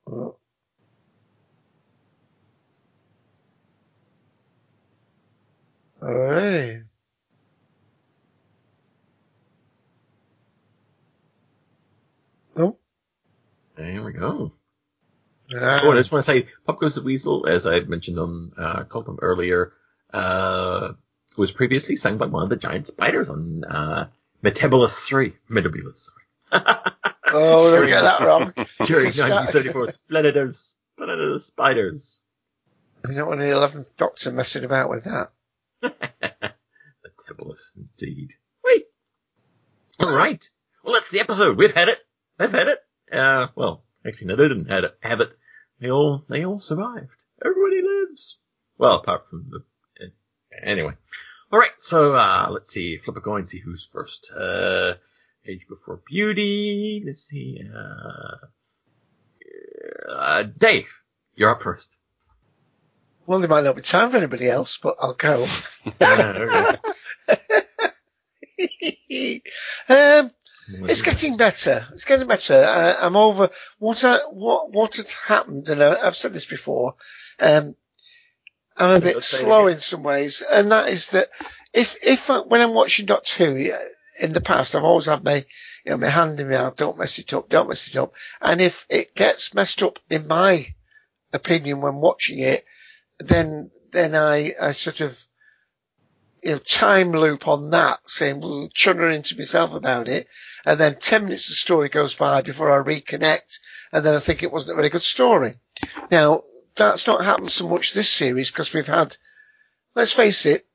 Oh. 0.07 0.35
All 6.01 6.13
right. 6.25 6.81
Oh, 12.57 12.77
There 13.75 14.03
we 14.03 14.13
go. 14.13 14.53
Ah, 15.55 15.81
Oh, 15.83 15.91
I 15.91 15.95
just 15.95 16.11
want 16.11 16.25
to 16.25 16.31
say, 16.31 16.47
Pop 16.65 16.79
Goes 16.79 16.95
the 16.95 17.01
Weasel, 17.03 17.47
as 17.47 17.65
I 17.65 17.79
mentioned 17.81 18.19
on 18.19 18.51
uh, 18.57 18.83
Cultdom 18.83 19.19
earlier, 19.21 19.73
uh, 20.13 20.93
was 21.37 21.51
previously 21.51 21.95
sung 21.95 22.17
by 22.17 22.25
one 22.27 22.43
of 22.43 22.49
the 22.49 22.55
giant 22.55 22.87
spiders 22.87 23.29
on 23.29 23.63
uh, 23.65 24.07
Metebelis 24.43 25.05
3. 25.05 25.33
Metebelis, 25.49 26.09
sorry. 26.51 26.65
oh, 27.33 27.71
don't 27.75 27.87
get 27.87 28.01
that 28.01 28.19
wrong. 28.21 28.53
During 28.85 29.07
It's 29.07 29.17
not- 29.19 29.49
1934's 29.49 29.97
Planet 30.09 30.37
of, 30.37 30.57
Planet 30.97 31.19
of 31.19 31.29
the 31.33 31.39
Spiders. 31.39 32.21
You 33.07 33.15
don't 33.15 33.27
want 33.27 33.39
the 33.41 33.49
eleventh 33.49 33.97
Doctor 33.97 34.31
messing 34.31 34.63
about 34.63 34.89
with 34.89 35.03
that. 35.05 35.31
Metebelis, 37.03 37.71
indeed. 37.75 38.33
Wait. 38.63 38.85
All 39.99 40.15
right. 40.15 40.47
Well, 40.83 40.93
that's 40.93 41.09
the 41.11 41.19
episode. 41.19 41.57
We've 41.57 41.73
had 41.73 41.89
it. 41.89 41.99
They've 42.37 42.51
had 42.51 42.67
it. 42.67 42.79
Uh, 43.11 43.47
well, 43.55 43.83
actually, 44.05 44.27
no, 44.27 44.35
they 44.35 44.47
didn't 44.47 44.69
have 45.01 45.21
it. 45.21 45.35
Have 45.83 45.87
it. 45.87 45.87
They 45.87 45.91
all, 45.91 46.25
they 46.29 46.45
all 46.45 46.59
survived. 46.59 47.09
Everybody 47.43 47.81
lives. 47.81 48.37
Well, 48.77 48.97
apart 48.97 49.29
from 49.29 49.49
the. 49.49 49.63
eh, 50.03 50.09
Anyway. 50.63 50.93
All 51.51 51.59
right. 51.59 51.71
So 51.79 52.15
uh, 52.15 52.47
let's 52.51 52.71
see. 52.71 52.97
Flip 52.97 53.17
a 53.17 53.21
coin. 53.21 53.45
See 53.45 53.59
who's 53.59 53.85
first. 53.91 54.31
Uh, 54.35 54.95
Age 55.45 55.65
Before 55.69 56.01
Beauty. 56.07 57.03
Let's 57.05 57.23
see. 57.23 57.61
Uh, 57.75 58.35
uh, 60.11 60.43
Dave, 60.43 60.89
you're 61.35 61.51
up 61.51 61.61
first. 61.61 61.97
Well, 63.25 63.39
there 63.39 63.49
might 63.49 63.63
not 63.63 63.75
be 63.77 63.81
time 63.81 64.11
for 64.11 64.17
anybody 64.17 64.49
else, 64.49 64.77
but 64.77 64.95
I'll 64.99 65.13
go. 65.15 65.45
Uh, 66.01 66.77
okay. 68.59 69.41
um, 69.89 70.31
it's 70.67 71.01
getting 71.01 71.37
better. 71.37 71.87
It's 71.93 72.05
getting 72.05 72.27
better. 72.27 72.55
I, 72.55 73.05
I'm 73.05 73.15
over 73.15 73.49
what 73.79 74.03
I, 74.03 74.17
what 74.29 74.71
what 74.71 74.97
had 74.97 75.09
happened, 75.11 75.69
and 75.69 75.83
I, 75.83 75.95
I've 75.95 76.15
said 76.15 76.33
this 76.33 76.45
before. 76.45 76.95
Um, 77.39 77.75
I'm 78.77 78.97
a 78.97 79.01
bit 79.01 79.15
Let's 79.15 79.27
say 79.27 79.37
it 79.37 79.41
slow 79.41 79.67
in 79.67 79.79
some 79.79 80.03
ways, 80.03 80.41
and 80.41 80.71
that 80.71 80.89
is 80.89 81.09
that 81.11 81.29
if 81.73 81.95
if 82.03 82.29
I, 82.29 82.39
when 82.39 82.61
I'm 82.61 82.73
watching 82.73 83.05
Doctor 83.05 83.45
Who 83.45 83.71
uh, 83.71 83.77
in 84.19 84.33
the 84.33 84.41
past, 84.41 84.75
I've 84.75 84.83
always 84.83 85.05
had 85.07 85.23
my 85.23 85.45
you 85.85 85.91
know 85.91 85.97
my 85.97 86.09
hand 86.09 86.39
in 86.39 86.49
my 86.49 86.55
mouth. 86.55 86.75
Don't 86.75 86.97
mess 86.97 87.19
it 87.19 87.33
up. 87.33 87.49
Don't 87.49 87.67
mess 87.67 87.87
it 87.87 87.97
up. 87.97 88.13
And 88.41 88.61
if 88.61 88.85
it 88.89 89.15
gets 89.15 89.53
messed 89.53 89.83
up, 89.83 89.99
in 90.09 90.27
my 90.27 90.73
opinion, 91.31 91.81
when 91.81 91.95
watching 91.95 92.39
it, 92.39 92.65
then 93.19 93.71
then 93.91 94.15
I 94.15 94.53
I 94.59 94.71
sort 94.71 95.01
of 95.01 95.23
you 96.41 96.51
know 96.51 96.57
time 96.59 97.11
loop 97.11 97.47
on 97.47 97.71
that, 97.71 97.99
saying 98.09 98.41
well, 98.41 98.69
chunnering 98.73 99.15
into 99.15 99.37
myself 99.37 99.73
about 99.73 100.07
it, 100.07 100.27
and 100.65 100.79
then 100.79 100.95
ten 100.95 101.25
minutes 101.25 101.49
of 101.49 101.55
story 101.55 101.89
goes 101.89 102.15
by 102.15 102.41
before 102.41 102.71
I 102.71 102.83
reconnect, 102.83 103.59
and 103.91 104.05
then 104.05 104.15
I 104.15 104.19
think 104.19 104.43
it 104.43 104.51
wasn't 104.51 104.73
a 104.73 104.75
very 104.75 104.89
good 104.89 105.03
story. 105.03 105.55
Now 106.11 106.43
that's 106.75 107.07
not 107.07 107.23
happened 107.23 107.51
so 107.51 107.67
much 107.67 107.93
this 107.93 108.09
series 108.09 108.51
because 108.51 108.73
we've 108.73 108.87
had, 108.87 109.15
let's 109.95 110.13
face 110.13 110.45
it, 110.45 110.65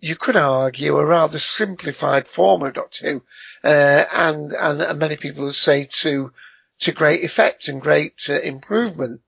you 0.00 0.16
could 0.16 0.36
argue 0.36 0.96
a 0.96 1.04
rather 1.04 1.38
simplified 1.38 2.26
form 2.26 2.62
of 2.62 2.72
Doctor 2.74 3.10
Who, 3.10 3.22
uh, 3.62 4.04
and, 4.12 4.52
and, 4.52 4.82
and 4.82 4.98
many 4.98 5.16
people 5.16 5.44
would 5.44 5.54
say 5.54 5.84
to 5.84 6.32
to 6.80 6.92
great 6.92 7.22
effect 7.22 7.68
and 7.68 7.82
great 7.82 8.26
uh, 8.28 8.40
improvement. 8.40 9.20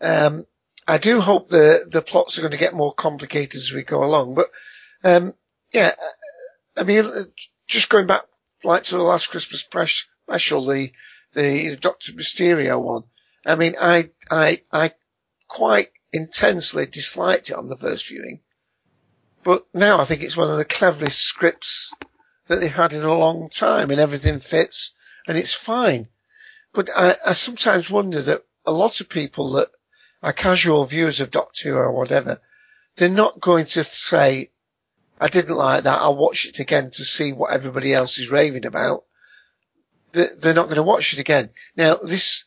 Um, 0.00 0.46
I 0.86 0.96
do 0.96 1.20
hope 1.20 1.50
the 1.50 1.84
the 1.86 2.02
plots 2.02 2.38
are 2.38 2.40
going 2.40 2.52
to 2.52 2.56
get 2.58 2.74
more 2.74 2.94
complicated 2.94 3.56
as 3.56 3.72
we 3.72 3.82
go 3.82 4.02
along, 4.02 4.34
but 4.34 4.50
um, 5.04 5.34
yeah, 5.72 5.92
I 6.76 6.82
mean, 6.84 7.04
just 7.66 7.90
going 7.90 8.06
back 8.06 8.22
like 8.64 8.84
to 8.84 8.96
the 8.96 9.02
last 9.02 9.30
Christmas 9.30 9.60
special, 9.60 10.66
the 10.66 10.92
the 11.34 11.76
Doctor 11.76 12.12
Mysterio 12.12 12.80
one. 12.80 13.04
I 13.46 13.54
mean, 13.54 13.76
I 13.80 14.10
I 14.30 14.62
I 14.72 14.92
quite 15.46 15.90
intensely 16.12 16.86
disliked 16.86 17.50
it 17.50 17.56
on 17.56 17.68
the 17.68 17.76
first 17.76 18.08
viewing, 18.08 18.40
but 19.44 19.66
now 19.74 20.00
I 20.00 20.04
think 20.04 20.22
it's 20.22 20.36
one 20.36 20.50
of 20.50 20.58
the 20.58 20.64
cleverest 20.64 21.20
scripts 21.20 21.92
that 22.46 22.60
they've 22.60 22.72
had 22.72 22.92
in 22.92 23.04
a 23.04 23.18
long 23.18 23.50
time, 23.50 23.90
and 23.90 24.00
everything 24.00 24.40
fits 24.40 24.94
and 25.28 25.36
it's 25.36 25.54
fine. 25.54 26.08
But 26.72 26.88
I, 26.96 27.16
I 27.24 27.32
sometimes 27.34 27.90
wonder 27.90 28.20
that 28.22 28.44
a 28.64 28.72
lot 28.72 29.00
of 29.00 29.08
people 29.08 29.52
that 29.52 29.68
are 30.22 30.32
casual 30.32 30.84
viewers 30.86 31.20
of 31.20 31.30
Doctor 31.30 31.70
Who 31.70 31.76
or 31.76 31.92
whatever, 31.92 32.40
they're 32.96 33.08
not 33.08 33.38
going 33.38 33.66
to 33.66 33.84
say, 33.84 34.50
I 35.20 35.28
didn't 35.28 35.56
like 35.56 35.84
that. 35.84 36.00
I'll 36.00 36.16
watch 36.16 36.46
it 36.46 36.58
again 36.58 36.90
to 36.90 37.04
see 37.04 37.32
what 37.32 37.52
everybody 37.52 37.92
else 37.92 38.18
is 38.18 38.30
raving 38.30 38.66
about. 38.66 39.04
They're 40.12 40.54
not 40.54 40.66
going 40.66 40.76
to 40.76 40.82
watch 40.82 41.12
it 41.12 41.18
again. 41.18 41.50
Now, 41.76 41.96
this 41.96 42.44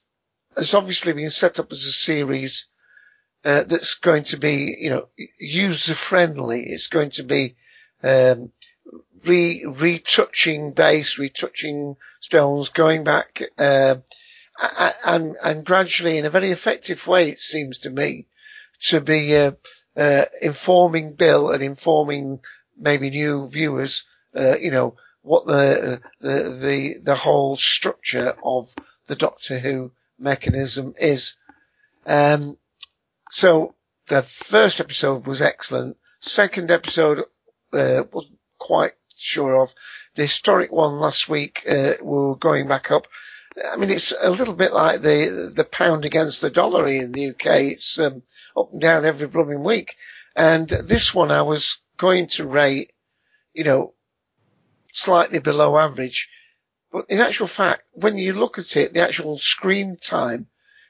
has 0.55 0.73
obviously 0.73 1.13
been 1.13 1.29
set 1.29 1.59
up 1.59 1.71
as 1.71 1.85
a 1.85 1.91
series 1.91 2.67
uh, 3.45 3.63
that's 3.63 3.95
going 3.95 4.23
to 4.23 4.37
be, 4.37 4.75
you 4.79 4.89
know, 4.89 5.07
user 5.39 5.95
friendly. 5.95 6.63
It's 6.69 6.87
going 6.87 7.11
to 7.11 7.23
be 7.23 7.55
um, 8.03 8.51
re 9.23 9.65
retouching 9.65 10.71
base, 10.71 11.17
retouching 11.17 11.97
stones, 12.19 12.69
going 12.69 13.03
back, 13.03 13.41
uh, 13.57 13.95
and 15.05 15.35
and 15.41 15.65
gradually, 15.65 16.17
in 16.17 16.25
a 16.25 16.29
very 16.29 16.51
effective 16.51 17.05
way, 17.07 17.29
it 17.29 17.39
seems 17.39 17.79
to 17.79 17.89
me, 17.89 18.27
to 18.81 19.01
be 19.01 19.35
uh, 19.35 19.51
uh, 19.95 20.25
informing 20.41 21.13
Bill 21.13 21.51
and 21.51 21.63
informing 21.63 22.39
maybe 22.81 23.09
new 23.09 23.47
viewers, 23.47 24.05
uh, 24.35 24.57
you 24.57 24.71
know, 24.71 24.95
what 25.21 25.45
the 25.45 26.01
the 26.19 26.49
the 26.49 26.99
the 27.03 27.15
whole 27.15 27.55
structure 27.55 28.35
of 28.43 28.73
the 29.07 29.15
Doctor 29.15 29.59
Who 29.59 29.91
mechanism 30.17 30.93
is. 30.99 31.35
Um, 32.05 32.57
so 33.29 33.75
the 34.07 34.23
first 34.23 34.79
episode 34.79 35.27
was 35.27 35.41
excellent. 35.41 35.97
Second 36.19 36.71
episode 36.71 37.19
uh, 37.73 38.03
wasn't 38.11 38.39
quite 38.57 38.93
sure 39.15 39.61
of. 39.61 39.73
The 40.15 40.23
historic 40.23 40.71
one 40.71 40.99
last 40.99 41.29
week, 41.29 41.63
uh, 41.69 41.93
we 42.03 42.17
were 42.17 42.35
going 42.35 42.67
back 42.67 42.91
up. 42.91 43.07
I 43.71 43.75
mean, 43.75 43.89
it's 43.91 44.13
a 44.19 44.29
little 44.29 44.53
bit 44.53 44.73
like 44.73 45.01
the 45.01 45.51
the 45.53 45.63
pound 45.63 46.05
against 46.05 46.41
the 46.41 46.49
dollar 46.49 46.87
in 46.87 47.11
the 47.11 47.29
UK. 47.29 47.45
It's 47.75 47.99
um, 47.99 48.23
up 48.55 48.71
and 48.71 48.81
down 48.81 49.05
every 49.05 49.27
blooming 49.27 49.63
week. 49.63 49.95
And 50.35 50.67
this 50.67 51.13
one, 51.13 51.31
I 51.31 51.41
was 51.41 51.80
going 51.97 52.27
to 52.27 52.47
rate, 52.47 52.91
you 53.53 53.63
know, 53.63 53.93
slightly 54.91 55.39
below 55.39 55.77
average. 55.77 56.29
But 56.91 57.05
in 57.09 57.19
actual 57.19 57.47
fact, 57.47 57.89
when 57.93 58.17
you 58.17 58.33
look 58.33 58.59
at 58.59 58.75
it, 58.75 58.93
the 58.93 59.01
actual 59.01 59.37
screen 59.37 59.97
time, 59.97 60.47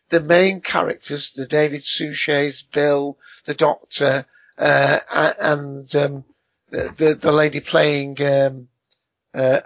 the 0.09 0.19
main 0.19 0.61
characters, 0.61 1.31
the 1.31 1.45
David 1.45 1.83
Suchets, 1.83 2.63
Bill, 2.63 3.17
the 3.45 3.53
Doctor, 3.53 4.25
uh, 4.57 4.99
and 5.39 5.95
um, 5.95 6.25
the, 6.69 7.17
the, 7.19 7.31
lady 7.31 7.59
playing 7.59 8.21
um, 8.21 8.67
uh, 9.33 9.61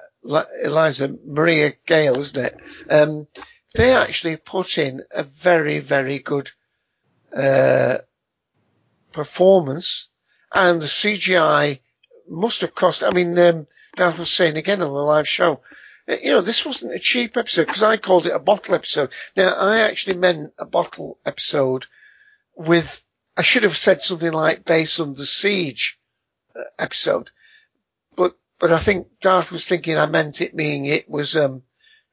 Eliza 0.64 1.16
Mariah 1.26 1.74
Gale, 1.86 2.18
isn't 2.18 2.46
it? 2.46 2.60
Um, 2.90 3.28
they 3.74 3.94
actually 3.94 4.38
put 4.38 4.78
in 4.78 5.04
a 5.12 5.24
very 5.24 5.80
very 5.80 6.20
good 6.20 6.52
uh, 7.36 7.98
performance, 9.12 10.10
and 10.56 10.82
the 10.82 10.86
CGI 10.86 11.80
must 12.28 12.62
have 12.62 12.74
cost. 12.74 13.04
I 13.04 13.12
mean, 13.12 13.38
um, 13.38 13.68
was 13.98 14.32
saying 14.32 14.58
again 14.58 14.82
on 14.82 14.88
the 14.88 15.00
live 15.00 15.28
show. 15.28 15.60
Uh, 16.08 16.16
you 16.22 16.32
know, 16.32 16.42
this 16.42 16.66
wasn't 16.66 16.94
a 16.94 17.00
cheap 17.00 17.36
episode 17.36 17.68
because 17.68 17.84
I 17.84 17.98
called 17.98 18.26
it 18.26 18.34
a 18.34 18.40
bottle 18.40 18.74
episode. 18.74 19.10
Now, 19.36 19.54
I 19.54 19.82
actually 19.82 20.18
meant 20.18 20.54
a 20.58 20.66
bottle 20.66 21.20
episode 21.26 21.86
with, 22.56 23.04
I 23.36 23.42
should 23.42 23.64
have 23.64 23.76
said 23.76 24.02
something 24.02 24.32
like 24.32 24.66
Base 24.66 25.00
Under 25.00 25.26
Siege 25.26 26.00
episode. 26.80 27.32
But, 28.16 28.38
but 28.60 28.72
I 28.72 28.80
think 28.80 29.08
Darth 29.20 29.52
was 29.52 29.66
thinking 29.66 29.98
I 29.98 30.06
meant 30.06 30.40
it 30.40 30.56
meaning 30.56 30.86
it 30.86 31.10
was, 31.10 31.36
um, 31.36 31.64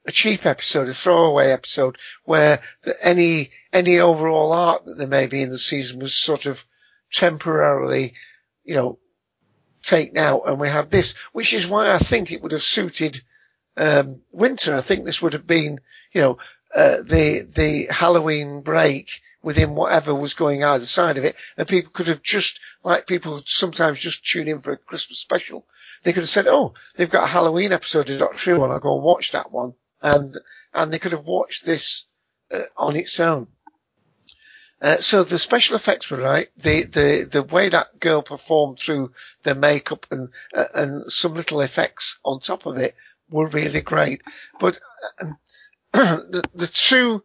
a 0.04 0.10
cheap 0.10 0.46
episode, 0.46 0.88
a 0.88 0.94
throwaway 0.94 1.52
episode 1.52 1.96
where 2.24 2.60
the, 2.82 2.96
any, 3.06 3.50
any 3.72 4.00
overall 4.00 4.52
art 4.52 4.84
that 4.84 4.98
there 4.98 5.06
may 5.06 5.28
be 5.28 5.42
in 5.42 5.50
the 5.50 5.58
season 5.58 6.00
was 6.00 6.12
sort 6.12 6.46
of 6.46 6.66
temporarily, 7.12 8.14
you 8.64 8.74
know, 8.74 8.98
taken 9.82 10.18
out 10.18 10.42
and 10.46 10.60
we 10.60 10.68
had 10.68 10.90
this, 10.90 11.14
which 11.32 11.52
is 11.52 11.66
why 11.66 11.92
I 11.92 11.98
think 11.98 12.30
it 12.30 12.42
would 12.42 12.52
have 12.52 12.62
suited, 12.62 13.22
um, 13.76 14.20
winter. 14.30 14.76
I 14.76 14.80
think 14.80 15.04
this 15.04 15.20
would 15.22 15.32
have 15.32 15.46
been, 15.46 15.80
you 16.12 16.20
know, 16.20 16.38
uh, 16.74 16.98
the, 17.02 17.40
the 17.40 17.86
Halloween 17.90 18.60
break 18.60 19.20
within 19.42 19.74
whatever 19.74 20.14
was 20.14 20.34
going 20.34 20.62
either 20.62 20.84
side 20.84 21.18
of 21.18 21.24
it. 21.24 21.36
And 21.56 21.66
people 21.66 21.90
could 21.92 22.06
have 22.06 22.22
just, 22.22 22.60
like 22.84 23.06
people 23.06 23.42
sometimes 23.44 23.98
just 23.98 24.24
tune 24.24 24.48
in 24.48 24.60
for 24.60 24.72
a 24.72 24.76
Christmas 24.76 25.18
special. 25.18 25.66
They 26.02 26.12
could 26.12 26.22
have 26.22 26.30
said, 26.30 26.46
oh, 26.46 26.74
they've 26.96 27.10
got 27.10 27.24
a 27.24 27.28
Halloween 27.28 27.72
episode 27.72 28.08
of 28.10 28.18
Doctor 28.18 28.54
Who 28.54 28.64
and 28.64 28.72
I'll 28.72 28.80
go 28.80 28.94
and 28.94 29.04
watch 29.04 29.32
that 29.32 29.50
one. 29.50 29.74
And, 30.00 30.36
and 30.72 30.92
they 30.92 30.98
could 30.98 31.12
have 31.12 31.24
watched 31.24 31.64
this 31.64 32.06
uh, 32.50 32.62
on 32.76 32.96
its 32.96 33.18
own. 33.20 33.48
Uh, 34.82 34.98
so 34.98 35.22
the 35.22 35.38
special 35.38 35.76
effects 35.76 36.10
were 36.10 36.18
right. 36.18 36.48
The, 36.56 36.82
the, 36.82 37.28
the 37.30 37.42
way 37.44 37.68
that 37.68 38.00
girl 38.00 38.20
performed 38.20 38.80
through 38.80 39.12
the 39.44 39.54
makeup 39.54 40.06
and, 40.10 40.30
uh, 40.52 40.64
and 40.74 41.12
some 41.12 41.34
little 41.34 41.60
effects 41.60 42.18
on 42.24 42.40
top 42.40 42.66
of 42.66 42.78
it 42.78 42.96
were 43.30 43.46
really 43.46 43.80
great. 43.80 44.22
But 44.58 44.80
um, 45.20 45.38
the, 45.92 46.42
the 46.52 46.66
two 46.66 47.22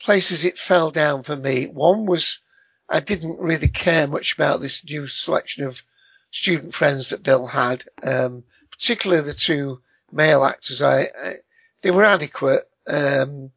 places 0.00 0.46
it 0.46 0.56
fell 0.56 0.90
down 0.90 1.24
for 1.24 1.36
me. 1.36 1.66
One 1.66 2.06
was 2.06 2.40
I 2.88 3.00
didn't 3.00 3.38
really 3.38 3.68
care 3.68 4.06
much 4.06 4.32
about 4.32 4.62
this 4.62 4.82
new 4.82 5.06
selection 5.06 5.64
of 5.64 5.82
student 6.30 6.74
friends 6.74 7.10
that 7.10 7.22
Bill 7.22 7.46
had, 7.46 7.84
um, 8.02 8.44
particularly 8.70 9.22
the 9.22 9.34
two 9.34 9.82
male 10.10 10.42
actors. 10.42 10.80
I, 10.80 11.02
I 11.02 11.36
they 11.82 11.90
were 11.90 12.04
adequate, 12.04 12.68
um, 12.86 13.52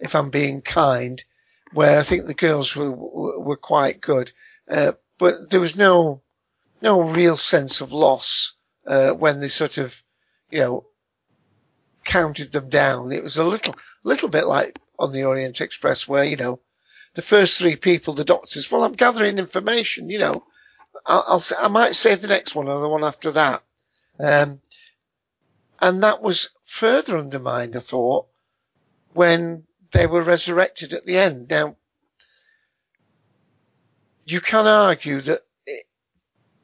if 0.00 0.16
I'm 0.16 0.30
being 0.30 0.62
kind. 0.62 1.22
Where 1.72 1.98
I 1.98 2.02
think 2.02 2.26
the 2.26 2.34
girls 2.34 2.76
were 2.76 2.90
were 2.90 3.56
quite 3.56 4.00
good, 4.00 4.32
uh, 4.68 4.92
but 5.18 5.50
there 5.50 5.60
was 5.60 5.76
no 5.76 6.22
no 6.80 7.00
real 7.02 7.36
sense 7.36 7.80
of 7.80 7.92
loss 7.92 8.54
uh, 8.86 9.12
when 9.12 9.40
they 9.40 9.48
sort 9.48 9.78
of, 9.78 10.02
you 10.50 10.60
know, 10.60 10.86
counted 12.04 12.52
them 12.52 12.68
down. 12.68 13.12
It 13.12 13.22
was 13.22 13.36
a 13.36 13.44
little 13.44 13.74
little 14.02 14.28
bit 14.28 14.46
like 14.46 14.78
on 14.98 15.12
the 15.12 15.24
Orient 15.24 15.60
Express 15.60 16.06
where, 16.06 16.24
you 16.24 16.36
know, 16.36 16.60
the 17.14 17.22
first 17.22 17.58
three 17.58 17.76
people, 17.76 18.14
the 18.14 18.24
doctors, 18.24 18.70
well, 18.70 18.84
I'm 18.84 18.92
gathering 18.92 19.38
information, 19.38 20.10
you 20.10 20.18
know, 20.18 20.44
I'll, 21.06 21.24
I'll 21.26 21.44
I 21.58 21.68
might 21.68 21.94
save 21.94 22.22
the 22.22 22.28
next 22.28 22.54
one 22.54 22.68
or 22.68 22.80
the 22.80 22.88
one 22.88 23.04
after 23.04 23.32
that. 23.32 23.62
Um, 24.18 24.60
and 25.80 26.02
that 26.02 26.22
was 26.22 26.50
further 26.64 27.18
undermined, 27.18 27.76
I 27.76 27.80
thought, 27.80 28.26
when 29.12 29.64
they 29.92 30.06
were 30.06 30.22
resurrected 30.22 30.92
at 30.94 31.06
the 31.06 31.18
end. 31.18 31.48
Now, 31.48 31.76
you 34.24 34.40
can 34.40 34.66
argue 34.66 35.20
that 35.20 35.42
it, 35.66 35.84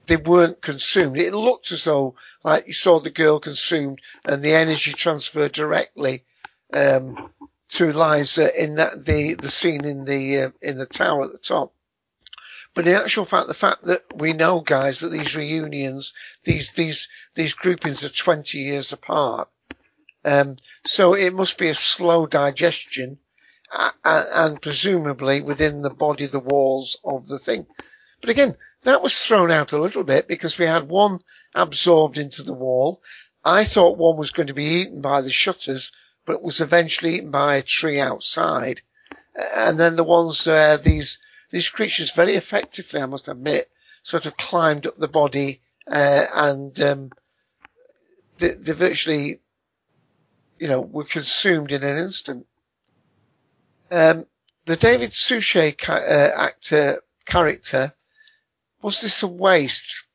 they 0.07 0.17
weren't 0.17 0.61
consumed. 0.61 1.19
It 1.19 1.35
looked 1.35 1.71
as 1.71 1.85
though, 1.85 2.15
like 2.43 2.67
you 2.67 2.73
saw 2.73 3.01
the 3.01 3.11
girl 3.11 3.39
consumed 3.39 4.01
and 4.25 4.43
the 4.43 4.55
energy 4.55 4.93
transferred 4.93 5.53
directly 5.53 6.25
um, 6.73 7.31
to 7.69 7.91
Eliza 7.91 8.63
in 8.63 8.77
that 8.77 9.05
the 9.05 9.35
the 9.35 9.51
scene 9.51 9.85
in 9.85 10.05
the 10.05 10.43
uh, 10.43 10.51
in 10.63 10.79
the 10.79 10.87
tower 10.87 11.25
at 11.25 11.33
the 11.33 11.39
top. 11.39 11.75
But 12.75 12.87
in 12.87 12.95
actual 12.95 13.25
fact, 13.25 13.49
the 13.49 13.55
fact 13.55 13.85
that 13.85 14.05
we 14.15 14.33
know, 14.33 14.61
guys, 14.61 15.01
that 15.01 15.09
these 15.09 15.37
reunions, 15.37 16.13
these 16.45 16.73
these 16.73 17.09
these 17.35 17.55
groupings 17.55 18.05
are 18.05 18.09
20 18.09 18.59
years 18.59 18.93
apart, 18.93 19.49
um, 20.29 20.57
so 20.85 21.15
it 21.15 21.33
must 21.33 21.59
be 21.59 21.69
a 21.69 21.75
slow 21.75 22.27
digestion, 22.27 23.19
and 24.05 24.61
presumably 24.61 25.41
within 25.41 25.83
the 25.83 25.91
body, 25.91 26.27
the 26.27 26.39
walls 26.41 26.99
of 27.05 27.27
the 27.27 27.39
thing. 27.39 27.67
But 28.21 28.31
again, 28.31 28.57
that 28.83 29.03
was 29.03 29.17
thrown 29.19 29.51
out 29.51 29.73
a 29.73 29.81
little 29.81 30.05
bit 30.05 30.29
because 30.29 30.59
we 30.59 30.67
had 30.67 30.89
one 30.89 31.21
absorbed 31.55 32.19
into 32.19 32.43
the 32.43 32.55
wall. 32.55 33.03
I 33.45 33.65
thought 33.65 33.99
one 33.99 34.17
was 34.17 34.31
going 34.31 34.49
to 34.49 34.55
be 34.55 34.81
eaten 34.81 35.01
by 35.01 35.21
the 35.21 35.31
shutters 35.31 35.93
but 36.29 36.43
was 36.43 36.61
eventually 36.61 37.15
eaten 37.15 37.31
by 37.31 37.57
a 37.57 37.63
tree 37.63 37.99
outside. 37.99 38.83
And 39.35 39.81
then 39.81 39.97
the 39.97 40.05
ones, 40.05 40.47
uh, 40.47 40.77
these, 40.77 41.19
these 41.51 41.71
creatures 41.71 42.11
very 42.11 42.35
effectively, 42.35 43.01
I 43.01 43.07
must 43.07 43.29
admit, 43.29 43.71
sort 44.03 44.27
of 44.27 44.37
climbed 44.37 44.87
up 44.87 44.99
the 44.99 45.09
body, 45.09 45.63
uh, 45.91 46.27
and, 46.35 46.79
um, 46.83 47.11
they, 48.37 48.51
they 48.51 48.73
virtually 48.73 49.41
you 50.59 50.69
know, 50.69 50.81
were 50.81 51.05
consumed 51.05 51.73
in 51.73 51.83
an 51.83 51.99
instant. 51.99 52.47
Um, 53.91 54.27
the 54.67 54.77
David 54.77 55.13
Suchet 55.13 55.79
ca- 55.79 55.95
uh, 55.95 56.33
actor 56.37 57.03
character 57.25 57.95
was 58.83 59.01
this 59.01 59.23
a 59.23 59.27
waste? 59.27 60.07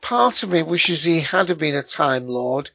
Part 0.00 0.42
of 0.42 0.50
me 0.50 0.62
wishes 0.62 1.02
he 1.02 1.20
had 1.20 1.56
been 1.58 1.74
a 1.74 1.82
Time 1.82 2.26
Lord, 2.26 2.70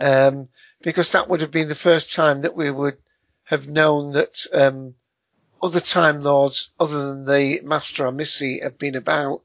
um, 0.00 0.48
because 0.82 1.12
that 1.12 1.28
would 1.28 1.40
have 1.40 1.50
been 1.50 1.68
the 1.68 1.74
first 1.74 2.14
time 2.14 2.42
that 2.42 2.56
we 2.56 2.70
would 2.70 2.98
have 3.44 3.68
known 3.68 4.12
that 4.12 4.46
um, 4.52 4.94
other 5.62 5.80
Time 5.80 6.22
Lords 6.22 6.70
other 6.78 7.08
than 7.08 7.24
the 7.24 7.60
Master 7.62 8.06
and 8.06 8.16
Missy 8.16 8.60
have 8.60 8.78
been 8.78 8.96
about. 8.96 9.42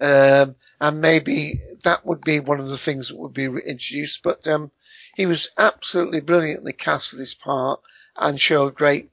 Um, 0.00 0.56
and 0.80 1.00
maybe 1.00 1.60
that 1.84 2.04
would 2.04 2.22
be 2.22 2.40
one 2.40 2.60
of 2.60 2.68
the 2.68 2.76
things 2.76 3.08
that 3.08 3.18
would 3.18 3.32
be 3.32 3.44
introduced. 3.44 4.22
But 4.22 4.46
um, 4.48 4.70
he 5.16 5.26
was 5.26 5.48
absolutely 5.56 6.20
brilliantly 6.20 6.72
cast 6.72 7.10
for 7.10 7.16
this 7.16 7.34
part 7.34 7.80
and 8.16 8.40
showed 8.40 8.74
great 8.74 9.10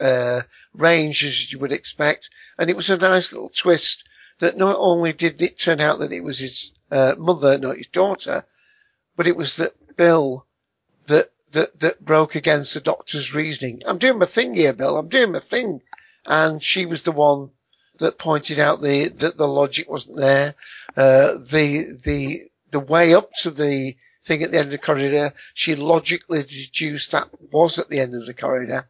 uh, 0.00 0.42
range 0.74 1.24
as 1.24 1.52
you 1.52 1.58
would 1.58 1.72
expect. 1.72 2.30
And 2.58 2.70
it 2.70 2.76
was 2.76 2.90
a 2.90 2.96
nice 2.96 3.32
little 3.32 3.48
twist 3.48 4.04
that 4.38 4.56
not 4.56 4.76
only 4.78 5.12
did 5.12 5.40
it 5.42 5.58
turn 5.58 5.80
out 5.80 6.00
that 6.00 6.12
it 6.12 6.24
was 6.24 6.38
his 6.38 6.72
uh, 6.90 7.14
mother, 7.18 7.58
not 7.58 7.76
his 7.76 7.86
daughter, 7.86 8.44
but 9.16 9.26
it 9.26 9.36
was 9.36 9.56
that 9.56 9.74
Bill 9.96 10.46
that 11.06 11.30
that 11.52 11.78
that 11.80 12.04
broke 12.04 12.34
against 12.34 12.74
the 12.74 12.80
doctor's 12.80 13.34
reasoning. 13.34 13.82
I'm 13.84 13.98
doing 13.98 14.18
my 14.18 14.26
thing 14.26 14.54
here, 14.54 14.72
Bill. 14.72 14.96
I'm 14.96 15.08
doing 15.08 15.32
my 15.32 15.40
thing, 15.40 15.82
and 16.26 16.62
she 16.62 16.86
was 16.86 17.02
the 17.02 17.12
one 17.12 17.50
that 17.98 18.18
pointed 18.18 18.58
out 18.58 18.80
the 18.80 19.08
that 19.08 19.36
the 19.36 19.48
logic 19.48 19.88
wasn't 19.88 20.16
there. 20.16 20.54
Uh, 20.96 21.34
the 21.34 21.98
the 22.02 22.50
the 22.70 22.80
way 22.80 23.14
up 23.14 23.32
to 23.42 23.50
the 23.50 23.96
thing 24.24 24.42
at 24.42 24.50
the 24.50 24.58
end 24.58 24.66
of 24.66 24.72
the 24.72 24.78
corridor, 24.78 25.34
she 25.54 25.74
logically 25.74 26.42
deduced 26.42 27.12
that 27.12 27.28
was 27.52 27.78
at 27.78 27.88
the 27.88 28.00
end 28.00 28.14
of 28.14 28.26
the 28.26 28.34
corridor, 28.34 28.88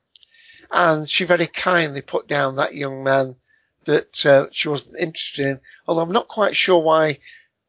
and 0.71 1.09
she 1.09 1.25
very 1.25 1.47
kindly 1.47 2.03
put 2.03 2.29
down 2.29 2.57
that 2.57 2.75
young 2.75 3.03
man 3.03 3.37
that 3.85 4.25
uh, 4.27 4.47
she 4.53 4.69
wasn't 4.69 4.99
interested 4.99 5.47
in. 5.47 5.61
Although 5.87 6.03
I'm 6.03 6.13
not 6.13 6.29
quite 6.29 6.57
sure 6.57 6.79
why 6.79 7.19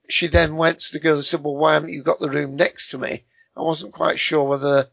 she 0.09 0.27
then 0.27 0.57
went 0.57 0.79
to 0.79 0.93
the 0.93 0.99
girl 0.99 1.15
and 1.15 1.25
said, 1.25 1.43
"Well, 1.43 1.55
why 1.55 1.73
haven't 1.73 1.89
you 1.89 2.03
got 2.03 2.19
the 2.19 2.29
room 2.29 2.55
next 2.55 2.91
to 2.91 2.97
me?" 2.97 3.25
I 3.55 3.61
wasn't 3.61 3.93
quite 3.93 4.19
sure 4.19 4.43
whether 4.43 4.89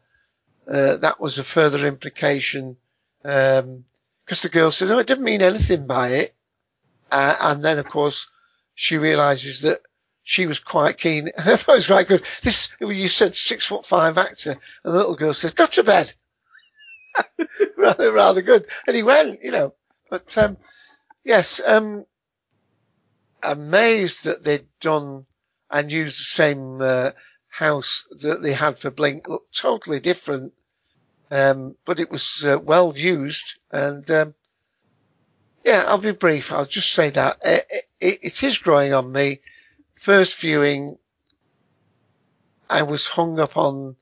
uh, 0.69 0.97
that 0.97 1.21
was 1.21 1.39
a 1.39 1.45
further 1.45 1.87
implication 1.87 2.77
because 3.23 3.65
um, 3.65 3.85
the 4.27 4.49
girl 4.51 4.71
said, 4.71 4.89
"No, 4.89 4.99
it 4.99 5.07
didn't 5.07 5.25
mean 5.25 5.43
anything 5.43 5.87
by 5.87 6.09
it." 6.11 6.35
Uh, 7.11 7.37
and 7.41 7.65
then, 7.65 7.79
of 7.79 7.89
course, 7.89 8.29
she 8.75 8.97
realizes 8.97 9.63
that 9.63 9.81
she 10.23 10.47
was 10.47 10.61
quite 10.61 10.99
keen. 10.99 11.31
I 11.39 11.57
thought 11.57 11.73
it 11.73 11.79
was 11.79 11.87
quite 11.87 12.09
good. 12.09 12.23
This, 12.43 12.73
you 12.81 13.09
said 13.09 13.35
six 13.35 13.67
foot 13.67 13.85
five 13.85 14.19
actor, 14.19 14.53
and 14.53 14.95
the 14.95 14.97
little 14.97 15.17
girl 15.17 15.35
says, 15.35 15.53
"Go 15.53 15.67
to 15.67 15.83
bed." 15.83 16.13
rather, 17.77 18.13
rather 18.13 18.43
good. 18.43 18.67
And 18.87 18.97
he 18.97 19.03
went, 19.03 19.43
you 19.43 19.51
know. 19.51 19.75
But 20.11 20.37
um, 20.39 20.57
yes, 21.25 21.61
um, 21.65 22.05
amazed 23.43 24.25
that 24.25 24.45
they'd 24.45 24.67
done 24.81 25.27
and 25.71 25.93
used 25.93 26.19
the 26.19 26.25
same 26.25 26.81
uh, 26.81 27.11
house 27.49 28.07
that 28.21 28.43
they 28.43 28.53
had 28.53 28.79
for 28.79 28.91
Blink. 28.91 29.29
Looked 29.29 29.57
totally 29.57 30.01
different, 30.01 30.53
um, 31.31 31.77
but 31.85 32.01
it 32.01 32.11
was 32.11 32.45
uh, 32.45 32.59
well 32.61 32.93
used 32.97 33.59
and 33.71 34.09
um, 34.11 34.35
yeah, 35.65 35.85
I'll 35.87 35.99
be 35.99 36.13
brief. 36.13 36.53
I'll 36.53 36.65
just 36.65 36.93
say 36.93 37.11
that 37.11 37.39
it, 37.45 37.67
it, 38.01 38.19
it 38.23 38.43
is 38.43 38.59
growing 38.59 38.95
on 38.95 39.13
me. 39.13 39.41
First 40.01 40.37
viewing, 40.37 40.97
I 42.71 42.85
was 42.85 43.05
hung 43.05 43.39
up 43.39 43.59
on, 43.59 43.97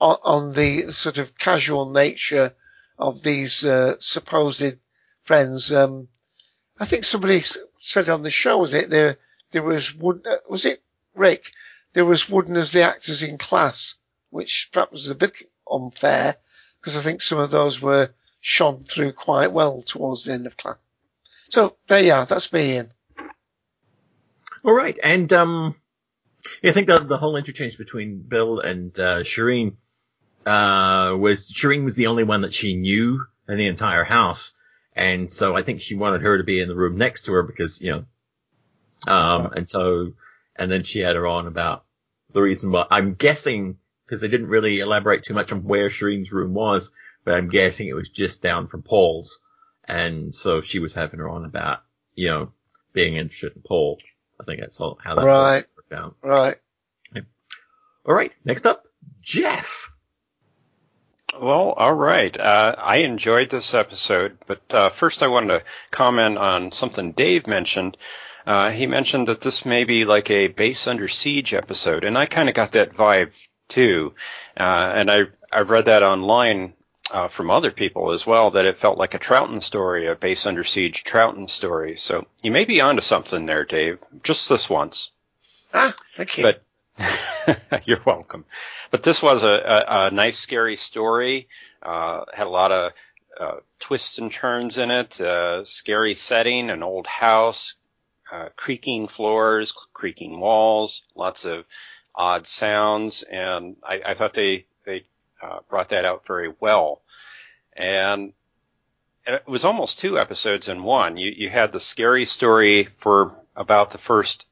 on, 0.00 0.54
the 0.54 0.90
sort 0.92 1.18
of 1.18 1.36
casual 1.36 1.90
nature 1.90 2.54
of 2.98 3.22
these 3.22 3.62
uh, 3.62 3.96
supposed 3.98 4.78
friends. 5.24 5.70
Um, 5.70 6.08
I 6.80 6.86
think 6.86 7.04
somebody 7.04 7.44
said 7.76 8.08
on 8.08 8.22
the 8.22 8.30
show, 8.30 8.56
was 8.56 8.72
it 8.72 8.88
there? 8.88 9.18
There 9.50 9.62
was 9.62 9.94
wood, 9.94 10.26
uh, 10.26 10.38
was 10.48 10.64
it 10.64 10.82
Rick? 11.14 11.52
There 11.92 12.06
was 12.06 12.30
Wooden 12.30 12.56
as 12.56 12.72
the 12.72 12.84
actors 12.84 13.22
in 13.22 13.36
class, 13.36 13.96
which 14.30 14.70
perhaps 14.72 14.92
was 14.92 15.10
a 15.10 15.14
bit 15.14 15.34
unfair 15.70 16.36
because 16.80 16.96
I 16.96 17.02
think 17.02 17.20
some 17.20 17.38
of 17.38 17.50
those 17.50 17.78
were 17.78 18.14
shone 18.40 18.84
through 18.84 19.12
quite 19.12 19.52
well 19.52 19.82
towards 19.82 20.24
the 20.24 20.32
end 20.32 20.46
of 20.46 20.56
class. 20.56 20.78
So 21.50 21.76
there 21.88 22.02
you 22.02 22.14
are. 22.14 22.24
That's 22.24 22.54
me, 22.54 22.72
Ian. 22.72 22.94
All 24.64 24.74
right, 24.74 24.98
and 25.02 25.32
um, 25.32 25.74
I 26.64 26.72
think 26.72 26.86
the 26.86 26.98
the 27.00 27.18
whole 27.18 27.36
interchange 27.36 27.78
between 27.78 28.20
Bill 28.22 28.60
and 28.60 28.98
uh, 28.98 29.20
Shireen 29.24 29.76
uh, 30.46 31.16
was 31.18 31.50
Shireen 31.50 31.84
was 31.84 31.96
the 31.96 32.08
only 32.08 32.24
one 32.24 32.42
that 32.42 32.54
she 32.54 32.76
knew 32.76 33.24
in 33.48 33.58
the 33.58 33.66
entire 33.66 34.04
house, 34.04 34.52
and 34.94 35.30
so 35.32 35.56
I 35.56 35.62
think 35.62 35.80
she 35.80 35.94
wanted 35.96 36.22
her 36.22 36.38
to 36.38 36.44
be 36.44 36.60
in 36.60 36.68
the 36.68 36.76
room 36.76 36.96
next 36.96 37.22
to 37.26 37.32
her 37.34 37.42
because 37.42 37.80
you 37.80 37.92
know, 37.92 39.12
um, 39.12 39.52
and 39.54 39.68
so 39.68 40.12
and 40.56 40.70
then 40.70 40.84
she 40.84 41.00
had 41.00 41.16
her 41.16 41.26
on 41.26 41.46
about 41.46 41.84
the 42.32 42.42
reason 42.42 42.70
why. 42.72 42.86
I'm 42.90 43.14
guessing 43.14 43.78
because 44.04 44.20
they 44.20 44.28
didn't 44.28 44.48
really 44.48 44.80
elaborate 44.80 45.22
too 45.24 45.34
much 45.34 45.52
on 45.52 45.64
where 45.64 45.88
Shireen's 45.88 46.32
room 46.32 46.54
was, 46.54 46.92
but 47.24 47.34
I'm 47.34 47.48
guessing 47.48 47.88
it 47.88 47.94
was 47.94 48.10
just 48.10 48.42
down 48.42 48.66
from 48.66 48.82
Paul's. 48.82 49.40
And 49.84 50.34
so 50.34 50.60
she 50.60 50.78
was 50.78 50.94
having 50.94 51.20
her 51.20 51.28
on 51.28 51.44
about, 51.44 51.80
you 52.14 52.28
know, 52.28 52.52
being 52.92 53.16
interested 53.16 53.56
in 53.56 53.62
Paul. 53.62 53.98
I 54.40 54.44
think 54.44 54.60
that's 54.60 54.80
all, 54.80 54.98
how 55.02 55.14
that 55.14 55.24
right. 55.24 55.64
worked 55.76 55.92
out. 55.92 56.16
Right. 56.22 56.56
Yeah. 57.14 57.22
All 58.06 58.14
right. 58.14 58.34
Next 58.44 58.66
up, 58.66 58.84
Jeff. 59.20 59.90
Well, 61.40 61.72
all 61.72 61.94
right. 61.94 62.38
Uh, 62.38 62.74
I 62.78 62.96
enjoyed 62.98 63.50
this 63.50 63.72
episode, 63.72 64.36
but 64.46 64.60
uh, 64.70 64.90
first 64.90 65.22
I 65.22 65.28
wanted 65.28 65.58
to 65.58 65.64
comment 65.90 66.36
on 66.38 66.72
something 66.72 67.12
Dave 67.12 67.46
mentioned. 67.46 67.96
Uh, 68.46 68.70
he 68.70 68.86
mentioned 68.86 69.28
that 69.28 69.40
this 69.40 69.64
may 69.64 69.84
be 69.84 70.04
like 70.04 70.30
a 70.30 70.48
base 70.48 70.86
under 70.86 71.08
siege 71.08 71.54
episode, 71.54 72.04
and 72.04 72.18
I 72.18 72.26
kind 72.26 72.48
of 72.48 72.54
got 72.54 72.72
that 72.72 72.94
vibe 72.94 73.32
too. 73.68 74.14
Uh, 74.58 74.92
and 74.94 75.10
I 75.10 75.22
I 75.50 75.60
read 75.60 75.86
that 75.86 76.02
online 76.02 76.74
uh, 77.12 77.28
from 77.28 77.50
other 77.50 77.70
people 77.70 78.10
as 78.10 78.26
well 78.26 78.50
that 78.52 78.64
it 78.64 78.78
felt 78.78 78.98
like 78.98 79.14
a 79.14 79.18
Troughton 79.18 79.62
story, 79.62 80.06
a 80.06 80.16
base 80.16 80.46
under 80.46 80.64
siege 80.64 81.04
Troughton 81.04 81.48
story. 81.48 81.96
So 81.96 82.26
you 82.42 82.50
may 82.50 82.64
be 82.64 82.80
onto 82.80 83.02
something 83.02 83.44
there, 83.44 83.64
Dave. 83.64 83.98
Just 84.22 84.48
this 84.48 84.70
once. 84.70 85.12
Ah, 85.74 85.94
thank 86.16 86.38
you. 86.38 86.44
But 86.44 86.62
you're 87.86 88.02
welcome. 88.06 88.46
But 88.90 89.02
this 89.02 89.22
was 89.22 89.42
a, 89.42 89.84
a, 89.86 90.06
a 90.06 90.10
nice, 90.10 90.38
scary 90.38 90.76
story. 90.76 91.48
Uh, 91.82 92.24
had 92.32 92.46
a 92.46 92.50
lot 92.50 92.72
of 92.72 92.92
uh, 93.38 93.56
twists 93.78 94.18
and 94.18 94.32
turns 94.32 94.78
in 94.78 94.90
it. 94.90 95.20
Uh, 95.20 95.64
scary 95.66 96.14
setting, 96.14 96.70
an 96.70 96.82
old 96.82 97.06
house, 97.06 97.74
uh, 98.32 98.48
creaking 98.56 99.08
floors, 99.08 99.72
creaking 99.92 100.40
walls, 100.40 101.02
lots 101.14 101.44
of 101.44 101.66
odd 102.14 102.46
sounds, 102.46 103.22
and 103.22 103.76
I, 103.82 104.00
I 104.06 104.14
thought 104.14 104.34
they 104.34 104.66
uh, 105.42 105.58
brought 105.68 105.90
that 105.90 106.04
out 106.04 106.26
very 106.26 106.52
well. 106.60 107.02
And 107.74 108.32
it 109.26 109.46
was 109.46 109.64
almost 109.64 109.98
two 109.98 110.18
episodes 110.18 110.68
in 110.68 110.82
one. 110.82 111.16
You 111.16 111.30
you 111.30 111.48
had 111.48 111.72
the 111.72 111.80
scary 111.80 112.24
story 112.24 112.84
for 112.98 113.36
about 113.54 113.90
the 113.90 113.98
first 113.98 114.46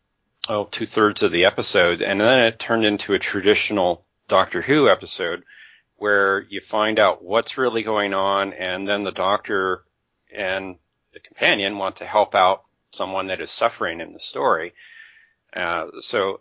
oh 0.49 0.65
two 0.65 0.87
thirds 0.87 1.23
of 1.23 1.33
the 1.33 1.45
episode, 1.45 2.03
and 2.03 2.21
then 2.21 2.47
it 2.47 2.59
turned 2.59 2.85
into 2.85 3.15
a 3.15 3.19
traditional 3.19 4.05
Doctor 4.29 4.63
Who 4.63 4.89
episode 4.89 5.45
where 5.97 6.41
you 6.49 6.61
find 6.61 6.99
out 6.99 7.23
what's 7.23 7.59
really 7.59 7.83
going 7.83 8.15
on, 8.15 8.53
and 8.55 8.89
then 8.89 9.03
the 9.03 9.13
Doctor 9.13 9.85
and 10.33 10.77
the 11.13 11.21
companion 11.21 11.77
want 11.77 11.97
to 11.97 12.07
help 12.07 12.35
out 12.35 12.65
someone 12.93 13.27
that 13.27 13.41
is 13.41 13.51
suffering 13.51 14.01
in 14.01 14.13
the 14.13 14.21
story. 14.21 14.73
Uh, 15.55 15.87
so 16.01 16.41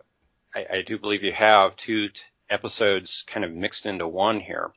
I, 0.56 0.66
I, 0.72 0.82
do 0.84 1.00
believe 1.00 1.24
you 1.24 1.34
have 1.34 1.76
two 1.76 2.10
t- 2.10 2.22
episodes 2.50 3.24
kind 3.28 3.46
of 3.46 3.52
mixed 3.52 3.86
into 3.86 4.08
one 4.08 4.40
here. 4.40 4.72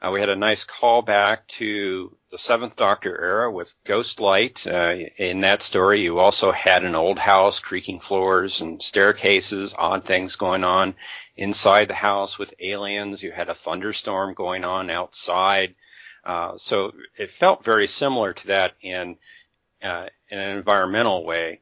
Uh, 0.00 0.10
we 0.12 0.20
had 0.20 0.28
a 0.28 0.36
nice 0.36 0.64
callback 0.64 1.38
to 1.48 2.16
the 2.30 2.38
Seventh 2.38 2.76
Doctor 2.76 3.20
era 3.20 3.50
with 3.50 3.74
Ghost 3.84 4.20
Light. 4.20 4.64
Uh, 4.64 4.94
in 5.16 5.40
that 5.40 5.60
story, 5.60 6.00
you 6.00 6.20
also 6.20 6.52
had 6.52 6.84
an 6.84 6.94
old 6.94 7.18
house, 7.18 7.58
creaking 7.58 7.98
floors 7.98 8.60
and 8.60 8.80
staircases, 8.80 9.74
odd 9.76 10.04
things 10.04 10.36
going 10.36 10.62
on 10.62 10.94
inside 11.36 11.88
the 11.88 11.94
house 11.94 12.38
with 12.38 12.54
aliens. 12.60 13.24
You 13.24 13.32
had 13.32 13.48
a 13.48 13.54
thunderstorm 13.54 14.34
going 14.34 14.64
on 14.64 14.88
outside. 14.88 15.74
Uh, 16.24 16.56
so 16.58 16.92
it 17.16 17.32
felt 17.32 17.64
very 17.64 17.88
similar 17.88 18.32
to 18.34 18.46
that 18.48 18.74
in 18.80 19.16
uh, 19.82 20.06
in 20.28 20.38
an 20.38 20.56
environmental 20.56 21.24
way. 21.24 21.60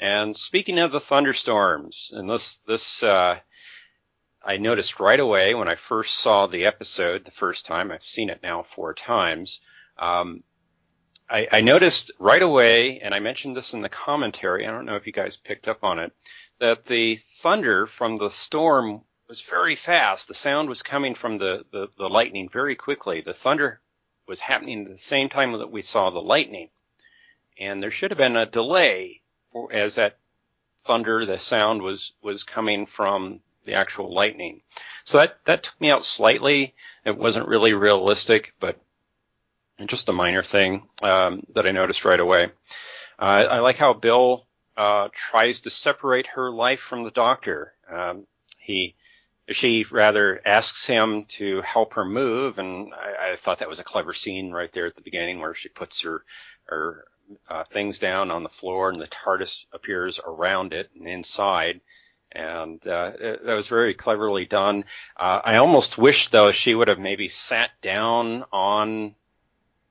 And 0.00 0.36
speaking 0.36 0.78
of 0.78 0.90
the 0.90 1.00
thunderstorms, 1.00 2.10
and 2.12 2.28
this 2.28 2.56
this 2.66 3.02
uh, 3.04 3.38
I 4.42 4.56
noticed 4.56 5.00
right 5.00 5.20
away 5.20 5.54
when 5.54 5.68
I 5.68 5.74
first 5.74 6.18
saw 6.18 6.46
the 6.46 6.64
episode 6.64 7.24
the 7.24 7.30
first 7.30 7.66
time. 7.66 7.90
I've 7.90 8.04
seen 8.04 8.30
it 8.30 8.42
now 8.42 8.62
four 8.62 8.94
times. 8.94 9.60
Um, 9.98 10.42
I, 11.28 11.46
I 11.52 11.60
noticed 11.60 12.10
right 12.18 12.42
away, 12.42 13.00
and 13.00 13.14
I 13.14 13.20
mentioned 13.20 13.56
this 13.56 13.74
in 13.74 13.82
the 13.82 13.88
commentary. 13.88 14.66
I 14.66 14.70
don't 14.70 14.86
know 14.86 14.96
if 14.96 15.06
you 15.06 15.12
guys 15.12 15.36
picked 15.36 15.68
up 15.68 15.84
on 15.84 15.98
it, 15.98 16.12
that 16.58 16.86
the 16.86 17.16
thunder 17.22 17.86
from 17.86 18.16
the 18.16 18.30
storm 18.30 19.02
was 19.28 19.42
very 19.42 19.76
fast. 19.76 20.26
The 20.26 20.34
sound 20.34 20.68
was 20.68 20.82
coming 20.82 21.14
from 21.14 21.38
the, 21.38 21.64
the, 21.70 21.88
the 21.96 22.08
lightning 22.08 22.48
very 22.48 22.74
quickly. 22.74 23.20
The 23.20 23.34
thunder 23.34 23.80
was 24.26 24.40
happening 24.40 24.86
at 24.86 24.90
the 24.90 24.98
same 24.98 25.28
time 25.28 25.52
that 25.52 25.70
we 25.70 25.82
saw 25.82 26.10
the 26.10 26.20
lightning. 26.20 26.70
And 27.58 27.82
there 27.82 27.90
should 27.90 28.10
have 28.10 28.18
been 28.18 28.36
a 28.36 28.46
delay 28.46 29.22
as 29.70 29.96
that 29.96 30.18
thunder, 30.84 31.26
the 31.26 31.38
sound 31.38 31.82
was, 31.82 32.14
was 32.22 32.42
coming 32.42 32.86
from 32.86 33.40
the 33.64 33.74
actual 33.74 34.12
lightning. 34.12 34.62
So 35.04 35.18
that, 35.18 35.38
that 35.44 35.62
took 35.62 35.80
me 35.80 35.90
out 35.90 36.04
slightly. 36.04 36.74
It 37.04 37.16
wasn't 37.16 37.48
really 37.48 37.74
realistic, 37.74 38.54
but 38.60 38.78
just 39.86 40.08
a 40.08 40.12
minor 40.12 40.42
thing 40.42 40.86
um, 41.02 41.42
that 41.54 41.66
I 41.66 41.70
noticed 41.70 42.04
right 42.04 42.20
away. 42.20 42.50
Uh, 43.18 43.46
I 43.50 43.58
like 43.60 43.76
how 43.76 43.92
Bill 43.92 44.46
uh, 44.76 45.08
tries 45.12 45.60
to 45.60 45.70
separate 45.70 46.26
her 46.28 46.50
life 46.50 46.80
from 46.80 47.04
the 47.04 47.10
doctor. 47.10 47.74
Um, 47.90 48.26
he 48.58 48.94
she 49.48 49.84
rather 49.90 50.40
asks 50.46 50.86
him 50.86 51.24
to 51.24 51.60
help 51.62 51.94
her 51.94 52.04
move, 52.04 52.58
and 52.58 52.94
I, 52.94 53.32
I, 53.32 53.36
thought 53.36 53.58
that 53.58 53.68
was 53.68 53.80
a 53.80 53.84
clever 53.84 54.12
scene 54.12 54.52
right 54.52 54.70
there 54.72 54.86
at 54.86 54.94
the 54.94 55.02
beginning 55.02 55.40
where 55.40 55.54
she 55.54 55.68
puts 55.68 56.02
her 56.02 56.24
her 56.64 57.04
uh, 57.48 57.64
things 57.64 57.98
down 57.98 58.30
on 58.30 58.42
the 58.42 58.48
floor, 58.48 58.90
and 58.90 59.00
the 59.00 59.06
TARDIS 59.06 59.66
appears 59.72 60.20
around 60.24 60.72
it 60.72 60.90
and 60.94 61.08
inside, 61.08 61.80
and 62.32 62.86
uh, 62.86 63.12
it, 63.18 63.44
that 63.44 63.54
was 63.54 63.68
very 63.68 63.94
cleverly 63.94 64.44
done. 64.44 64.84
Uh, 65.16 65.40
I 65.44 65.56
almost 65.56 65.98
wish 65.98 66.28
though 66.28 66.52
she 66.52 66.74
would 66.74 66.88
have 66.88 66.98
maybe 66.98 67.28
sat 67.28 67.70
down 67.80 68.44
on 68.52 69.14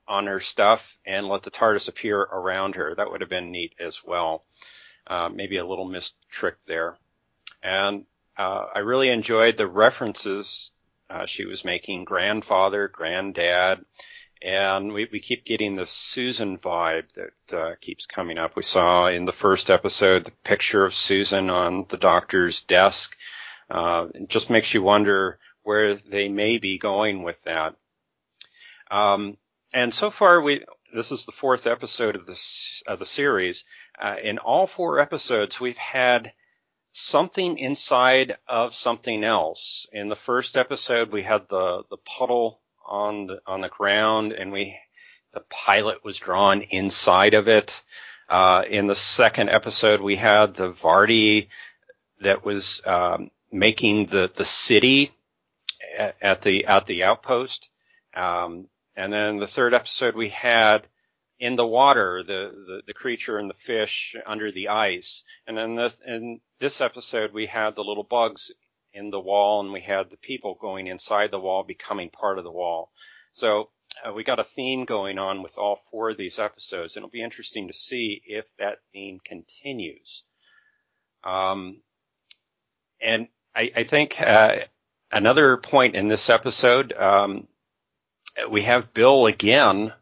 on 0.08 0.26
her 0.26 0.40
stuff 0.40 0.98
and 1.06 1.28
let 1.28 1.44
the 1.44 1.52
TARDIS 1.52 1.88
appear 1.88 2.20
around 2.20 2.76
her. 2.76 2.96
That 2.96 3.12
would 3.12 3.22
have 3.22 3.30
been 3.30 3.52
neat 3.52 3.76
as 3.80 4.04
well. 4.04 4.44
Uh, 5.06 5.30
maybe 5.32 5.58
a 5.58 5.66
little 5.66 5.86
missed 5.86 6.16
trick 6.30 6.56
there. 6.66 6.98
And 7.62 8.06
uh, 8.38 8.66
I 8.74 8.80
really 8.80 9.10
enjoyed 9.10 9.56
the 9.56 9.68
references 9.68 10.72
uh, 11.10 11.26
she 11.26 11.46
was 11.46 11.66
making, 11.66 12.06
grandfather, 12.06 12.88
granddad, 12.88 13.84
and 14.42 14.94
we, 14.94 15.08
we 15.12 15.20
keep 15.20 15.44
getting 15.44 15.76
the 15.76 15.86
Susan 15.86 16.58
vibe 16.58 17.06
that 17.14 17.58
uh, 17.58 17.76
keeps 17.82 18.06
coming 18.06 18.38
up. 18.38 18.56
We 18.56 18.64
saw 18.64 19.08
in 19.08 19.26
the 19.26 19.34
first 19.34 19.70
episode 19.70 20.24
the 20.26 20.32
picture 20.44 20.86
of 20.86 20.96
Susan 20.96 21.50
on 21.50 21.86
the 21.90 21.98
doctor's 21.98 22.62
desk. 22.62 23.18
Uh, 23.70 24.08
it 24.14 24.30
just 24.30 24.50
makes 24.50 24.74
you 24.74 24.82
wonder 24.82 25.40
where 25.64 25.96
they 25.96 26.30
may 26.30 26.58
be 26.58 26.78
going 26.78 27.24
with 27.24 27.42
that. 27.44 27.76
Um, 28.90 29.38
and 29.74 29.94
so 29.94 30.10
far, 30.10 30.42
we 30.42 30.64
this 30.94 31.12
is 31.12 31.26
the 31.26 31.32
fourth 31.32 31.68
episode 31.68 32.16
of 32.16 32.22
of 32.88 33.00
the 33.00 33.06
series. 33.06 33.66
Uh, 34.02 34.16
in 34.22 34.40
all 34.40 34.66
four 34.66 35.00
episodes, 35.00 35.60
we've 35.60 35.78
had 35.78 36.32
something 36.92 37.58
inside 37.58 38.38
of 38.48 38.74
something 38.74 39.24
else. 39.24 39.86
In 39.92 40.10
the 40.10 40.16
first 40.16 40.58
episode, 40.58 41.12
we 41.12 41.24
had 41.24 41.48
the 41.50 41.84
the 41.90 41.98
puddle 41.98 42.62
on 42.90 43.28
the 43.28 43.42
on 43.46 43.62
the 43.62 43.70
ground, 43.70 44.34
and 44.34 44.52
we 44.52 44.78
the 45.32 45.42
pilot 45.50 46.04
was 46.04 46.18
drawn 46.18 46.62
inside 46.62 47.36
of 47.36 47.48
it. 47.48 47.82
Uh, 48.28 48.64
in 48.68 48.88
the 48.88 48.96
second 48.96 49.50
episode, 49.50 50.02
we 50.02 50.16
had 50.16 50.54
the 50.56 50.72
Vardy 50.72 51.48
that 52.22 52.44
was 52.44 52.82
um, 52.86 53.32
making 53.52 54.08
the 54.08 54.30
the 54.34 54.46
city 54.46 55.12
at, 55.98 56.16
at, 56.22 56.42
the 56.42 56.66
at 56.66 56.86
the 56.86 57.04
outpost. 57.04 57.70
Um, 58.14 58.68
and 58.96 59.14
then 59.14 59.38
the 59.38 59.48
third 59.48 59.74
episode, 59.74 60.16
we 60.16 60.30
had 60.30 60.88
in 61.40 61.56
the 61.56 61.66
water, 61.66 62.22
the, 62.22 62.52
the, 62.68 62.82
the, 62.88 62.94
creature 62.94 63.38
and 63.38 63.50
the 63.50 63.54
fish 63.54 64.14
under 64.26 64.52
the 64.52 64.68
ice. 64.68 65.24
And 65.48 65.58
then 65.58 65.92
in 66.06 66.42
this 66.60 66.82
episode, 66.82 67.32
we 67.32 67.46
had 67.46 67.76
the 67.76 67.84
little 67.84 68.04
bugs 68.04 68.52
in 69.00 69.10
the 69.10 69.20
wall 69.20 69.62
and 69.62 69.72
we 69.72 69.82
had 69.82 70.10
the 70.10 70.18
people 70.18 70.58
going 70.60 70.88
inside 70.88 71.32
the 71.32 71.40
wall 71.40 71.64
becoming 71.64 72.10
part 72.10 72.38
of 72.38 72.44
the 72.44 72.52
wall. 72.52 72.92
So 73.32 73.70
uh, 74.06 74.14
we 74.14 74.24
got 74.24 74.40
a 74.40 74.44
theme 74.44 74.86
going 74.86 75.18
on 75.18 75.42
with 75.42 75.58
all 75.58 75.80
four 75.90 76.10
of 76.10 76.18
these 76.18 76.38
episodes. 76.38 76.96
And 76.96 77.04
it'll 77.04 77.12
be 77.12 77.24
interesting 77.24 77.68
to 77.68 77.74
see 77.74 78.22
if 78.26 78.46
that 78.58 78.80
theme 78.94 79.20
continues. 79.24 80.24
Um, 81.24 81.82
and 83.02 83.28
I, 83.56 83.72
I 83.76 83.84
think 83.84 84.22
uh, 84.22 84.58
another 85.12 85.58
point 85.58 85.96
in 85.96 86.08
this 86.08 86.30
episode, 86.30 86.94
um, 86.94 87.48
we 88.50 88.64
have 88.64 88.94
Bill 88.94 89.26
again 89.26 89.94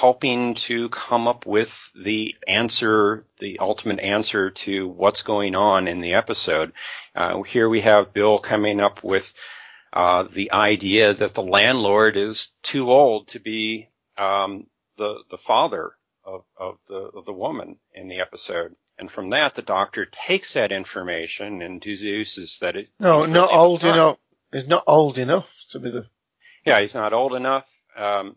helping 0.00 0.54
to 0.54 0.90
come 0.90 1.26
up 1.26 1.46
with 1.46 1.90
the 1.94 2.36
answer, 2.46 3.24
the 3.40 3.58
ultimate 3.60 4.00
answer 4.00 4.50
to 4.50 4.86
what's 4.88 5.22
going 5.22 5.56
on 5.56 5.88
in 5.88 6.00
the 6.00 6.14
episode. 6.14 6.72
Uh, 7.14 7.42
here 7.42 7.68
we 7.68 7.80
have 7.80 8.12
Bill 8.12 8.38
coming 8.38 8.78
up 8.80 9.02
with 9.02 9.32
uh, 9.94 10.24
the 10.24 10.52
idea 10.52 11.14
that 11.14 11.32
the 11.32 11.42
landlord 11.42 12.18
is 12.18 12.48
too 12.62 12.90
old 12.90 13.28
to 13.28 13.40
be 13.40 13.88
um, 14.18 14.66
the 14.98 15.22
the 15.30 15.38
father 15.38 15.92
of, 16.24 16.44
of 16.58 16.76
the 16.88 17.10
of 17.16 17.24
the 17.24 17.32
woman 17.32 17.78
in 17.94 18.08
the 18.08 18.20
episode. 18.20 18.74
And 18.98 19.10
from 19.10 19.30
that, 19.30 19.54
the 19.54 19.62
doctor 19.62 20.04
takes 20.04 20.52
that 20.54 20.72
information 20.72 21.62
and 21.62 21.80
deduces 21.80 22.58
that 22.60 22.76
it. 22.76 22.88
No, 23.00 23.24
not 23.24 23.50
old 23.50 23.82
enough. 23.82 24.18
He's 24.52 24.68
not 24.68 24.84
old 24.86 25.16
enough 25.16 25.48
to 25.70 25.78
be 25.78 25.90
the. 25.90 26.06
Yeah, 26.66 26.80
he's 26.80 26.94
not 26.94 27.14
old 27.14 27.34
enough. 27.34 27.66
Um, 27.96 28.36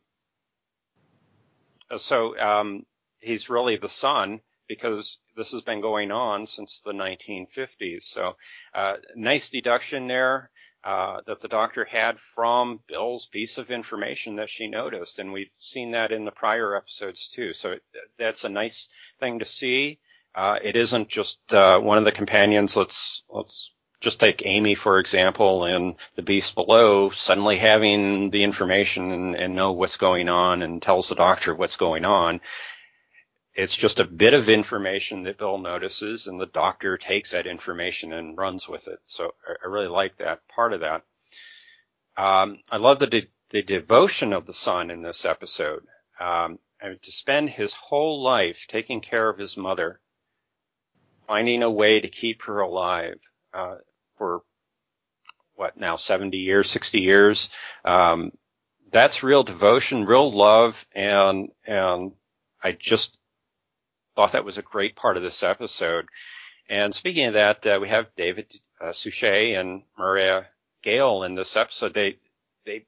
so 1.98 2.38
um, 2.40 2.86
he's 3.20 3.50
really 3.50 3.76
the 3.76 3.90
son 3.90 4.42
because 4.68 5.18
this 5.36 5.52
has 5.52 5.62
been 5.62 5.82
going 5.82 6.12
on 6.12 6.46
since 6.46 6.82
the 6.86 6.92
1950s. 6.92 8.04
So 8.04 8.36
uh, 8.74 8.94
nice 9.16 9.50
deduction 9.50 10.08
there 10.08 10.52
uh, 10.84 11.22
that 11.28 11.42
the 11.42 11.48
doctor 11.48 11.84
had 11.84 12.18
from 12.36 12.80
Bill's 12.88 13.26
piece 13.26 13.58
of 13.58 13.72
information 13.72 14.38
that 14.38 14.50
she 14.50 14.68
noticed, 14.68 15.20
and 15.20 15.34
we've 15.34 15.52
seen 15.60 15.92
that 15.92 16.12
in 16.12 16.24
the 16.24 16.32
prior 16.32 16.76
episodes 16.76 17.28
too. 17.28 17.52
So 17.54 17.76
that's 18.18 18.44
a 18.44 18.50
nice 18.50 18.88
thing 19.20 19.40
to 19.40 19.46
see. 19.46 20.00
Uh, 20.36 20.58
it 20.64 20.76
isn't 20.76 21.10
just 21.10 21.40
uh, 21.54 21.80
one 21.80 21.98
of 21.98 22.06
the 22.06 22.12
companions. 22.12 22.78
Let's 22.78 23.24
let's 23.30 23.72
just 24.02 24.20
take 24.20 24.43
Amy, 24.45 24.76
for 24.76 25.00
example, 25.00 25.66
and 25.66 25.95
the 26.16 26.22
beast 26.22 26.56
below 26.56 27.10
suddenly 27.10 27.58
having 27.58 28.30
the 28.30 28.43
information 28.43 29.12
and, 29.12 29.36
and, 29.36 29.56
know 29.56 29.74
what's 29.74 29.97
going 29.97 30.30
on 30.30 30.62
and 30.62 30.82
tells 30.82 31.10
the 31.10 31.16
doctor 31.16 31.54
what's 31.54 31.76
going 31.76 32.06
on. 32.06 32.39
It's 33.54 33.76
just 33.76 34.00
a 34.00 34.06
bit 34.06 34.34
of 34.34 34.47
information 34.47 35.24
that 35.24 35.38
Bill 35.38 35.58
notices, 35.58 36.28
and 36.28 36.39
the 36.39 36.45
doctor 36.45 36.97
takes 36.97 37.32
that 37.32 37.45
information 37.45 38.14
and 38.14 38.38
runs 38.38 38.70
with 38.70 38.88
it. 38.88 39.00
So 39.06 39.34
I, 39.45 39.56
I 39.66 39.68
really 39.68 39.88
like 39.88 40.18
that 40.18 40.47
part 40.47 40.72
of 40.72 40.80
that. 40.80 41.04
Um, 42.16 42.60
I 42.70 42.78
love 42.78 43.00
the, 43.00 43.08
de- 43.08 43.32
the 43.50 43.62
devotion 43.62 44.32
of 44.32 44.45
the 44.45 44.54
son 44.54 44.91
in 44.91 45.02
this 45.02 45.26
episode. 45.26 45.84
Um, 46.20 46.60
to 46.82 47.12
spend 47.12 47.50
his 47.50 47.74
whole 47.74 48.22
life 48.22 48.66
taking 48.68 49.02
care 49.02 49.28
of 49.28 49.38
his 49.38 49.58
mother, 49.58 50.00
finding 51.28 51.64
a 51.64 51.70
way 51.70 52.00
to 52.00 52.08
keep 52.08 52.43
her 52.43 52.62
alive, 52.62 53.20
uh, 53.54 53.76
for 54.20 54.41
what 55.55 55.78
now 55.78 55.95
70 55.95 56.38
years, 56.38 56.70
60 56.70 57.01
years. 57.01 57.49
Um, 57.84 58.32
that's 58.91 59.24
real 59.24 59.43
devotion, 59.43 60.05
real 60.05 60.30
love, 60.30 60.86
and 60.93 61.49
and 61.65 62.11
I 62.63 62.74
just 62.74 63.17
thought 64.15 64.34
that 64.34 64.45
was 64.45 64.57
a 64.57 64.63
great 64.63 64.95
part 64.95 65.17
of 65.17 65.24
this 65.24 65.43
episode. 65.43 66.07
And 66.70 66.93
speaking 66.93 67.26
of 67.26 67.34
that, 67.34 67.65
uh, 67.65 67.80
we 67.82 67.89
have 67.89 68.15
David 68.15 68.53
uh, 68.82 68.91
Suchet 68.91 69.53
and 69.55 69.84
Mariah 69.97 70.43
Gale 70.82 71.24
in 71.24 71.36
this 71.36 71.55
episode. 71.55 71.93
They 71.93 72.17
they 72.65 72.86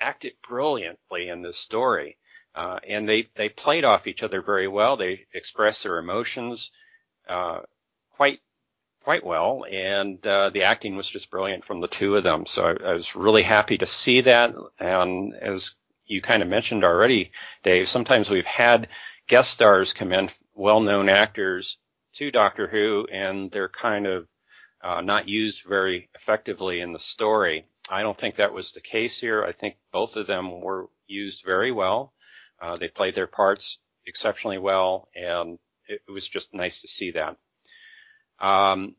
acted 0.00 0.34
brilliantly 0.46 1.28
in 1.28 1.42
this 1.42 1.58
story, 1.58 2.16
uh, 2.54 2.78
and 2.88 3.08
they 3.08 3.28
they 3.34 3.48
played 3.48 3.84
off 3.84 4.06
each 4.06 4.22
other 4.22 4.40
very 4.40 4.68
well. 4.68 4.96
They 4.96 5.26
expressed 5.34 5.82
their 5.82 5.98
emotions 5.98 6.70
uh, 7.28 7.60
quite 8.16 8.40
quite 9.02 9.24
well, 9.24 9.64
and 9.70 10.24
uh, 10.26 10.50
the 10.50 10.62
acting 10.62 10.96
was 10.96 11.08
just 11.08 11.30
brilliant 11.30 11.64
from 11.64 11.80
the 11.80 11.88
two 11.88 12.16
of 12.16 12.24
them. 12.24 12.46
So 12.46 12.64
I, 12.64 12.90
I 12.90 12.94
was 12.94 13.16
really 13.16 13.42
happy 13.42 13.78
to 13.78 13.86
see 13.86 14.22
that. 14.22 14.54
And 14.78 15.34
as 15.34 15.74
you 16.06 16.22
kind 16.22 16.42
of 16.42 16.48
mentioned 16.48 16.84
already, 16.84 17.32
Dave, 17.62 17.88
sometimes 17.88 18.30
we've 18.30 18.46
had 18.46 18.88
guest 19.26 19.50
stars 19.50 19.92
come 19.92 20.12
in, 20.12 20.30
well-known 20.54 21.08
actors 21.08 21.78
to 22.14 22.30
Doctor 22.30 22.66
Who, 22.66 23.06
and 23.10 23.50
they're 23.50 23.68
kind 23.68 24.06
of 24.06 24.28
uh, 24.82 25.00
not 25.00 25.28
used 25.28 25.64
very 25.64 26.08
effectively 26.14 26.80
in 26.80 26.92
the 26.92 26.98
story. 26.98 27.64
I 27.90 28.02
don't 28.02 28.18
think 28.18 28.36
that 28.36 28.52
was 28.52 28.72
the 28.72 28.80
case 28.80 29.18
here. 29.20 29.44
I 29.44 29.52
think 29.52 29.76
both 29.92 30.16
of 30.16 30.26
them 30.26 30.60
were 30.60 30.88
used 31.06 31.44
very 31.44 31.72
well. 31.72 32.12
Uh, 32.60 32.76
they 32.76 32.88
played 32.88 33.14
their 33.14 33.26
parts 33.26 33.78
exceptionally 34.06 34.58
well, 34.58 35.08
and 35.14 35.58
it, 35.88 36.02
it 36.06 36.10
was 36.10 36.28
just 36.28 36.54
nice 36.54 36.82
to 36.82 36.88
see 36.88 37.12
that. 37.12 37.36
Um, 38.42 38.96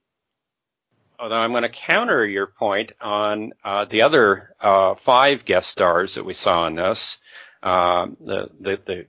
although 1.19 1.37
I'm 1.37 1.51
going 1.51 1.63
to 1.63 1.69
counter 1.69 2.25
your 2.25 2.47
point 2.47 2.93
on 2.99 3.53
uh, 3.63 3.85
the 3.85 4.01
other 4.01 4.55
uh, 4.59 4.95
five 4.95 5.45
guest 5.45 5.69
stars 5.69 6.15
that 6.15 6.25
we 6.25 6.33
saw 6.33 6.65
in 6.67 6.75
this, 6.75 7.19
um, 7.61 8.17
the, 8.19 8.49
the, 8.59 8.79
the 8.85 9.05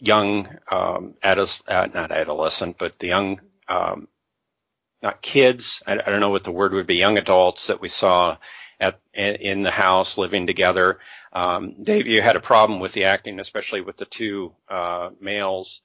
young 0.00 0.48
um, 0.70 1.14
uh, 1.22 1.46
not 1.94 2.10
adolescent, 2.10 2.78
but 2.78 2.98
the 2.98 3.08
young 3.08 3.40
um, 3.68 4.08
not 5.02 5.22
kids. 5.22 5.82
I, 5.86 5.94
I, 5.94 6.10
don't 6.10 6.20
know 6.20 6.30
what 6.30 6.44
the 6.44 6.52
word 6.52 6.72
would 6.72 6.86
be. 6.86 6.96
Young 6.96 7.18
adults 7.18 7.68
that 7.68 7.80
we 7.80 7.88
saw 7.88 8.36
at 8.80 8.98
in 9.14 9.62
the 9.62 9.70
house 9.70 10.18
living 10.18 10.46
together. 10.46 10.98
Um, 11.32 11.82
Dave, 11.82 12.06
you 12.06 12.22
had 12.22 12.36
a 12.36 12.40
problem 12.40 12.80
with 12.80 12.92
the 12.92 13.04
acting, 13.04 13.38
especially 13.38 13.82
with 13.82 13.96
the 13.96 14.06
two 14.06 14.54
uh, 14.68 15.10
males. 15.20 15.82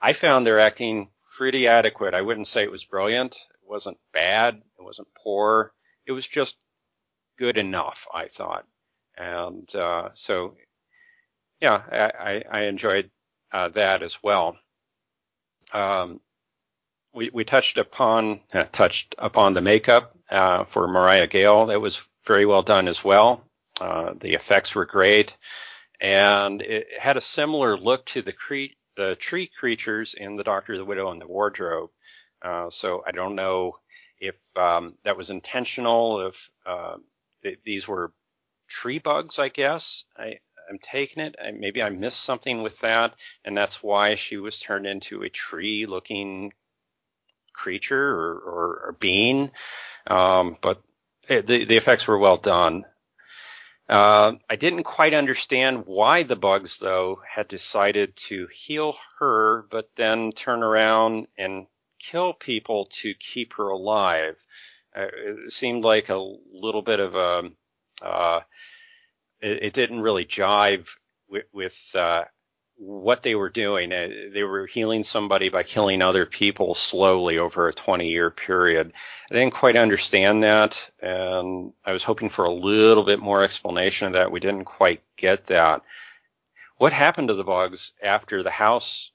I 0.00 0.12
found 0.12 0.46
their 0.46 0.60
acting 0.60 1.08
pretty 1.38 1.68
adequate. 1.68 2.14
I 2.14 2.22
wouldn't 2.22 2.48
say 2.48 2.64
it 2.64 2.70
was 2.70 2.84
brilliant. 2.84 3.36
It 3.36 3.70
wasn't 3.70 3.96
bad. 4.12 4.56
It 4.56 4.82
wasn't 4.82 5.06
poor. 5.22 5.72
It 6.04 6.10
was 6.10 6.26
just 6.26 6.56
good 7.38 7.56
enough, 7.56 8.08
I 8.12 8.26
thought. 8.26 8.66
And 9.16 9.72
uh, 9.72 10.08
so, 10.14 10.56
yeah, 11.60 11.80
I, 11.92 12.42
I 12.50 12.62
enjoyed 12.62 13.10
uh, 13.52 13.68
that 13.68 14.02
as 14.02 14.20
well. 14.20 14.56
Um, 15.72 16.20
we, 17.14 17.30
we 17.32 17.44
touched 17.44 17.78
upon 17.78 18.40
uh, 18.52 18.64
touched 18.72 19.14
upon 19.18 19.54
the 19.54 19.60
makeup 19.60 20.16
uh, 20.30 20.64
for 20.64 20.88
Mariah 20.88 21.28
Gale. 21.28 21.66
That 21.66 21.80
was 21.80 22.02
very 22.26 22.46
well 22.46 22.62
done 22.62 22.88
as 22.88 23.04
well. 23.04 23.44
Uh, 23.80 24.14
the 24.18 24.34
effects 24.34 24.74
were 24.74 24.86
great, 24.86 25.36
and 26.00 26.62
it 26.62 26.88
had 27.00 27.16
a 27.16 27.20
similar 27.20 27.76
look 27.76 28.04
to 28.06 28.22
the, 28.22 28.32
cre- 28.32 28.74
the 28.98 29.14
tree 29.14 29.46
creatures 29.46 30.14
in 30.14 30.34
The 30.36 30.42
Doctor, 30.42 30.76
the 30.76 30.84
Widow, 30.84 31.12
and 31.12 31.20
the 31.20 31.26
Wardrobe. 31.28 31.90
Uh, 32.42 32.68
so 32.68 33.04
I 33.06 33.12
don't 33.12 33.36
know 33.36 33.78
if 34.20 34.34
um, 34.56 34.94
that 35.04 35.16
was 35.16 35.30
intentional, 35.30 36.26
if 36.26 36.50
uh, 36.66 36.96
th- 37.44 37.60
these 37.64 37.86
were 37.86 38.12
tree 38.66 38.98
bugs, 38.98 39.38
I 39.38 39.50
guess. 39.50 40.04
I, 40.16 40.38
I'm 40.68 40.80
taking 40.82 41.22
it. 41.22 41.36
I, 41.42 41.52
maybe 41.52 41.80
I 41.80 41.90
missed 41.90 42.24
something 42.24 42.62
with 42.62 42.80
that, 42.80 43.14
and 43.44 43.56
that's 43.56 43.84
why 43.84 44.16
she 44.16 44.36
was 44.36 44.58
turned 44.58 44.86
into 44.86 45.22
a 45.22 45.30
tree-looking 45.30 46.52
creature 47.52 48.10
or, 48.10 48.32
or, 48.38 48.66
or 48.86 48.96
being. 48.98 49.52
Um, 50.08 50.56
but 50.60 50.82
it, 51.28 51.46
the, 51.46 51.64
the 51.64 51.76
effects 51.76 52.08
were 52.08 52.18
well 52.18 52.36
done. 52.36 52.84
Uh, 53.88 54.34
I 54.50 54.56
didn't 54.56 54.82
quite 54.84 55.14
understand 55.14 55.86
why 55.86 56.22
the 56.22 56.36
bugs, 56.36 56.76
though, 56.76 57.22
had 57.26 57.48
decided 57.48 58.14
to 58.16 58.46
heal 58.48 58.94
her, 59.18 59.66
but 59.70 59.88
then 59.96 60.32
turn 60.32 60.62
around 60.62 61.26
and 61.38 61.66
kill 61.98 62.34
people 62.34 62.86
to 62.86 63.14
keep 63.14 63.54
her 63.54 63.68
alive. 63.68 64.36
Uh, 64.94 65.06
it 65.46 65.52
seemed 65.52 65.84
like 65.84 66.10
a 66.10 66.34
little 66.52 66.82
bit 66.82 67.00
of 67.00 67.14
a. 67.14 67.50
Uh, 68.02 68.40
it, 69.40 69.62
it, 69.64 69.72
didn't 69.72 70.00
really 70.00 70.24
jive 70.24 70.88
with, 71.28 71.46
with 71.52 71.90
uh, 71.96 72.24
what 72.78 73.22
they 73.22 73.34
were 73.34 73.50
doing. 73.50 73.92
Uh, 73.92 74.08
they 74.32 74.44
were 74.44 74.66
healing 74.66 75.02
somebody 75.02 75.48
by 75.48 75.62
killing 75.62 76.00
other 76.00 76.24
people 76.24 76.74
slowly 76.74 77.36
over 77.36 77.68
a 77.68 77.74
20 77.74 78.08
year 78.08 78.30
period. 78.30 78.92
I 79.30 79.34
didn't 79.34 79.54
quite 79.54 79.76
understand 79.76 80.44
that, 80.44 80.90
and 81.00 81.72
I 81.84 81.92
was 81.92 82.04
hoping 82.04 82.28
for 82.28 82.44
a 82.44 82.52
little 82.52 83.02
bit 83.02 83.18
more 83.18 83.42
explanation 83.42 84.06
of 84.06 84.12
that. 84.14 84.30
We 84.30 84.40
didn't 84.40 84.64
quite 84.64 85.02
get 85.16 85.46
that. 85.46 85.82
What 86.76 86.92
happened 86.92 87.28
to 87.28 87.34
the 87.34 87.44
bugs 87.44 87.92
after 88.02 88.42
the 88.44 88.50
house 88.50 89.10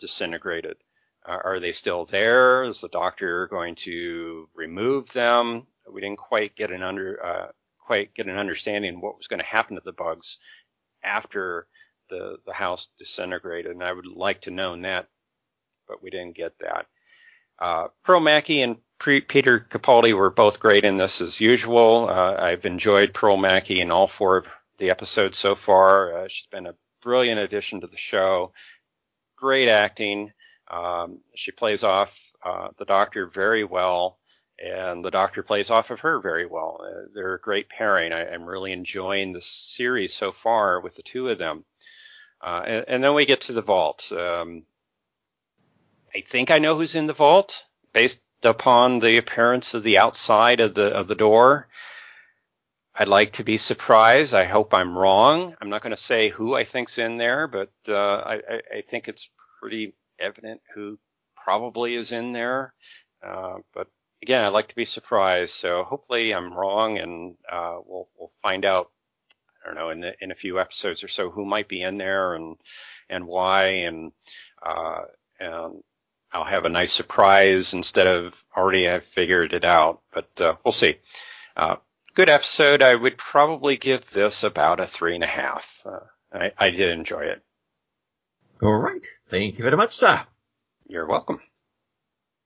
disintegrated? 0.00 0.78
Uh, 1.24 1.38
are 1.44 1.60
they 1.60 1.72
still 1.72 2.06
there? 2.06 2.64
Is 2.64 2.80
the 2.80 2.88
doctor 2.88 3.46
going 3.48 3.74
to 3.76 4.48
remove 4.54 5.12
them? 5.12 5.66
We 5.90 6.00
didn't 6.00 6.18
quite 6.18 6.56
get 6.56 6.72
an 6.72 6.82
under 6.82 7.24
uh, 7.24 7.48
quite 7.78 8.14
get 8.14 8.26
an 8.26 8.38
understanding 8.38 8.96
of 8.96 9.02
what 9.02 9.18
was 9.18 9.26
going 9.26 9.40
to 9.40 9.46
happen 9.46 9.76
to 9.76 9.82
the 9.84 9.92
bugs 9.92 10.38
after 11.04 11.66
the, 12.12 12.36
the 12.44 12.52
house 12.52 12.88
disintegrated, 12.98 13.72
and 13.72 13.82
I 13.82 13.92
would 13.92 14.06
like 14.06 14.42
to 14.42 14.50
know 14.50 14.76
that, 14.82 15.08
but 15.88 16.02
we 16.02 16.10
didn't 16.10 16.36
get 16.36 16.58
that. 16.58 16.86
Uh, 17.58 17.88
Pearl 18.04 18.20
Mackie 18.20 18.62
and 18.62 18.76
Pre- 18.98 19.22
Peter 19.22 19.58
Capaldi 19.58 20.12
were 20.12 20.30
both 20.30 20.60
great 20.60 20.84
in 20.84 20.98
this 20.98 21.20
as 21.20 21.40
usual. 21.40 22.08
Uh, 22.08 22.36
I've 22.38 22.66
enjoyed 22.66 23.14
Pearl 23.14 23.36
Mackie 23.36 23.80
in 23.80 23.90
all 23.90 24.06
four 24.06 24.36
of 24.36 24.46
the 24.78 24.90
episodes 24.90 25.38
so 25.38 25.54
far. 25.54 26.16
Uh, 26.16 26.28
she's 26.28 26.46
been 26.46 26.66
a 26.66 26.74
brilliant 27.02 27.40
addition 27.40 27.80
to 27.80 27.86
the 27.86 27.96
show. 27.96 28.52
Great 29.36 29.68
acting. 29.68 30.32
Um, 30.70 31.20
she 31.34 31.50
plays 31.50 31.82
off 31.82 32.18
uh, 32.44 32.68
the 32.76 32.84
Doctor 32.84 33.26
very 33.26 33.64
well 33.64 34.18
and 34.62 35.04
the 35.04 35.10
Doctor 35.10 35.42
plays 35.42 35.70
off 35.70 35.90
of 35.90 36.00
her 36.00 36.20
very 36.20 36.46
well. 36.46 36.80
Uh, 36.82 37.08
they're 37.14 37.34
a 37.34 37.40
great 37.40 37.68
pairing. 37.68 38.12
I, 38.12 38.32
am 38.32 38.44
really 38.44 38.72
enjoying 38.72 39.32
the 39.32 39.40
series 39.40 40.14
so 40.14 40.30
far 40.30 40.80
with 40.80 40.94
the 40.94 41.02
two 41.02 41.28
of 41.28 41.38
them. 41.38 41.64
Uh, 42.42 42.62
and, 42.66 42.84
and, 42.88 43.04
then 43.04 43.14
we 43.14 43.24
get 43.24 43.42
to 43.42 43.52
the 43.52 43.62
vault. 43.62 44.10
Um, 44.10 44.64
I 46.14 46.20
think 46.20 46.50
I 46.50 46.58
know 46.58 46.76
who's 46.76 46.96
in 46.96 47.06
the 47.06 47.12
vault 47.12 47.64
based 47.92 48.20
upon 48.42 48.98
the 48.98 49.16
appearance 49.16 49.74
of 49.74 49.84
the 49.84 49.98
outside 49.98 50.60
of 50.60 50.74
the 50.74 50.86
of 50.86 51.06
the 51.06 51.14
door. 51.14 51.68
I'd 52.94 53.08
like 53.08 53.34
to 53.34 53.44
be 53.44 53.56
surprised. 53.56 54.34
I 54.34 54.44
hope 54.44 54.74
I'm 54.74 54.98
wrong. 54.98 55.56
I'm 55.60 55.70
not 55.70 55.82
going 55.82 55.94
to 55.94 55.96
say 55.96 56.28
who 56.28 56.54
I 56.54 56.64
think's 56.64 56.98
in 56.98 57.16
there, 57.16 57.46
but 57.46 57.72
uh, 57.88 57.94
I, 57.94 58.60
I, 58.76 58.80
think 58.82 59.08
it's 59.08 59.30
pretty 59.60 59.94
evident 60.18 60.60
who 60.74 60.98
probably 61.34 61.94
is 61.94 62.12
in 62.12 62.32
there. 62.32 62.74
Uh, 63.26 63.58
but 63.72 63.88
again, 64.20 64.44
I'd 64.44 64.48
like 64.48 64.68
to 64.68 64.74
be 64.74 64.84
surprised. 64.84 65.54
So 65.54 65.84
hopefully 65.84 66.34
I'm 66.34 66.52
wrong, 66.52 66.98
and 66.98 67.36
uh, 67.50 67.78
we'll 67.86 68.08
we'll 68.18 68.32
find 68.42 68.66
out 68.66 68.90
I 69.62 69.68
don't 69.68 69.76
know, 69.76 69.90
in 69.90 70.00
the, 70.00 70.12
in 70.20 70.30
a 70.30 70.36
few 70.36 70.58
episodes 70.58 71.04
or 71.04 71.08
so, 71.08 71.30
who 71.30 71.44
might 71.44 71.68
be 71.68 71.82
in 71.82 71.98
there 71.98 72.34
and 72.34 72.56
and 73.08 73.26
why, 73.26 73.64
and 73.66 74.12
uh, 74.62 75.02
and 75.38 75.82
I'll 76.32 76.44
have 76.44 76.64
a 76.64 76.70
nice 76.70 76.92
surprise 76.92 77.74
instead 77.74 78.06
of 78.06 78.42
already 78.56 78.88
I've 78.88 79.04
figured 79.04 79.52
it 79.52 79.64
out. 79.64 80.00
But 80.12 80.40
uh, 80.40 80.54
we'll 80.64 80.72
see. 80.72 80.96
Uh, 81.56 81.76
good 82.14 82.28
episode. 82.30 82.82
I 82.82 82.94
would 82.94 83.18
probably 83.18 83.76
give 83.76 84.10
this 84.10 84.42
about 84.42 84.80
a 84.80 84.86
three 84.86 85.14
and 85.14 85.24
a 85.24 85.28
half. 85.28 85.80
Uh, 85.84 86.00
I, 86.32 86.52
I 86.58 86.70
did 86.70 86.90
enjoy 86.90 87.24
it. 87.24 87.42
All 88.62 88.78
right. 88.78 89.06
Thank 89.28 89.58
you 89.58 89.64
very 89.64 89.76
much, 89.76 89.94
sir. 89.94 90.22
You're 90.86 91.06
welcome. 91.06 91.40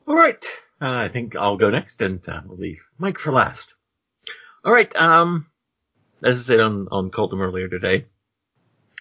All 0.07 0.17
right. 0.17 0.45
Uh, 0.81 0.93
I 0.93 1.09
think 1.09 1.37
I'll 1.37 1.57
go 1.57 1.71
next, 1.71 2.01
and 2.03 2.27
uh, 2.29 2.43
we'll 2.47 2.59
leave 2.59 2.85
Mike 2.99 3.19
for 3.19 3.33
last. 3.33 3.75
All 4.64 4.73
right. 4.73 4.95
Um, 4.97 5.47
as 6.23 6.41
I 6.41 6.43
said 6.43 6.61
on 6.61 6.89
on 6.90 7.11
Cultdom 7.11 7.40
earlier 7.40 7.69
today, 7.69 8.07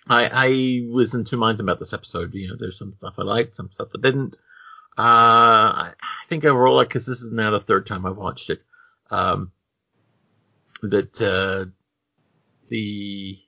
I 0.07 0.29
I 0.31 0.91
was 0.91 1.13
in 1.13 1.23
two 1.23 1.37
minds 1.37 1.61
about 1.61 1.79
this 1.79 1.93
episode. 1.93 2.33
You 2.33 2.49
know, 2.49 2.55
there's 2.59 2.77
some 2.77 2.93
stuff 2.93 3.15
I 3.17 3.23
liked, 3.23 3.55
some 3.55 3.71
stuff 3.71 3.89
I 3.95 4.01
didn't. 4.01 4.37
Uh, 4.97 5.91
I 5.91 5.93
think 6.29 6.45
overall, 6.45 6.81
because 6.81 7.05
this 7.05 7.21
is 7.21 7.31
now 7.31 7.51
the 7.51 7.59
third 7.59 7.85
time 7.85 8.05
I've 8.05 8.15
watched 8.15 8.49
it, 8.49 8.61
um, 9.11 9.51
that 10.81 11.21
uh, 11.21 11.65
the 12.69 13.39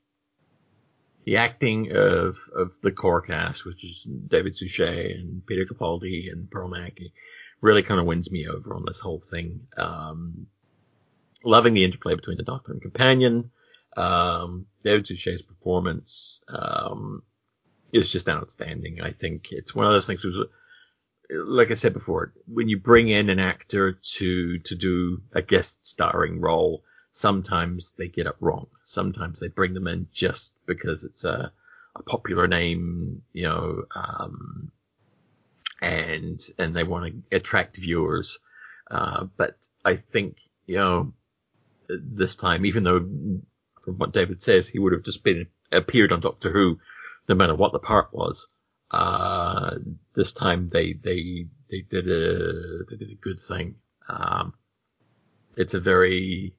the 1.25 1.37
acting 1.37 1.91
of 1.91 2.37
of 2.55 2.73
the 2.81 2.91
core 2.91 3.21
cast, 3.21 3.65
which 3.65 3.83
is 3.83 4.07
David 4.27 4.55
Suchet 4.55 5.11
and 5.11 5.45
Peter 5.45 5.65
Capaldi 5.65 6.31
and 6.31 6.49
Pearl 6.49 6.67
Mackie, 6.67 7.13
really 7.61 7.83
kind 7.83 7.99
of 7.99 8.05
wins 8.05 8.31
me 8.31 8.47
over 8.47 8.73
on 8.73 8.83
this 8.85 8.99
whole 8.99 9.19
thing. 9.19 9.67
Um, 9.77 10.47
loving 11.43 11.73
the 11.73 11.83
interplay 11.83 12.15
between 12.15 12.37
the 12.37 12.43
Doctor 12.43 12.71
and 12.71 12.81
Companion. 12.81 13.51
Um, 13.97 14.67
David 14.83 15.07
Suchet's 15.07 15.41
performance 15.41 16.39
um, 16.47 17.23
is 17.91 18.09
just 18.09 18.29
outstanding. 18.29 19.01
I 19.01 19.11
think 19.11 19.47
it's 19.51 19.75
one 19.75 19.87
of 19.87 19.93
those 19.93 20.07
things. 20.07 20.23
Was, 20.23 20.45
like 21.29 21.71
I 21.71 21.75
said 21.75 21.93
before, 21.93 22.33
when 22.47 22.69
you 22.69 22.79
bring 22.79 23.09
in 23.09 23.29
an 23.29 23.39
actor 23.39 23.93
to 23.93 24.59
to 24.59 24.75
do 24.75 25.21
a 25.33 25.41
guest 25.41 25.85
starring 25.85 26.39
role, 26.39 26.83
sometimes 27.11 27.91
they 27.97 28.07
get 28.07 28.27
it 28.27 28.35
wrong. 28.39 28.67
Sometimes 28.83 29.39
they 29.39 29.47
bring 29.47 29.73
them 29.73 29.87
in 29.87 30.07
just 30.13 30.53
because 30.67 31.03
it's 31.03 31.23
a, 31.23 31.51
a 31.95 32.03
popular 32.03 32.47
name, 32.47 33.23
you 33.33 33.43
know, 33.43 33.83
um, 33.95 34.71
and 35.81 36.39
and 36.59 36.75
they 36.75 36.83
want 36.83 37.13
to 37.31 37.35
attract 37.35 37.77
viewers. 37.77 38.39
Uh, 38.89 39.25
but 39.35 39.67
I 39.83 39.95
think 39.95 40.37
you 40.67 40.75
know 40.75 41.13
this 41.89 42.35
time, 42.35 42.65
even 42.65 42.83
though 42.83 43.09
from 43.87 43.97
what 43.99 44.11
David 44.11 44.43
says, 44.43 44.67
he 44.67 44.79
would 44.79 44.91
have 44.91 45.03
just 45.03 45.23
been 45.23 45.47
appeared 45.71 46.11
on 46.11 46.19
Doctor 46.19 46.51
Who, 46.51 46.77
no 47.29 47.35
matter 47.35 47.55
what 47.55 47.71
the 47.71 47.79
part 47.79 48.13
was. 48.13 48.45
Uh, 48.91 49.75
this 50.13 50.33
time 50.33 50.67
they 50.67 50.91
they 50.91 51.47
they 51.71 51.83
did 51.89 52.09
a 52.09 52.83
they 52.89 52.97
did 52.97 53.11
a 53.11 53.21
good 53.21 53.39
thing. 53.39 53.75
Um, 54.09 54.53
it's 55.55 55.73
a 55.73 55.79
very 55.79 56.53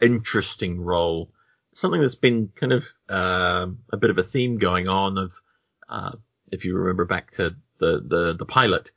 interesting 0.00 0.80
role, 0.80 1.30
something 1.72 2.00
that's 2.00 2.16
been 2.16 2.50
kind 2.56 2.72
of 2.72 2.84
uh, 3.08 3.68
a 3.92 3.96
bit 3.96 4.10
of 4.10 4.18
a 4.18 4.24
theme 4.24 4.58
going 4.58 4.88
on. 4.88 5.18
Of 5.18 5.32
uh, 5.88 6.12
if 6.50 6.64
you 6.64 6.76
remember 6.76 7.04
back 7.04 7.30
to 7.32 7.54
the 7.78 8.02
the 8.04 8.34
the 8.36 8.46
pilot, 8.46 8.90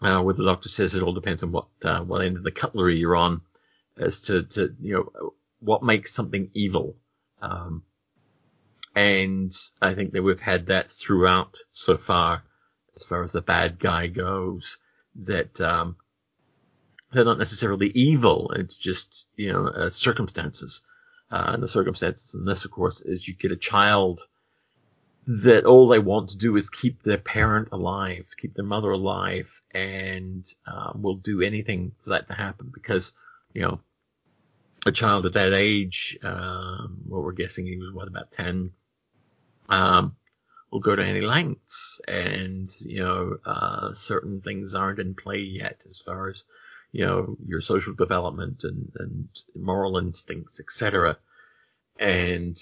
uh, 0.00 0.22
where 0.22 0.34
the 0.34 0.44
Doctor 0.44 0.68
says 0.68 0.94
it 0.94 1.02
all 1.02 1.12
depends 1.12 1.42
on 1.42 1.50
what 1.50 1.66
uh, 1.82 2.04
what 2.04 2.24
end 2.24 2.36
of 2.36 2.44
the 2.44 2.52
cutlery 2.52 2.98
you're 2.98 3.16
on, 3.16 3.40
as 3.96 4.20
to 4.22 4.44
to 4.44 4.76
you 4.80 4.94
know 4.94 5.34
what 5.60 5.82
makes 5.82 6.14
something 6.14 6.50
evil. 6.54 6.96
Um, 7.40 7.84
and 8.94 9.52
I 9.80 9.94
think 9.94 10.12
that 10.12 10.22
we've 10.22 10.40
had 10.40 10.66
that 10.66 10.90
throughout 10.90 11.58
so 11.72 11.96
far, 11.96 12.42
as 12.96 13.04
far 13.04 13.22
as 13.22 13.32
the 13.32 13.42
bad 13.42 13.78
guy 13.78 14.08
goes, 14.08 14.78
that, 15.14 15.60
um, 15.60 15.96
they're 17.12 17.24
not 17.24 17.38
necessarily 17.38 17.88
evil. 17.88 18.52
It's 18.56 18.76
just 18.76 19.28
you 19.36 19.52
know 19.52 19.66
uh, 19.66 19.90
circumstances, 19.90 20.82
uh, 21.30 21.52
and 21.54 21.62
the 21.62 21.68
circumstances 21.68 22.34
in 22.34 22.44
this, 22.44 22.64
of 22.64 22.70
course, 22.70 23.00
is 23.00 23.26
you 23.26 23.34
get 23.34 23.52
a 23.52 23.56
child 23.56 24.20
that 25.26 25.64
all 25.64 25.88
they 25.88 25.98
want 25.98 26.30
to 26.30 26.38
do 26.38 26.56
is 26.56 26.70
keep 26.70 27.02
their 27.02 27.18
parent 27.18 27.68
alive, 27.72 28.26
keep 28.40 28.54
their 28.54 28.64
mother 28.64 28.90
alive, 28.90 29.60
and 29.72 30.46
um, 30.66 31.02
will 31.02 31.16
do 31.16 31.42
anything 31.42 31.92
for 32.02 32.10
that 32.10 32.26
to 32.28 32.34
happen 32.34 32.70
because 32.72 33.12
you 33.54 33.62
know 33.62 33.80
a 34.86 34.92
child 34.92 35.26
at 35.26 35.34
that 35.34 35.52
age, 35.52 36.18
um, 36.22 36.98
what 37.06 37.22
we're 37.22 37.32
guessing 37.32 37.66
he 37.66 37.76
was 37.76 37.92
what 37.92 38.08
about 38.08 38.32
ten, 38.32 38.72
um, 39.68 40.16
will 40.70 40.80
go 40.80 40.96
to 40.96 41.04
any 41.04 41.20
lengths, 41.20 42.00
and 42.06 42.68
you 42.84 43.00
know 43.00 43.36
uh, 43.44 43.92
certain 43.92 44.40
things 44.40 44.74
aren't 44.74 45.00
in 45.00 45.14
play 45.14 45.38
yet 45.38 45.84
as 45.88 46.00
far 46.00 46.28
as 46.28 46.44
you 46.92 47.04
know 47.04 47.36
your 47.46 47.60
social 47.60 47.94
development 47.94 48.64
and 48.64 48.90
and 48.96 49.28
moral 49.54 49.98
instincts, 49.98 50.60
etc. 50.60 51.18
And 51.98 52.58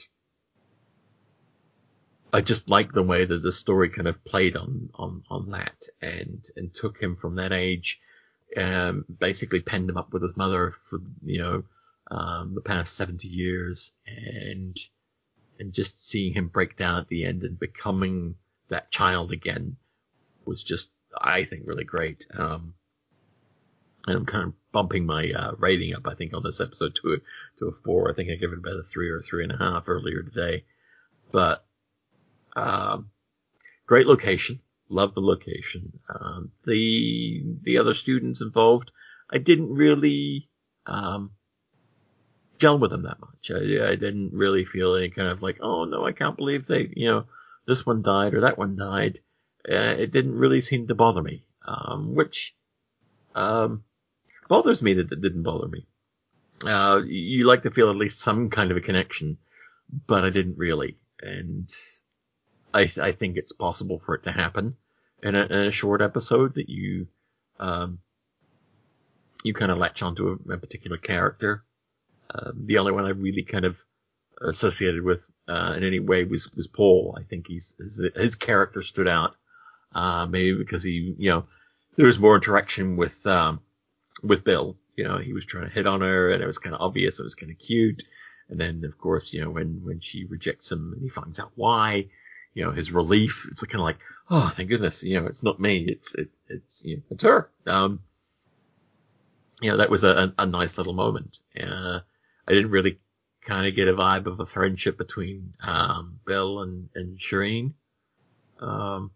I 2.32 2.40
just 2.40 2.68
like 2.68 2.92
the 2.92 3.02
way 3.02 3.24
that 3.24 3.42
the 3.42 3.52
story 3.52 3.88
kind 3.88 4.08
of 4.08 4.24
played 4.24 4.56
on 4.56 4.90
on 4.94 5.22
on 5.30 5.50
that 5.50 5.84
and 6.00 6.44
and 6.56 6.74
took 6.74 6.98
him 6.98 7.16
from 7.16 7.36
that 7.36 7.52
age, 7.52 8.00
um, 8.56 9.04
basically 9.20 9.60
penned 9.60 9.88
him 9.88 9.96
up 9.96 10.12
with 10.12 10.22
his 10.22 10.36
mother 10.36 10.72
for 10.72 10.98
you 11.24 11.38
know 11.38 11.64
um, 12.10 12.54
the 12.54 12.60
past 12.60 12.94
seventy 12.94 13.28
years 13.28 13.92
and 14.06 14.76
and 15.58 15.72
just 15.72 16.06
seeing 16.08 16.34
him 16.34 16.48
break 16.48 16.76
down 16.76 17.00
at 17.00 17.08
the 17.08 17.24
end 17.24 17.42
and 17.42 17.58
becoming 17.58 18.34
that 18.68 18.90
child 18.90 19.32
again 19.32 19.76
was 20.44 20.62
just 20.62 20.90
I 21.18 21.44
think 21.44 21.62
really 21.66 21.84
great. 21.84 22.26
Um, 22.36 22.74
and 24.06 24.16
I'm 24.16 24.26
kind 24.26 24.44
of 24.44 24.52
bumping 24.72 25.06
my 25.06 25.30
uh, 25.32 25.52
rating 25.58 25.94
up. 25.94 26.06
I 26.06 26.14
think 26.14 26.32
on 26.32 26.42
this 26.42 26.60
episode 26.60 26.94
to 26.96 27.14
a 27.14 27.16
to 27.58 27.68
a 27.68 27.72
four. 27.72 28.10
I 28.10 28.14
think 28.14 28.30
I 28.30 28.36
gave 28.36 28.52
it 28.52 28.58
about 28.58 28.78
a 28.78 28.82
three 28.82 29.08
or 29.08 29.22
three 29.22 29.42
and 29.42 29.52
a 29.52 29.58
half 29.58 29.88
earlier 29.88 30.22
today, 30.22 30.64
but 31.32 31.64
um, 32.54 33.10
great 33.86 34.06
location. 34.06 34.60
Love 34.88 35.14
the 35.14 35.20
location. 35.20 35.98
Um, 36.08 36.52
the 36.64 37.42
the 37.62 37.78
other 37.78 37.94
students 37.94 38.40
involved, 38.40 38.92
I 39.28 39.38
didn't 39.38 39.74
really 39.74 40.48
um, 40.86 41.32
gel 42.58 42.78
with 42.78 42.90
them 42.90 43.02
that 43.02 43.20
much. 43.20 43.50
I, 43.50 43.90
I 43.90 43.96
didn't 43.96 44.32
really 44.32 44.64
feel 44.64 44.94
any 44.94 45.10
kind 45.10 45.28
of 45.28 45.42
like, 45.42 45.58
oh 45.60 45.84
no, 45.84 46.06
I 46.06 46.12
can't 46.12 46.36
believe 46.36 46.66
they, 46.66 46.90
you 46.94 47.06
know, 47.06 47.24
this 47.66 47.84
one 47.84 48.02
died 48.02 48.34
or 48.34 48.42
that 48.42 48.58
one 48.58 48.76
died. 48.76 49.20
Uh, 49.68 49.94
it 49.98 50.12
didn't 50.12 50.38
really 50.38 50.60
seem 50.60 50.86
to 50.86 50.94
bother 50.94 51.22
me, 51.22 51.44
um, 51.66 52.14
which 52.14 52.54
um, 53.34 53.82
bothers 54.48 54.80
me 54.80 54.94
that 54.94 55.12
it 55.12 55.20
didn't 55.20 55.42
bother 55.42 55.68
me. 55.68 55.86
Uh, 56.64 57.02
you 57.04 57.44
like 57.46 57.62
to 57.62 57.70
feel 57.70 57.90
at 57.90 57.96
least 57.96 58.20
some 58.20 58.48
kind 58.48 58.70
of 58.70 58.76
a 58.76 58.80
connection, 58.80 59.38
but 60.06 60.24
I 60.24 60.30
didn't 60.30 60.56
really. 60.56 60.96
And 61.20 61.68
I, 62.72 62.90
I 63.00 63.12
think 63.12 63.36
it's 63.36 63.52
possible 63.52 63.98
for 63.98 64.14
it 64.14 64.22
to 64.22 64.32
happen 64.32 64.76
in 65.22 65.34
a, 65.34 65.44
in 65.44 65.60
a 65.66 65.70
short 65.70 66.00
episode 66.00 66.54
that 66.54 66.68
you, 66.68 67.08
um, 67.58 67.98
you 69.42 69.52
kind 69.52 69.72
of 69.72 69.78
latch 69.78 70.02
onto 70.02 70.28
a, 70.28 70.52
a 70.52 70.58
particular 70.58 70.96
character. 70.96 71.64
Um, 72.34 72.66
the 72.66 72.78
only 72.78 72.92
one 72.92 73.04
I 73.04 73.10
really 73.10 73.42
kind 73.42 73.64
of 73.64 73.78
associated 74.40 75.02
with 75.02 75.24
uh, 75.48 75.74
in 75.76 75.84
any 75.84 76.00
way 76.00 76.24
was 76.24 76.52
was 76.54 76.66
Paul. 76.66 77.16
I 77.18 77.22
think 77.24 77.46
he's 77.46 77.74
his, 77.78 78.02
his 78.14 78.34
character 78.34 78.82
stood 78.82 79.08
out, 79.08 79.36
uh, 79.94 80.26
maybe 80.26 80.56
because 80.56 80.82
he, 80.82 81.14
you 81.18 81.30
know, 81.30 81.46
there 81.96 82.06
was 82.06 82.18
more 82.18 82.34
interaction 82.34 82.96
with 82.96 83.26
um, 83.26 83.60
with 84.22 84.44
Bill. 84.44 84.76
You 84.96 85.04
know, 85.04 85.18
he 85.18 85.32
was 85.32 85.44
trying 85.44 85.64
to 85.64 85.72
hit 85.74 85.86
on 85.86 86.00
her, 86.00 86.30
and 86.30 86.42
it 86.42 86.46
was 86.46 86.58
kind 86.58 86.74
of 86.74 86.80
obvious. 86.80 87.20
It 87.20 87.24
was 87.24 87.34
kind 87.34 87.52
of 87.52 87.58
cute. 87.58 88.02
And 88.48 88.60
then, 88.60 88.84
of 88.84 88.96
course, 88.98 89.32
you 89.32 89.42
know, 89.42 89.50
when 89.50 89.80
when 89.84 90.00
she 90.00 90.24
rejects 90.24 90.70
him, 90.70 90.92
and 90.92 91.02
he 91.02 91.08
finds 91.08 91.38
out 91.38 91.52
why, 91.54 92.08
you 92.54 92.64
know, 92.64 92.70
his 92.70 92.92
relief. 92.92 93.46
It's 93.50 93.62
kind 93.62 93.80
of 93.80 93.84
like, 93.84 93.98
oh, 94.30 94.52
thank 94.56 94.68
goodness, 94.68 95.02
you 95.02 95.20
know, 95.20 95.26
it's 95.26 95.42
not 95.42 95.60
me, 95.60 95.84
it's 95.84 96.14
it, 96.14 96.30
it's 96.48 96.84
you 96.84 96.96
know, 96.96 97.02
it's 97.10 97.22
her. 97.22 97.50
Um, 97.66 98.00
you 99.60 99.70
know, 99.70 99.78
that 99.78 99.90
was 99.90 100.04
a, 100.04 100.08
a, 100.08 100.34
a 100.42 100.46
nice 100.46 100.78
little 100.78 100.92
moment. 100.92 101.38
Uh, 101.60 102.00
I 102.46 102.52
didn't 102.52 102.70
really 102.70 102.98
kind 103.42 103.66
of 103.66 103.74
get 103.74 103.88
a 103.88 103.94
vibe 103.94 104.26
of 104.26 104.40
a 104.40 104.46
friendship 104.46 104.98
between 104.98 105.54
um, 105.62 106.20
Bill 106.26 106.62
and 106.62 106.88
and 106.94 107.18
Shireen. 107.18 107.74
Um, 108.60 109.10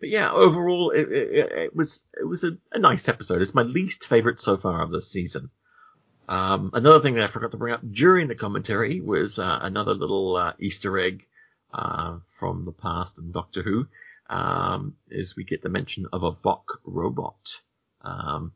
but 0.00 0.08
yeah, 0.08 0.30
overall, 0.32 0.90
it, 0.90 1.10
it, 1.10 1.52
it 1.52 1.76
was 1.76 2.04
it 2.18 2.24
was 2.24 2.44
a, 2.44 2.58
a, 2.72 2.78
nice 2.78 3.08
episode. 3.08 3.42
It's 3.42 3.54
my 3.54 3.62
least 3.62 4.06
favorite 4.06 4.40
so 4.40 4.56
far 4.56 4.82
of 4.82 4.90
this 4.90 5.10
season. 5.10 5.50
Um, 6.28 6.70
another 6.72 7.00
thing 7.00 7.14
that 7.14 7.24
I 7.24 7.28
forgot 7.28 7.50
to 7.50 7.56
bring 7.56 7.74
up 7.74 7.82
during 7.90 8.28
the 8.28 8.34
commentary 8.34 9.00
was 9.00 9.38
uh, 9.38 9.58
another 9.62 9.94
little 9.94 10.36
uh, 10.36 10.52
Easter 10.58 10.98
egg 10.98 11.26
uh, 11.72 12.18
from 12.38 12.64
the 12.64 12.72
past 12.72 13.18
in 13.18 13.32
Doctor 13.32 13.62
Who. 13.62 13.86
Um, 14.30 14.96
is 15.10 15.36
we 15.36 15.44
get 15.44 15.60
the 15.60 15.68
mention 15.68 16.06
of 16.12 16.22
a 16.22 16.32
Voc 16.32 16.62
robot 16.84 17.60
um, 18.00 18.52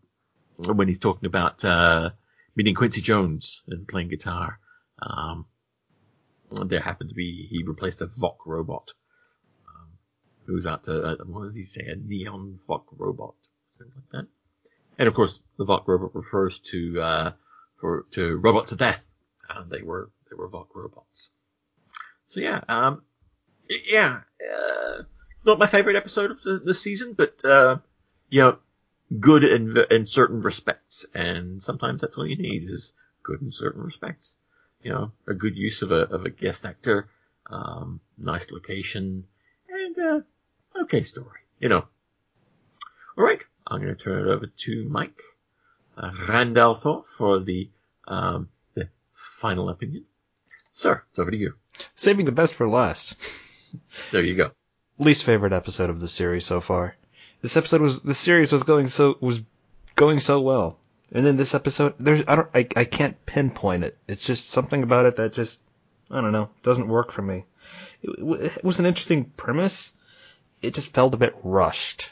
when 0.56 0.88
he's 0.88 0.98
talking 0.98 1.26
about 1.26 1.62
uh, 1.62 2.10
meeting 2.58 2.74
Quincy 2.74 3.00
Jones 3.00 3.62
and 3.68 3.86
playing 3.86 4.08
guitar. 4.08 4.58
Um, 5.00 5.46
there 6.50 6.80
happened 6.80 7.10
to 7.10 7.14
be 7.14 7.46
he 7.48 7.62
replaced 7.62 8.02
a 8.02 8.08
Voc 8.08 8.38
robot 8.44 8.92
who's 10.44 10.66
out 10.66 10.82
to, 10.84 11.02
uh, 11.02 11.16
what 11.26 11.44
does 11.44 11.54
he 11.54 11.62
say, 11.62 11.86
a 11.86 11.94
neon 11.94 12.58
Voc 12.68 12.82
robot, 12.96 13.34
something 13.70 13.94
like 13.94 14.10
that. 14.10 14.28
And 14.98 15.06
of 15.06 15.14
course, 15.14 15.40
the 15.56 15.66
Voc 15.66 15.86
robot 15.86 16.16
refers 16.16 16.58
to, 16.70 17.00
uh, 17.00 17.32
for, 17.80 18.06
to 18.12 18.36
robots 18.38 18.72
of 18.72 18.78
death. 18.78 19.06
and 19.50 19.70
they 19.70 19.82
were, 19.82 20.10
they 20.28 20.34
were 20.34 20.48
Voc 20.48 20.66
robots. 20.74 21.30
So 22.26 22.40
yeah, 22.40 22.60
um, 22.68 23.02
yeah, 23.68 24.22
uh, 24.42 25.02
not 25.44 25.60
my 25.60 25.66
favorite 25.66 25.96
episode 25.96 26.32
of 26.32 26.42
the, 26.42 26.58
the 26.58 26.74
season, 26.74 27.12
but, 27.12 27.44
uh, 27.44 27.76
you 28.30 28.40
know, 28.40 28.58
good 29.18 29.44
in, 29.44 29.76
in 29.90 30.06
certain 30.06 30.42
respects. 30.42 31.06
And 31.14 31.62
sometimes 31.62 32.00
that's 32.00 32.16
what 32.16 32.28
you 32.28 32.36
need 32.36 32.68
is 32.70 32.92
good 33.22 33.42
in 33.42 33.50
certain 33.50 33.82
respects. 33.82 34.36
You 34.82 34.92
know, 34.92 35.12
a 35.26 35.34
good 35.34 35.56
use 35.56 35.82
of 35.82 35.90
a, 35.90 36.02
of 36.02 36.24
a 36.24 36.30
guest 36.30 36.64
actor, 36.64 37.08
um, 37.50 38.00
nice 38.16 38.50
location, 38.50 39.24
and, 39.68 39.98
uh, 39.98 40.20
okay 40.82 41.02
story, 41.02 41.40
you 41.58 41.68
know. 41.68 41.84
All 43.16 43.24
right, 43.24 43.44
I'm 43.66 43.82
going 43.82 43.96
to 43.96 44.00
turn 44.02 44.28
it 44.28 44.30
over 44.30 44.46
to 44.46 44.88
Mike 44.88 45.20
uh, 45.96 46.12
Randolph 46.28 46.84
for 47.16 47.40
the 47.40 47.70
um, 48.06 48.48
the 48.74 48.88
final 49.12 49.68
opinion. 49.68 50.04
Sir, 50.70 51.02
it's 51.10 51.18
over 51.18 51.32
to 51.32 51.36
you. 51.36 51.54
Saving 51.96 52.24
the 52.24 52.32
best 52.32 52.54
for 52.54 52.68
last. 52.68 53.16
There 54.12 54.24
you 54.24 54.36
go. 54.36 54.52
Least 54.98 55.24
favorite 55.24 55.52
episode 55.52 55.90
of 55.90 56.00
the 56.00 56.08
series 56.08 56.46
so 56.46 56.60
far. 56.60 56.94
This 57.40 57.56
episode 57.56 57.80
was 57.80 58.00
the 58.00 58.14
series 58.14 58.52
was 58.52 58.62
going 58.62 58.88
so 58.88 59.16
was 59.20 59.42
going 59.94 60.20
so 60.20 60.40
well, 60.40 60.78
and 61.12 61.24
then 61.24 61.36
this 61.36 61.54
episode 61.54 61.94
there's 61.98 62.22
I 62.26 62.36
don't 62.36 62.48
I 62.54 62.66
I 62.76 62.84
can't 62.84 63.24
pinpoint 63.26 63.84
it. 63.84 63.96
It's 64.08 64.24
just 64.24 64.50
something 64.50 64.82
about 64.82 65.06
it 65.06 65.16
that 65.16 65.32
just 65.32 65.60
I 66.10 66.20
don't 66.20 66.32
know 66.32 66.50
doesn't 66.62 66.88
work 66.88 67.12
for 67.12 67.22
me. 67.22 67.44
It, 68.02 68.56
it 68.56 68.64
was 68.64 68.80
an 68.80 68.86
interesting 68.86 69.24
premise, 69.36 69.92
it 70.62 70.74
just 70.74 70.92
felt 70.92 71.14
a 71.14 71.18
bit 71.18 71.36
rushed, 71.42 72.10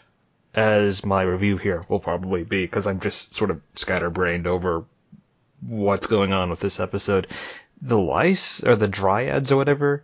as 0.55 1.05
my 1.05 1.23
review 1.23 1.57
here 1.57 1.85
will 1.89 2.01
probably 2.01 2.45
be, 2.45 2.63
because 2.63 2.87
I'm 2.87 3.01
just 3.01 3.35
sort 3.35 3.51
of 3.51 3.61
scatterbrained 3.75 4.47
over 4.47 4.85
what's 5.61 6.07
going 6.07 6.33
on 6.33 6.51
with 6.51 6.61
this 6.61 6.81
episode. 6.81 7.27
The 7.83 7.99
lice, 7.99 8.63
or 8.65 8.77
the 8.77 8.89
dryads, 8.89 9.51
or 9.51 9.57
whatever, 9.57 10.03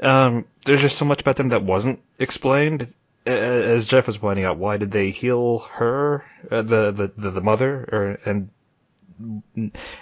um, 0.00 0.44
there's 0.64 0.80
just 0.80 0.96
so 0.96 1.04
much 1.04 1.20
about 1.20 1.36
them 1.36 1.50
that 1.50 1.62
wasn't 1.62 2.00
explained. 2.18 2.92
As 3.24 3.86
Jeff 3.86 4.06
was 4.06 4.18
pointing 4.18 4.44
out, 4.44 4.58
why 4.58 4.78
did 4.78 4.90
they 4.90 5.10
heal 5.10 5.60
her, 5.74 6.24
uh, 6.50 6.62
the, 6.62 6.90
the, 6.90 7.12
the 7.16 7.30
the 7.30 7.40
mother, 7.40 7.88
or 7.92 8.18
and 8.24 8.48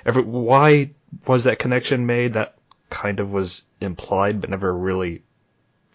every 0.06 0.22
why 0.22 0.90
was 1.26 1.44
that 1.44 1.58
connection 1.58 2.06
made? 2.06 2.32
That 2.32 2.56
kind 2.88 3.20
of 3.20 3.32
was 3.32 3.64
implied, 3.80 4.40
but 4.40 4.50
never 4.50 4.72
really 4.72 5.22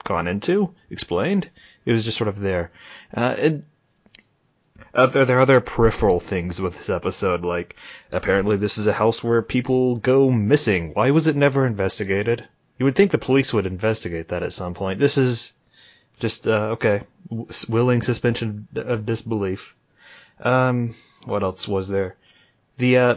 gone 0.03 0.27
into, 0.27 0.73
explained. 0.89 1.49
It 1.83 1.93
was 1.93 2.05
just 2.05 2.17
sort 2.17 2.27
of 2.27 2.39
there. 2.39 2.71
Uh, 3.13 3.35
uh, 4.93 5.07
there, 5.07 5.25
there 5.25 5.37
are 5.37 5.41
other 5.41 5.61
peripheral 5.61 6.19
things 6.19 6.61
with 6.61 6.77
this 6.77 6.89
episode, 6.89 7.43
like 7.43 7.75
apparently 8.11 8.55
this 8.57 8.77
is 8.77 8.87
a 8.87 8.93
house 8.93 9.23
where 9.23 9.41
people 9.41 9.97
go 9.97 10.31
missing. 10.31 10.93
Why 10.93 11.11
was 11.11 11.27
it 11.27 11.35
never 11.35 11.65
investigated? 11.65 12.47
You 12.77 12.85
would 12.85 12.95
think 12.95 13.11
the 13.11 13.17
police 13.17 13.53
would 13.53 13.65
investigate 13.65 14.29
that 14.29 14.43
at 14.43 14.53
some 14.53 14.73
point. 14.73 14.99
This 14.99 15.17
is 15.17 15.53
just 16.15 16.47
uh, 16.47 16.71
okay, 16.71 17.03
willing 17.69 18.01
suspension 18.01 18.67
of 18.75 19.05
disbelief. 19.05 19.75
Um, 20.39 20.95
what 21.25 21.43
else 21.43 21.67
was 21.67 21.87
there? 21.87 22.15
The 22.77 22.97
uh, 22.97 23.15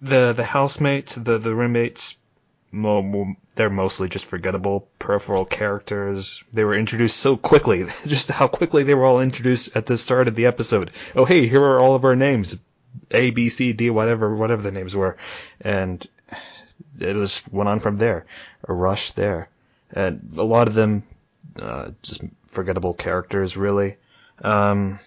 the 0.00 0.32
the 0.32 0.44
housemates, 0.44 1.14
the 1.14 1.38
the 1.38 1.54
roommates 1.54 2.16
mo- 2.74 3.36
they're 3.54 3.70
mostly 3.70 4.08
just 4.08 4.26
forgettable 4.26 4.88
peripheral 4.98 5.44
characters. 5.44 6.42
They 6.52 6.64
were 6.64 6.74
introduced 6.74 7.16
so 7.16 7.36
quickly, 7.36 7.86
just 8.06 8.30
how 8.30 8.48
quickly 8.48 8.82
they 8.82 8.94
were 8.94 9.04
all 9.04 9.20
introduced 9.20 9.70
at 9.74 9.86
the 9.86 9.96
start 9.96 10.28
of 10.28 10.34
the 10.34 10.46
episode. 10.46 10.90
Oh, 11.14 11.24
hey, 11.24 11.46
here 11.46 11.62
are 11.62 11.78
all 11.78 11.94
of 11.94 12.04
our 12.04 12.16
names. 12.16 12.58
A, 13.10 13.30
B, 13.30 13.48
C, 13.48 13.72
D, 13.72 13.90
whatever, 13.90 14.34
whatever 14.34 14.62
the 14.62 14.72
names 14.72 14.94
were. 14.94 15.16
And 15.60 16.06
it 16.98 17.14
was 17.16 17.42
went 17.50 17.68
on 17.68 17.80
from 17.80 17.96
there. 17.96 18.26
A 18.68 18.72
rush 18.72 19.12
there. 19.12 19.48
And 19.92 20.34
a 20.36 20.42
lot 20.42 20.68
of 20.68 20.74
them, 20.74 21.04
uh, 21.60 21.90
just 22.02 22.22
forgettable 22.46 22.94
characters, 22.94 23.56
really. 23.56 23.96
Um, 24.42 24.98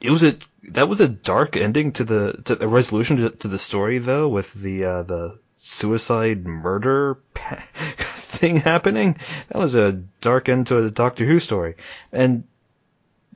it 0.00 0.10
was 0.10 0.22
a 0.22 0.36
that 0.70 0.88
was 0.88 1.00
a 1.00 1.08
dark 1.08 1.56
ending 1.56 1.92
to 1.92 2.04
the 2.04 2.40
to 2.44 2.54
the 2.54 2.68
resolution 2.68 3.16
to, 3.16 3.30
to 3.30 3.48
the 3.48 3.58
story 3.58 3.98
though 3.98 4.28
with 4.28 4.52
the 4.54 4.84
uh, 4.84 5.02
the 5.02 5.38
suicide 5.56 6.46
murder 6.46 7.18
thing 8.14 8.58
happening. 8.58 9.16
That 9.48 9.58
was 9.58 9.74
a 9.74 9.92
dark 10.20 10.48
end 10.48 10.66
to 10.68 10.84
a 10.84 10.90
Doctor 10.90 11.24
Who 11.24 11.40
story, 11.40 11.76
and 12.12 12.44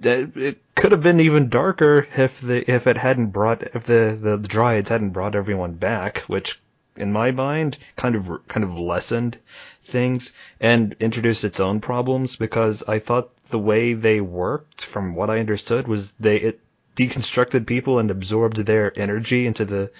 it 0.02 0.58
could 0.74 0.92
have 0.92 1.02
been 1.02 1.20
even 1.20 1.48
darker 1.48 2.06
if 2.16 2.40
the 2.40 2.70
if 2.70 2.86
it 2.86 2.96
hadn't 2.96 3.28
brought 3.28 3.62
if 3.62 3.84
the, 3.84 4.16
the 4.20 4.36
the 4.36 4.48
Dryads 4.48 4.88
hadn't 4.88 5.10
brought 5.10 5.34
everyone 5.34 5.74
back, 5.74 6.18
which 6.20 6.60
in 6.96 7.12
my 7.12 7.30
mind 7.30 7.78
kind 7.96 8.14
of 8.14 8.46
kind 8.48 8.64
of 8.64 8.76
lessened 8.78 9.38
things 9.84 10.32
and 10.60 10.94
introduced 11.00 11.44
its 11.44 11.60
own 11.60 11.80
problems 11.80 12.36
because 12.36 12.82
I 12.86 12.98
thought 12.98 13.30
the 13.48 13.58
way 13.58 13.94
they 13.94 14.20
worked, 14.20 14.84
from 14.84 15.14
what 15.14 15.30
I 15.30 15.40
understood, 15.40 15.88
was 15.88 16.12
they 16.12 16.36
it 16.36 16.60
deconstructed 16.96 17.66
people 17.66 17.98
and 17.98 18.10
absorbed 18.10 18.58
their 18.58 18.92
energy 18.98 19.46
into 19.46 19.64
the 19.64 19.90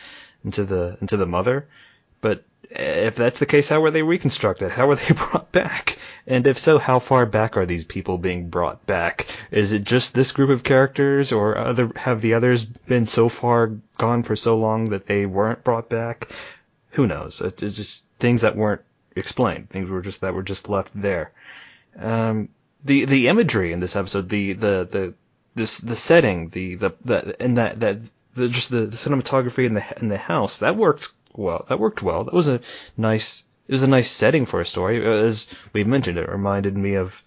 into 0.45 0.65
the 0.65 0.97
into 1.01 1.17
the 1.17 1.27
mother. 1.27 1.67
But 2.21 2.45
if 2.71 3.17
that's 3.17 3.39
the 3.39 3.47
case, 3.47 3.69
how 3.69 3.81
were 3.81 3.91
they 3.91 4.03
reconstructed? 4.03 4.71
How 4.71 4.87
were 4.87 4.97
they 4.97 5.15
brought 5.15 5.51
back? 5.53 5.99
And 6.27 6.47
if 6.47 6.59
so, 6.59 6.79
how 6.79 6.99
far 6.99 7.27
back 7.27 7.57
are 7.57 7.67
these 7.67 7.85
people 7.85 8.19
being 8.19 8.49
brought 8.49 8.87
back? 8.87 9.27
Is 9.51 9.73
it 9.73 9.85
just 9.85 10.15
this 10.15 10.33
group 10.33 10.51
of 10.51 10.63
characters, 10.63 11.33
or 11.33 11.57
other 11.57 11.91
have 11.97 12.21
the 12.21 12.35
others 12.35 12.65
been 12.65 13.07
so 13.07 13.29
far 13.29 13.73
gone 13.99 14.23
for 14.23 14.37
so 14.37 14.57
long 14.57 14.91
that 14.91 15.07
they 15.07 15.27
weren't 15.27 15.65
brought 15.65 15.89
back? 15.89 16.31
Who 16.91 17.07
knows? 17.07 17.41
It's 17.41 17.75
just 17.75 18.05
things 18.19 18.43
that 18.43 18.57
weren't 18.57 18.83
explained. 19.17 19.71
Things 19.71 19.89
were 19.89 20.03
just 20.03 20.21
that 20.21 20.35
were 20.35 20.43
just 20.43 20.69
left 20.69 20.91
there. 20.95 21.33
Um, 21.99 22.49
the 22.85 23.05
the 23.05 23.29
imagery 23.29 23.73
in 23.73 23.81
this 23.81 23.97
episode, 23.97 24.29
the 24.29 24.53
the 24.53 24.89
the 24.91 25.15
this 25.55 25.79
the 25.79 25.97
setting, 25.97 26.49
the 26.51 26.77
the, 26.77 26.95
the 27.05 27.43
and 27.43 27.57
that 27.57 27.81
that 27.81 27.99
the, 28.35 28.49
just 28.49 28.71
the, 28.71 28.83
the 28.87 28.97
cinematography 28.97 29.67
in 29.67 29.75
the 29.75 29.85
in 30.01 30.09
the 30.09 30.19
house 30.19 30.61
that 30.61 30.77
worked 30.77 31.13
well. 31.35 31.67
That 31.69 31.81
worked 31.81 32.03
well. 32.03 32.25
That 32.25 32.35
was 32.35 32.49
a 32.49 32.61
nice. 32.97 33.45
It 33.69 33.73
was 33.73 33.83
a 33.83 33.89
nice 33.89 34.11
setting 34.11 34.47
for 34.47 34.61
a 34.61 34.67
story. 34.67 35.05
As 35.05 35.47
we 35.73 35.85
mentioned, 35.85 36.19
it 36.19 36.29
reminded 36.29 36.77
me 36.77 36.95
of 36.95 37.23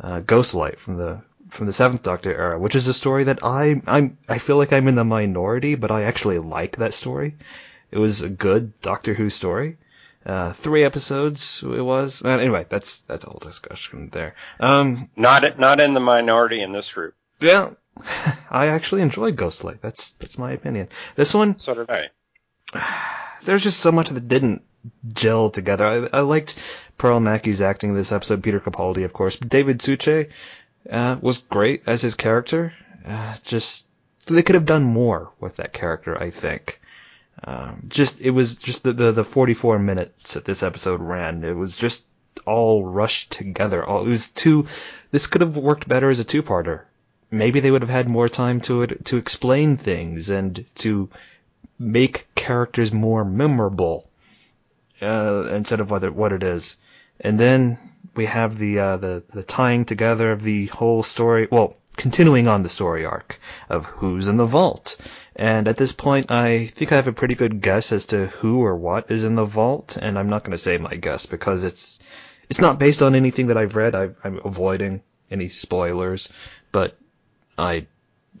uh, 0.00 0.20
Ghostlight 0.20 0.78
from 0.78 0.96
the 0.96 1.20
from 1.50 1.66
the 1.66 1.72
Seventh 1.72 2.02
Doctor 2.02 2.34
era, 2.34 2.58
which 2.58 2.74
is 2.74 2.88
a 2.88 2.94
story 2.94 3.24
that 3.24 3.40
I 3.42 3.80
I'm 3.86 4.18
I 4.28 4.38
feel 4.38 4.56
like 4.56 4.72
I'm 4.72 4.88
in 4.88 4.94
the 4.96 5.04
minority, 5.04 5.74
but 5.74 5.90
I 5.90 6.02
actually 6.02 6.38
like 6.38 6.76
that 6.76 6.94
story. 6.94 7.36
It 7.90 7.98
was 7.98 8.22
a 8.22 8.28
good 8.28 8.78
Doctor 8.80 9.14
Who 9.14 9.30
story. 9.30 9.78
Uh, 10.26 10.52
three 10.52 10.84
episodes 10.84 11.62
it 11.62 11.80
was. 11.80 12.22
Uh, 12.22 12.28
anyway, 12.28 12.66
that's 12.68 13.00
that's 13.02 13.24
a 13.24 13.30
whole 13.30 13.40
discussion 13.40 14.10
there. 14.10 14.34
Um, 14.60 15.08
not 15.16 15.58
not 15.58 15.80
in 15.80 15.94
the 15.94 16.00
minority 16.00 16.60
in 16.60 16.72
this 16.72 16.92
group. 16.92 17.14
Yeah, 17.40 17.70
I 18.50 18.66
actually 18.66 19.02
enjoyed 19.02 19.36
Ghostlight. 19.36 19.80
That's 19.80 20.12
that's 20.12 20.38
my 20.38 20.52
opinion. 20.52 20.88
This 21.14 21.34
one, 21.34 21.58
so 21.58 21.74
did 21.74 21.90
I. 21.90 22.10
There's 23.44 23.62
just 23.62 23.80
so 23.80 23.92
much 23.92 24.10
that 24.10 24.28
didn't 24.28 24.62
gel 25.12 25.50
together. 25.50 25.86
I, 25.86 26.18
I 26.18 26.20
liked 26.20 26.58
Pearl 26.98 27.20
Mackie's 27.20 27.60
acting 27.60 27.90
in 27.90 27.96
this 27.96 28.12
episode. 28.12 28.42
Peter 28.42 28.60
Capaldi, 28.60 29.04
of 29.04 29.12
course, 29.12 29.36
but 29.36 29.48
David 29.48 29.80
Suchet 29.80 30.30
uh, 30.90 31.16
was 31.20 31.38
great 31.38 31.84
as 31.86 32.02
his 32.02 32.14
character. 32.14 32.74
Uh, 33.06 33.34
just 33.44 33.86
they 34.26 34.42
could 34.42 34.56
have 34.56 34.66
done 34.66 34.82
more 34.82 35.30
with 35.40 35.56
that 35.56 35.72
character. 35.72 36.20
I 36.20 36.30
think. 36.30 36.80
Um, 37.44 37.84
just 37.88 38.20
it 38.20 38.30
was 38.30 38.56
just 38.56 38.82
the, 38.82 38.92
the, 38.92 39.12
the 39.12 39.24
44 39.24 39.78
minutes 39.78 40.34
that 40.34 40.44
this 40.44 40.62
episode 40.62 41.00
ran. 41.00 41.44
It 41.44 41.56
was 41.56 41.76
just 41.76 42.06
all 42.46 42.84
rushed 42.84 43.32
together. 43.32 43.84
All 43.84 44.04
it 44.04 44.08
was 44.08 44.30
too. 44.30 44.66
This 45.10 45.26
could 45.26 45.40
have 45.40 45.56
worked 45.56 45.88
better 45.88 46.10
as 46.10 46.18
a 46.18 46.24
two-parter. 46.24 46.82
Maybe 47.30 47.60
they 47.60 47.70
would 47.70 47.82
have 47.82 47.90
had 47.90 48.08
more 48.08 48.28
time 48.28 48.60
to 48.62 48.82
it 48.82 49.04
to 49.06 49.18
explain 49.18 49.76
things 49.76 50.30
and 50.30 50.64
to 50.76 51.10
make 51.78 52.26
characters 52.34 52.92
more 52.92 53.24
memorable 53.24 54.08
uh, 55.00 55.48
instead 55.52 55.80
of 55.80 55.90
what 55.90 56.04
it, 56.04 56.14
what 56.14 56.32
it 56.32 56.42
is. 56.42 56.76
And 57.20 57.38
then 57.38 57.78
we 58.16 58.26
have 58.26 58.58
the 58.58 58.78
uh, 58.78 58.96
the 58.96 59.22
the 59.32 59.42
tying 59.42 59.84
together 59.84 60.32
of 60.32 60.42
the 60.42 60.66
whole 60.66 61.02
story. 61.02 61.48
Well, 61.50 61.76
continuing 61.98 62.48
on 62.48 62.62
the 62.62 62.68
story 62.70 63.04
arc 63.04 63.38
of 63.68 63.84
who's 63.84 64.28
in 64.28 64.38
the 64.38 64.46
vault 64.46 64.96
and 65.38 65.68
at 65.68 65.76
this 65.76 65.92
point, 65.92 66.32
I 66.32 66.66
think 66.74 66.90
I 66.90 66.96
have 66.96 67.06
a 67.06 67.12
pretty 67.12 67.36
good 67.36 67.60
guess 67.60 67.92
as 67.92 68.06
to 68.06 68.26
who 68.26 68.64
or 68.64 68.74
what 68.74 69.08
is 69.08 69.22
in 69.22 69.36
the 69.36 69.44
vault, 69.44 69.96
and 69.96 70.18
I'm 70.18 70.28
not 70.28 70.42
going 70.42 70.50
to 70.50 70.58
say 70.58 70.78
my 70.78 70.96
guess 70.96 71.26
because 71.26 71.62
it's 71.62 72.00
it's 72.48 72.60
not 72.60 72.80
based 72.80 73.02
on 73.02 73.14
anything 73.14 73.46
that 73.46 73.56
I've 73.56 73.76
read. 73.76 73.94
I, 73.94 74.08
am 74.24 74.40
avoiding 74.44 75.00
any 75.30 75.48
spoilers, 75.48 76.28
but 76.72 76.98
I, 77.56 77.86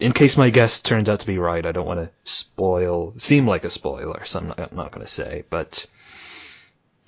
in 0.00 0.10
case 0.10 0.36
my 0.36 0.50
guess 0.50 0.82
turns 0.82 1.08
out 1.08 1.20
to 1.20 1.26
be 1.28 1.38
right, 1.38 1.64
I 1.64 1.70
don't 1.70 1.86
want 1.86 2.00
to 2.00 2.10
spoil, 2.24 3.14
seem 3.18 3.46
like 3.46 3.64
a 3.64 3.70
spoiler, 3.70 4.24
so 4.24 4.40
I'm 4.40 4.48
not, 4.48 4.58
I'm 4.58 4.76
not 4.76 4.90
going 4.90 5.06
to 5.06 5.12
say. 5.12 5.44
But 5.48 5.86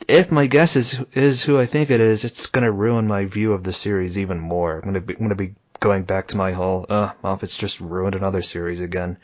if 0.07 0.31
my 0.31 0.47
guess 0.47 0.77
is 0.77 1.01
is 1.15 1.43
who 1.43 1.59
I 1.59 1.67
think 1.67 1.91
it 1.91 2.01
is, 2.01 2.25
it's 2.25 2.47
going 2.47 2.65
to 2.65 2.71
ruin 2.71 3.09
my 3.09 3.25
view 3.25 3.55
of 3.55 3.65
the 3.65 3.73
series 3.73 4.19
even 4.19 4.39
more. 4.39 4.77
I'm 4.77 4.83
going 4.83 4.95
to 4.95 5.01
be, 5.01 5.15
I'm 5.15 5.19
going 5.19 5.31
to 5.31 5.35
be 5.35 5.55
going 5.81 6.05
back 6.05 6.29
to 6.29 6.37
my 6.37 6.53
whole, 6.53 6.87
uh, 6.89 7.13
Moffat's 7.25 7.57
just 7.57 7.81
ruined 7.81 8.15
another 8.15 8.43
series 8.43 8.81
again. 8.81 9.17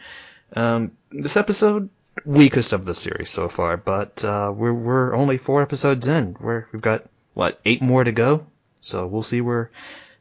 Um, 0.55 0.93
this 1.11 1.37
episode, 1.37 1.91
weakest 2.25 2.73
of 2.73 2.85
the 2.85 2.95
series 2.95 3.31
so 3.31 3.49
far, 3.49 3.77
but 3.77 4.25
uh, 4.25 4.53
we're 4.55 4.73
we're 4.73 5.15
only 5.15 5.39
four 5.39 5.63
episodes 5.63 6.09
in. 6.09 6.37
We're 6.41 6.67
we've 6.73 6.83
got 6.83 7.05
what 7.35 7.61
eight 7.65 7.83
more 7.83 8.03
to 8.03 8.13
go, 8.13 8.47
so 8.81 9.07
we'll 9.07 9.23
see 9.23 9.41
where 9.41 9.71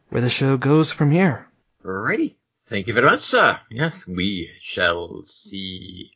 where 0.10 0.22
the 0.22 0.30
show 0.30 0.58
goes 0.58 0.92
from 0.92 1.12
here. 1.12 1.48
Alrighty, 1.84 2.36
thank 2.64 2.88
you 2.88 2.94
very 2.94 3.06
much, 3.06 3.22
sir. 3.22 3.60
Yes, 3.70 4.06
we 4.08 4.50
shall 4.60 5.24
see. 5.26 6.12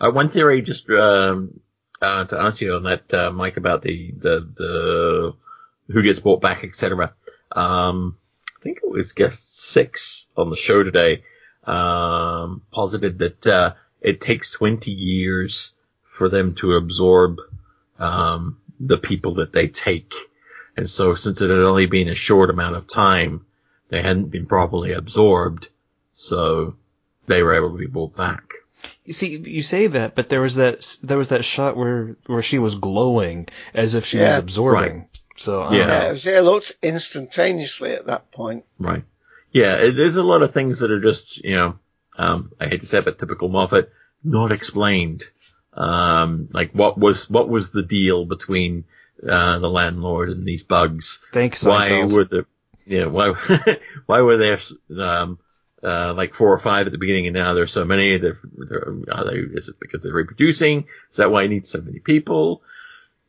Uh, 0.00 0.10
one 0.10 0.30
theory, 0.30 0.62
just 0.62 0.88
um, 0.90 1.60
uh, 2.00 2.24
to 2.24 2.40
answer 2.40 2.64
you 2.64 2.74
on 2.74 2.84
that, 2.84 3.12
uh, 3.12 3.30
Mike, 3.30 3.58
about 3.58 3.82
the 3.82 4.12
the 4.16 4.48
the 4.56 5.34
who 5.88 6.02
gets 6.02 6.20
brought 6.20 6.40
back, 6.40 6.64
etc. 6.64 7.12
Um, 7.52 8.16
think 8.60 8.80
it 8.82 8.90
was 8.90 9.12
guest 9.12 9.58
six 9.58 10.26
on 10.36 10.50
the 10.50 10.56
show 10.56 10.82
today 10.82 11.22
um, 11.64 12.62
posited 12.70 13.18
that 13.18 13.46
uh, 13.46 13.74
it 14.00 14.20
takes 14.20 14.50
20 14.50 14.90
years 14.90 15.72
for 16.02 16.28
them 16.28 16.54
to 16.56 16.74
absorb 16.74 17.38
um, 17.98 18.58
the 18.78 18.98
people 18.98 19.34
that 19.34 19.52
they 19.52 19.68
take. 19.68 20.12
And 20.76 20.88
so 20.88 21.14
since 21.14 21.40
it 21.40 21.50
had 21.50 21.58
only 21.58 21.86
been 21.86 22.08
a 22.08 22.14
short 22.14 22.50
amount 22.50 22.76
of 22.76 22.86
time, 22.86 23.44
they 23.88 24.02
hadn't 24.02 24.30
been 24.30 24.46
properly 24.46 24.92
absorbed, 24.92 25.68
so 26.12 26.76
they 27.26 27.42
were 27.42 27.54
able 27.54 27.72
to 27.72 27.78
be 27.78 27.86
brought 27.86 28.16
back. 28.16 28.52
You 29.04 29.12
see, 29.12 29.36
you 29.36 29.62
say 29.62 29.86
that, 29.88 30.14
but 30.14 30.28
there 30.28 30.40
was 30.40 30.56
that 30.56 30.96
there 31.02 31.18
was 31.18 31.28
that 31.30 31.44
shot 31.44 31.76
where 31.76 32.16
where 32.26 32.42
she 32.42 32.58
was 32.58 32.76
glowing 32.76 33.48
as 33.74 33.94
if 33.94 34.06
she 34.06 34.18
yeah, 34.18 34.28
was 34.28 34.38
absorbing. 34.38 34.98
Right. 34.98 35.20
So 35.36 35.72
yeah, 35.72 35.86
yeah 35.86 36.08
it, 36.08 36.12
was, 36.12 36.26
it 36.26 36.44
looked 36.44 36.72
instantaneously 36.82 37.92
at 37.92 38.06
that 38.06 38.30
point. 38.30 38.64
Right. 38.78 39.04
Yeah, 39.52 39.76
it, 39.76 39.92
there's 39.92 40.16
a 40.16 40.22
lot 40.22 40.42
of 40.42 40.52
things 40.52 40.80
that 40.80 40.90
are 40.90 41.00
just, 41.00 41.42
you 41.42 41.54
know, 41.54 41.78
um, 42.16 42.52
I 42.60 42.68
hate 42.68 42.80
to 42.80 42.86
say 42.86 42.98
it, 42.98 43.04
but 43.04 43.18
typical 43.18 43.48
Moffat, 43.48 43.90
not 44.22 44.52
explained. 44.52 45.24
Um, 45.72 46.48
like 46.52 46.72
what 46.72 46.98
was, 46.98 47.28
what 47.28 47.48
was 47.48 47.70
the 47.70 47.82
deal 47.82 48.24
between, 48.26 48.84
uh, 49.26 49.58
the 49.58 49.70
landlord 49.70 50.28
and 50.28 50.46
these 50.46 50.62
bugs? 50.62 51.22
Thanks. 51.32 51.64
Why 51.64 51.88
Seinfeld. 51.88 52.12
were 52.12 52.24
the, 52.24 52.46
yeah, 52.86 53.06
why, 53.06 53.32
why 54.06 54.20
were 54.20 54.36
there, 54.36 54.58
um, 54.98 55.38
uh, 55.82 56.14
like 56.14 56.34
four 56.34 56.52
or 56.52 56.58
five 56.58 56.86
at 56.86 56.92
the 56.92 56.98
beginning 56.98 57.26
and 57.26 57.34
now 57.34 57.54
there's 57.54 57.72
so 57.72 57.84
many? 57.84 58.16
They're, 58.16 58.38
they're, 58.56 58.94
are 59.12 59.24
they, 59.24 59.36
is 59.36 59.68
it 59.68 59.80
because 59.80 60.02
they're 60.02 60.12
reproducing? 60.12 60.86
Is 61.10 61.16
that 61.16 61.30
why 61.30 61.42
you 61.42 61.48
need 61.48 61.66
so 61.66 61.80
many 61.80 61.98
people? 61.98 62.62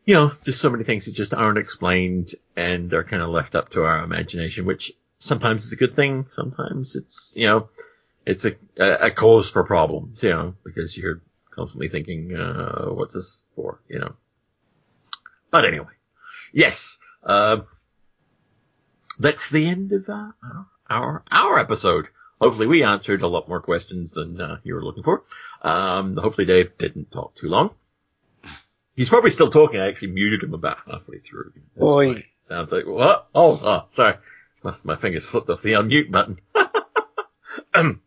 You 0.06 0.16
know, 0.16 0.32
just 0.44 0.60
so 0.60 0.70
many 0.70 0.84
things 0.84 1.06
that 1.06 1.14
just 1.14 1.34
aren't 1.34 1.58
explained 1.58 2.34
and 2.56 2.94
are 2.94 3.04
kind 3.04 3.22
of 3.22 3.30
left 3.30 3.56
up 3.56 3.70
to 3.70 3.84
our 3.84 4.04
imagination, 4.04 4.66
which 4.66 4.92
sometimes 5.20 5.66
is 5.66 5.74
a 5.74 5.78
good 5.78 5.96
thing. 5.96 6.26
Sometimes 6.30 6.96
it's, 6.96 7.34
you 7.36 7.46
know, 7.46 7.70
it's 8.26 8.46
a, 8.46 8.56
a 8.78 9.12
cause 9.12 9.50
for 9.50 9.64
problems, 9.64 10.24
you 10.24 10.30
know, 10.30 10.56
because 10.64 10.98
you're 10.98 11.22
constantly 11.52 11.90
thinking, 11.90 12.36
uh, 12.36 12.88
what's 12.88 13.14
this 13.14 13.42
for, 13.56 13.80
you 13.88 14.00
know. 14.00 14.16
But 15.52 15.66
anyway, 15.66 15.94
yes, 16.54 16.98
uh, 17.24 17.62
that's 19.20 19.50
the 19.50 19.68
end 19.68 19.92
of 19.92 20.10
uh, 20.10 20.32
our 20.90 21.24
our 21.30 21.60
episode. 21.60 22.08
Hopefully, 22.42 22.66
we 22.66 22.84
answered 22.84 23.22
a 23.22 23.28
lot 23.28 23.48
more 23.48 23.62
questions 23.62 24.12
than 24.12 24.42
uh, 24.42 24.58
you 24.64 24.74
were 24.74 24.84
looking 24.84 25.04
for. 25.04 25.22
Um, 25.62 26.18
hopefully, 26.18 26.48
Dave 26.48 26.76
didn't 26.76 27.12
talk 27.12 27.36
too 27.36 27.48
long. 27.48 27.70
He's 28.96 29.10
probably 29.10 29.30
still 29.30 29.52
talking. 29.52 29.80
I 29.80 29.88
actually 29.88 30.14
muted 30.14 30.42
him 30.42 30.56
about 30.56 30.80
halfway 30.90 31.20
through. 31.20 31.54
That's 31.76 31.84
Oi. 31.84 32.26
Sounds 32.42 32.72
like 32.72 32.88
what? 32.88 33.28
Oh, 33.36 33.62
oh, 33.64 33.86
sorry. 33.92 34.16
Must 34.64 34.84
my 34.84 34.96
fingers 34.96 35.28
slipped 35.28 35.52
off 35.52 35.62
the 35.62 35.74
unmute 35.74 36.10
button. 36.10 36.40
um, 37.76 38.02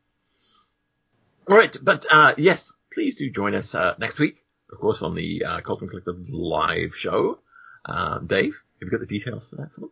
all 1.48 1.56
right, 1.56 1.76
but 1.80 2.04
uh, 2.10 2.34
yes, 2.36 2.72
please 2.92 3.14
do 3.14 3.30
join 3.30 3.54
us 3.54 3.74
uh, 3.74 3.94
next 3.98 4.18
week, 4.18 4.44
of 4.72 4.80
course, 4.80 5.02
on 5.02 5.14
the 5.14 5.44
uh, 5.44 5.60
Cultdom 5.60 5.88
Collective 5.88 6.28
live 6.28 6.96
show. 6.96 7.38
Um, 7.84 8.26
Dave, 8.26 8.60
have 8.80 8.86
you 8.86 8.90
got 8.90 9.00
the 9.00 9.06
details 9.06 9.48
for 9.48 9.56
that? 9.56 9.72
For 9.74 9.82
them? 9.82 9.90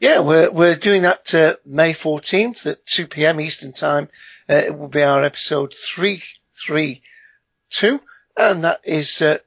Yeah, 0.00 0.20
we're 0.20 0.50
we're 0.52 0.76
doing 0.76 1.02
that 1.02 1.34
uh, 1.34 1.56
May 1.66 1.92
14th 1.92 2.66
at 2.66 2.86
2 2.86 3.08
p.m. 3.08 3.40
Eastern 3.40 3.72
Time. 3.72 4.08
Uh, 4.48 4.54
it 4.54 4.78
will 4.78 4.86
be 4.86 5.02
our 5.02 5.24
episode 5.24 5.74
332, 5.74 8.00
and 8.36 8.62
that 8.62 8.82
is 8.84 9.20
uh, 9.20 9.38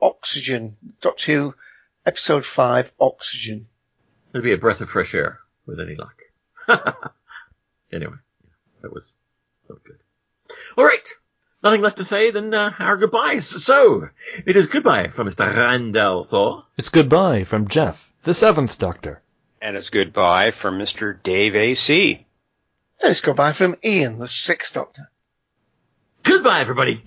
Oxygen, 0.00 0.76
Doctor 1.00 1.32
Who, 1.32 1.52
episode 2.06 2.46
5, 2.46 2.92
Oxygen. 3.00 3.66
It'll 4.32 4.44
be 4.44 4.52
a 4.52 4.58
breath 4.58 4.82
of 4.82 4.88
fresh 4.88 5.16
air 5.16 5.40
with 5.66 5.80
any 5.80 5.96
luck. 5.96 6.14
anyway, 7.92 8.14
that 8.82 8.92
was 8.92 9.16
that 9.66 9.74
was 9.74 9.82
good. 9.82 9.98
All 10.76 10.84
right. 10.84 11.08
Nothing 11.60 11.80
left 11.80 11.96
to 11.96 12.04
say 12.04 12.30
than 12.30 12.54
uh, 12.54 12.72
our 12.78 12.96
goodbyes. 12.96 13.48
So, 13.48 14.10
it 14.46 14.56
is 14.56 14.68
goodbye 14.68 15.08
from 15.08 15.28
Mr. 15.28 15.52
Randall 15.52 16.22
Thor. 16.22 16.66
It's 16.76 16.90
goodbye 16.90 17.42
from 17.42 17.66
Jeff, 17.66 18.12
the 18.22 18.32
seventh 18.32 18.78
Doctor. 18.78 19.22
And 19.60 19.76
it's 19.76 19.90
goodbye 19.90 20.52
from 20.52 20.78
Mr. 20.78 21.20
Dave 21.22 21.56
A.C. 21.56 22.24
Let's 23.02 23.20
go 23.20 23.32
by 23.34 23.52
from 23.52 23.76
Ian, 23.84 24.18
the 24.18 24.28
Sixth 24.28 24.74
Doctor. 24.74 25.10
Goodbye, 26.22 26.60
everybody. 26.60 27.02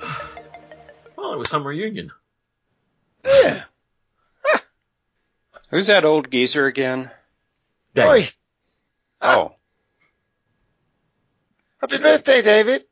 Well, 1.16 1.32
it 1.32 1.38
was 1.38 1.48
some 1.48 1.66
reunion. 1.66 2.10
Yeah. 3.24 3.62
Who's 5.70 5.86
that 5.86 6.04
old 6.04 6.30
geezer 6.30 6.66
again? 6.66 7.10
Dave. 7.94 8.08
Oi, 8.08 8.28
ah. 9.20 9.36
Oh, 9.38 9.52
happy 11.80 11.98
birthday, 11.98 12.42
David. 12.42 12.84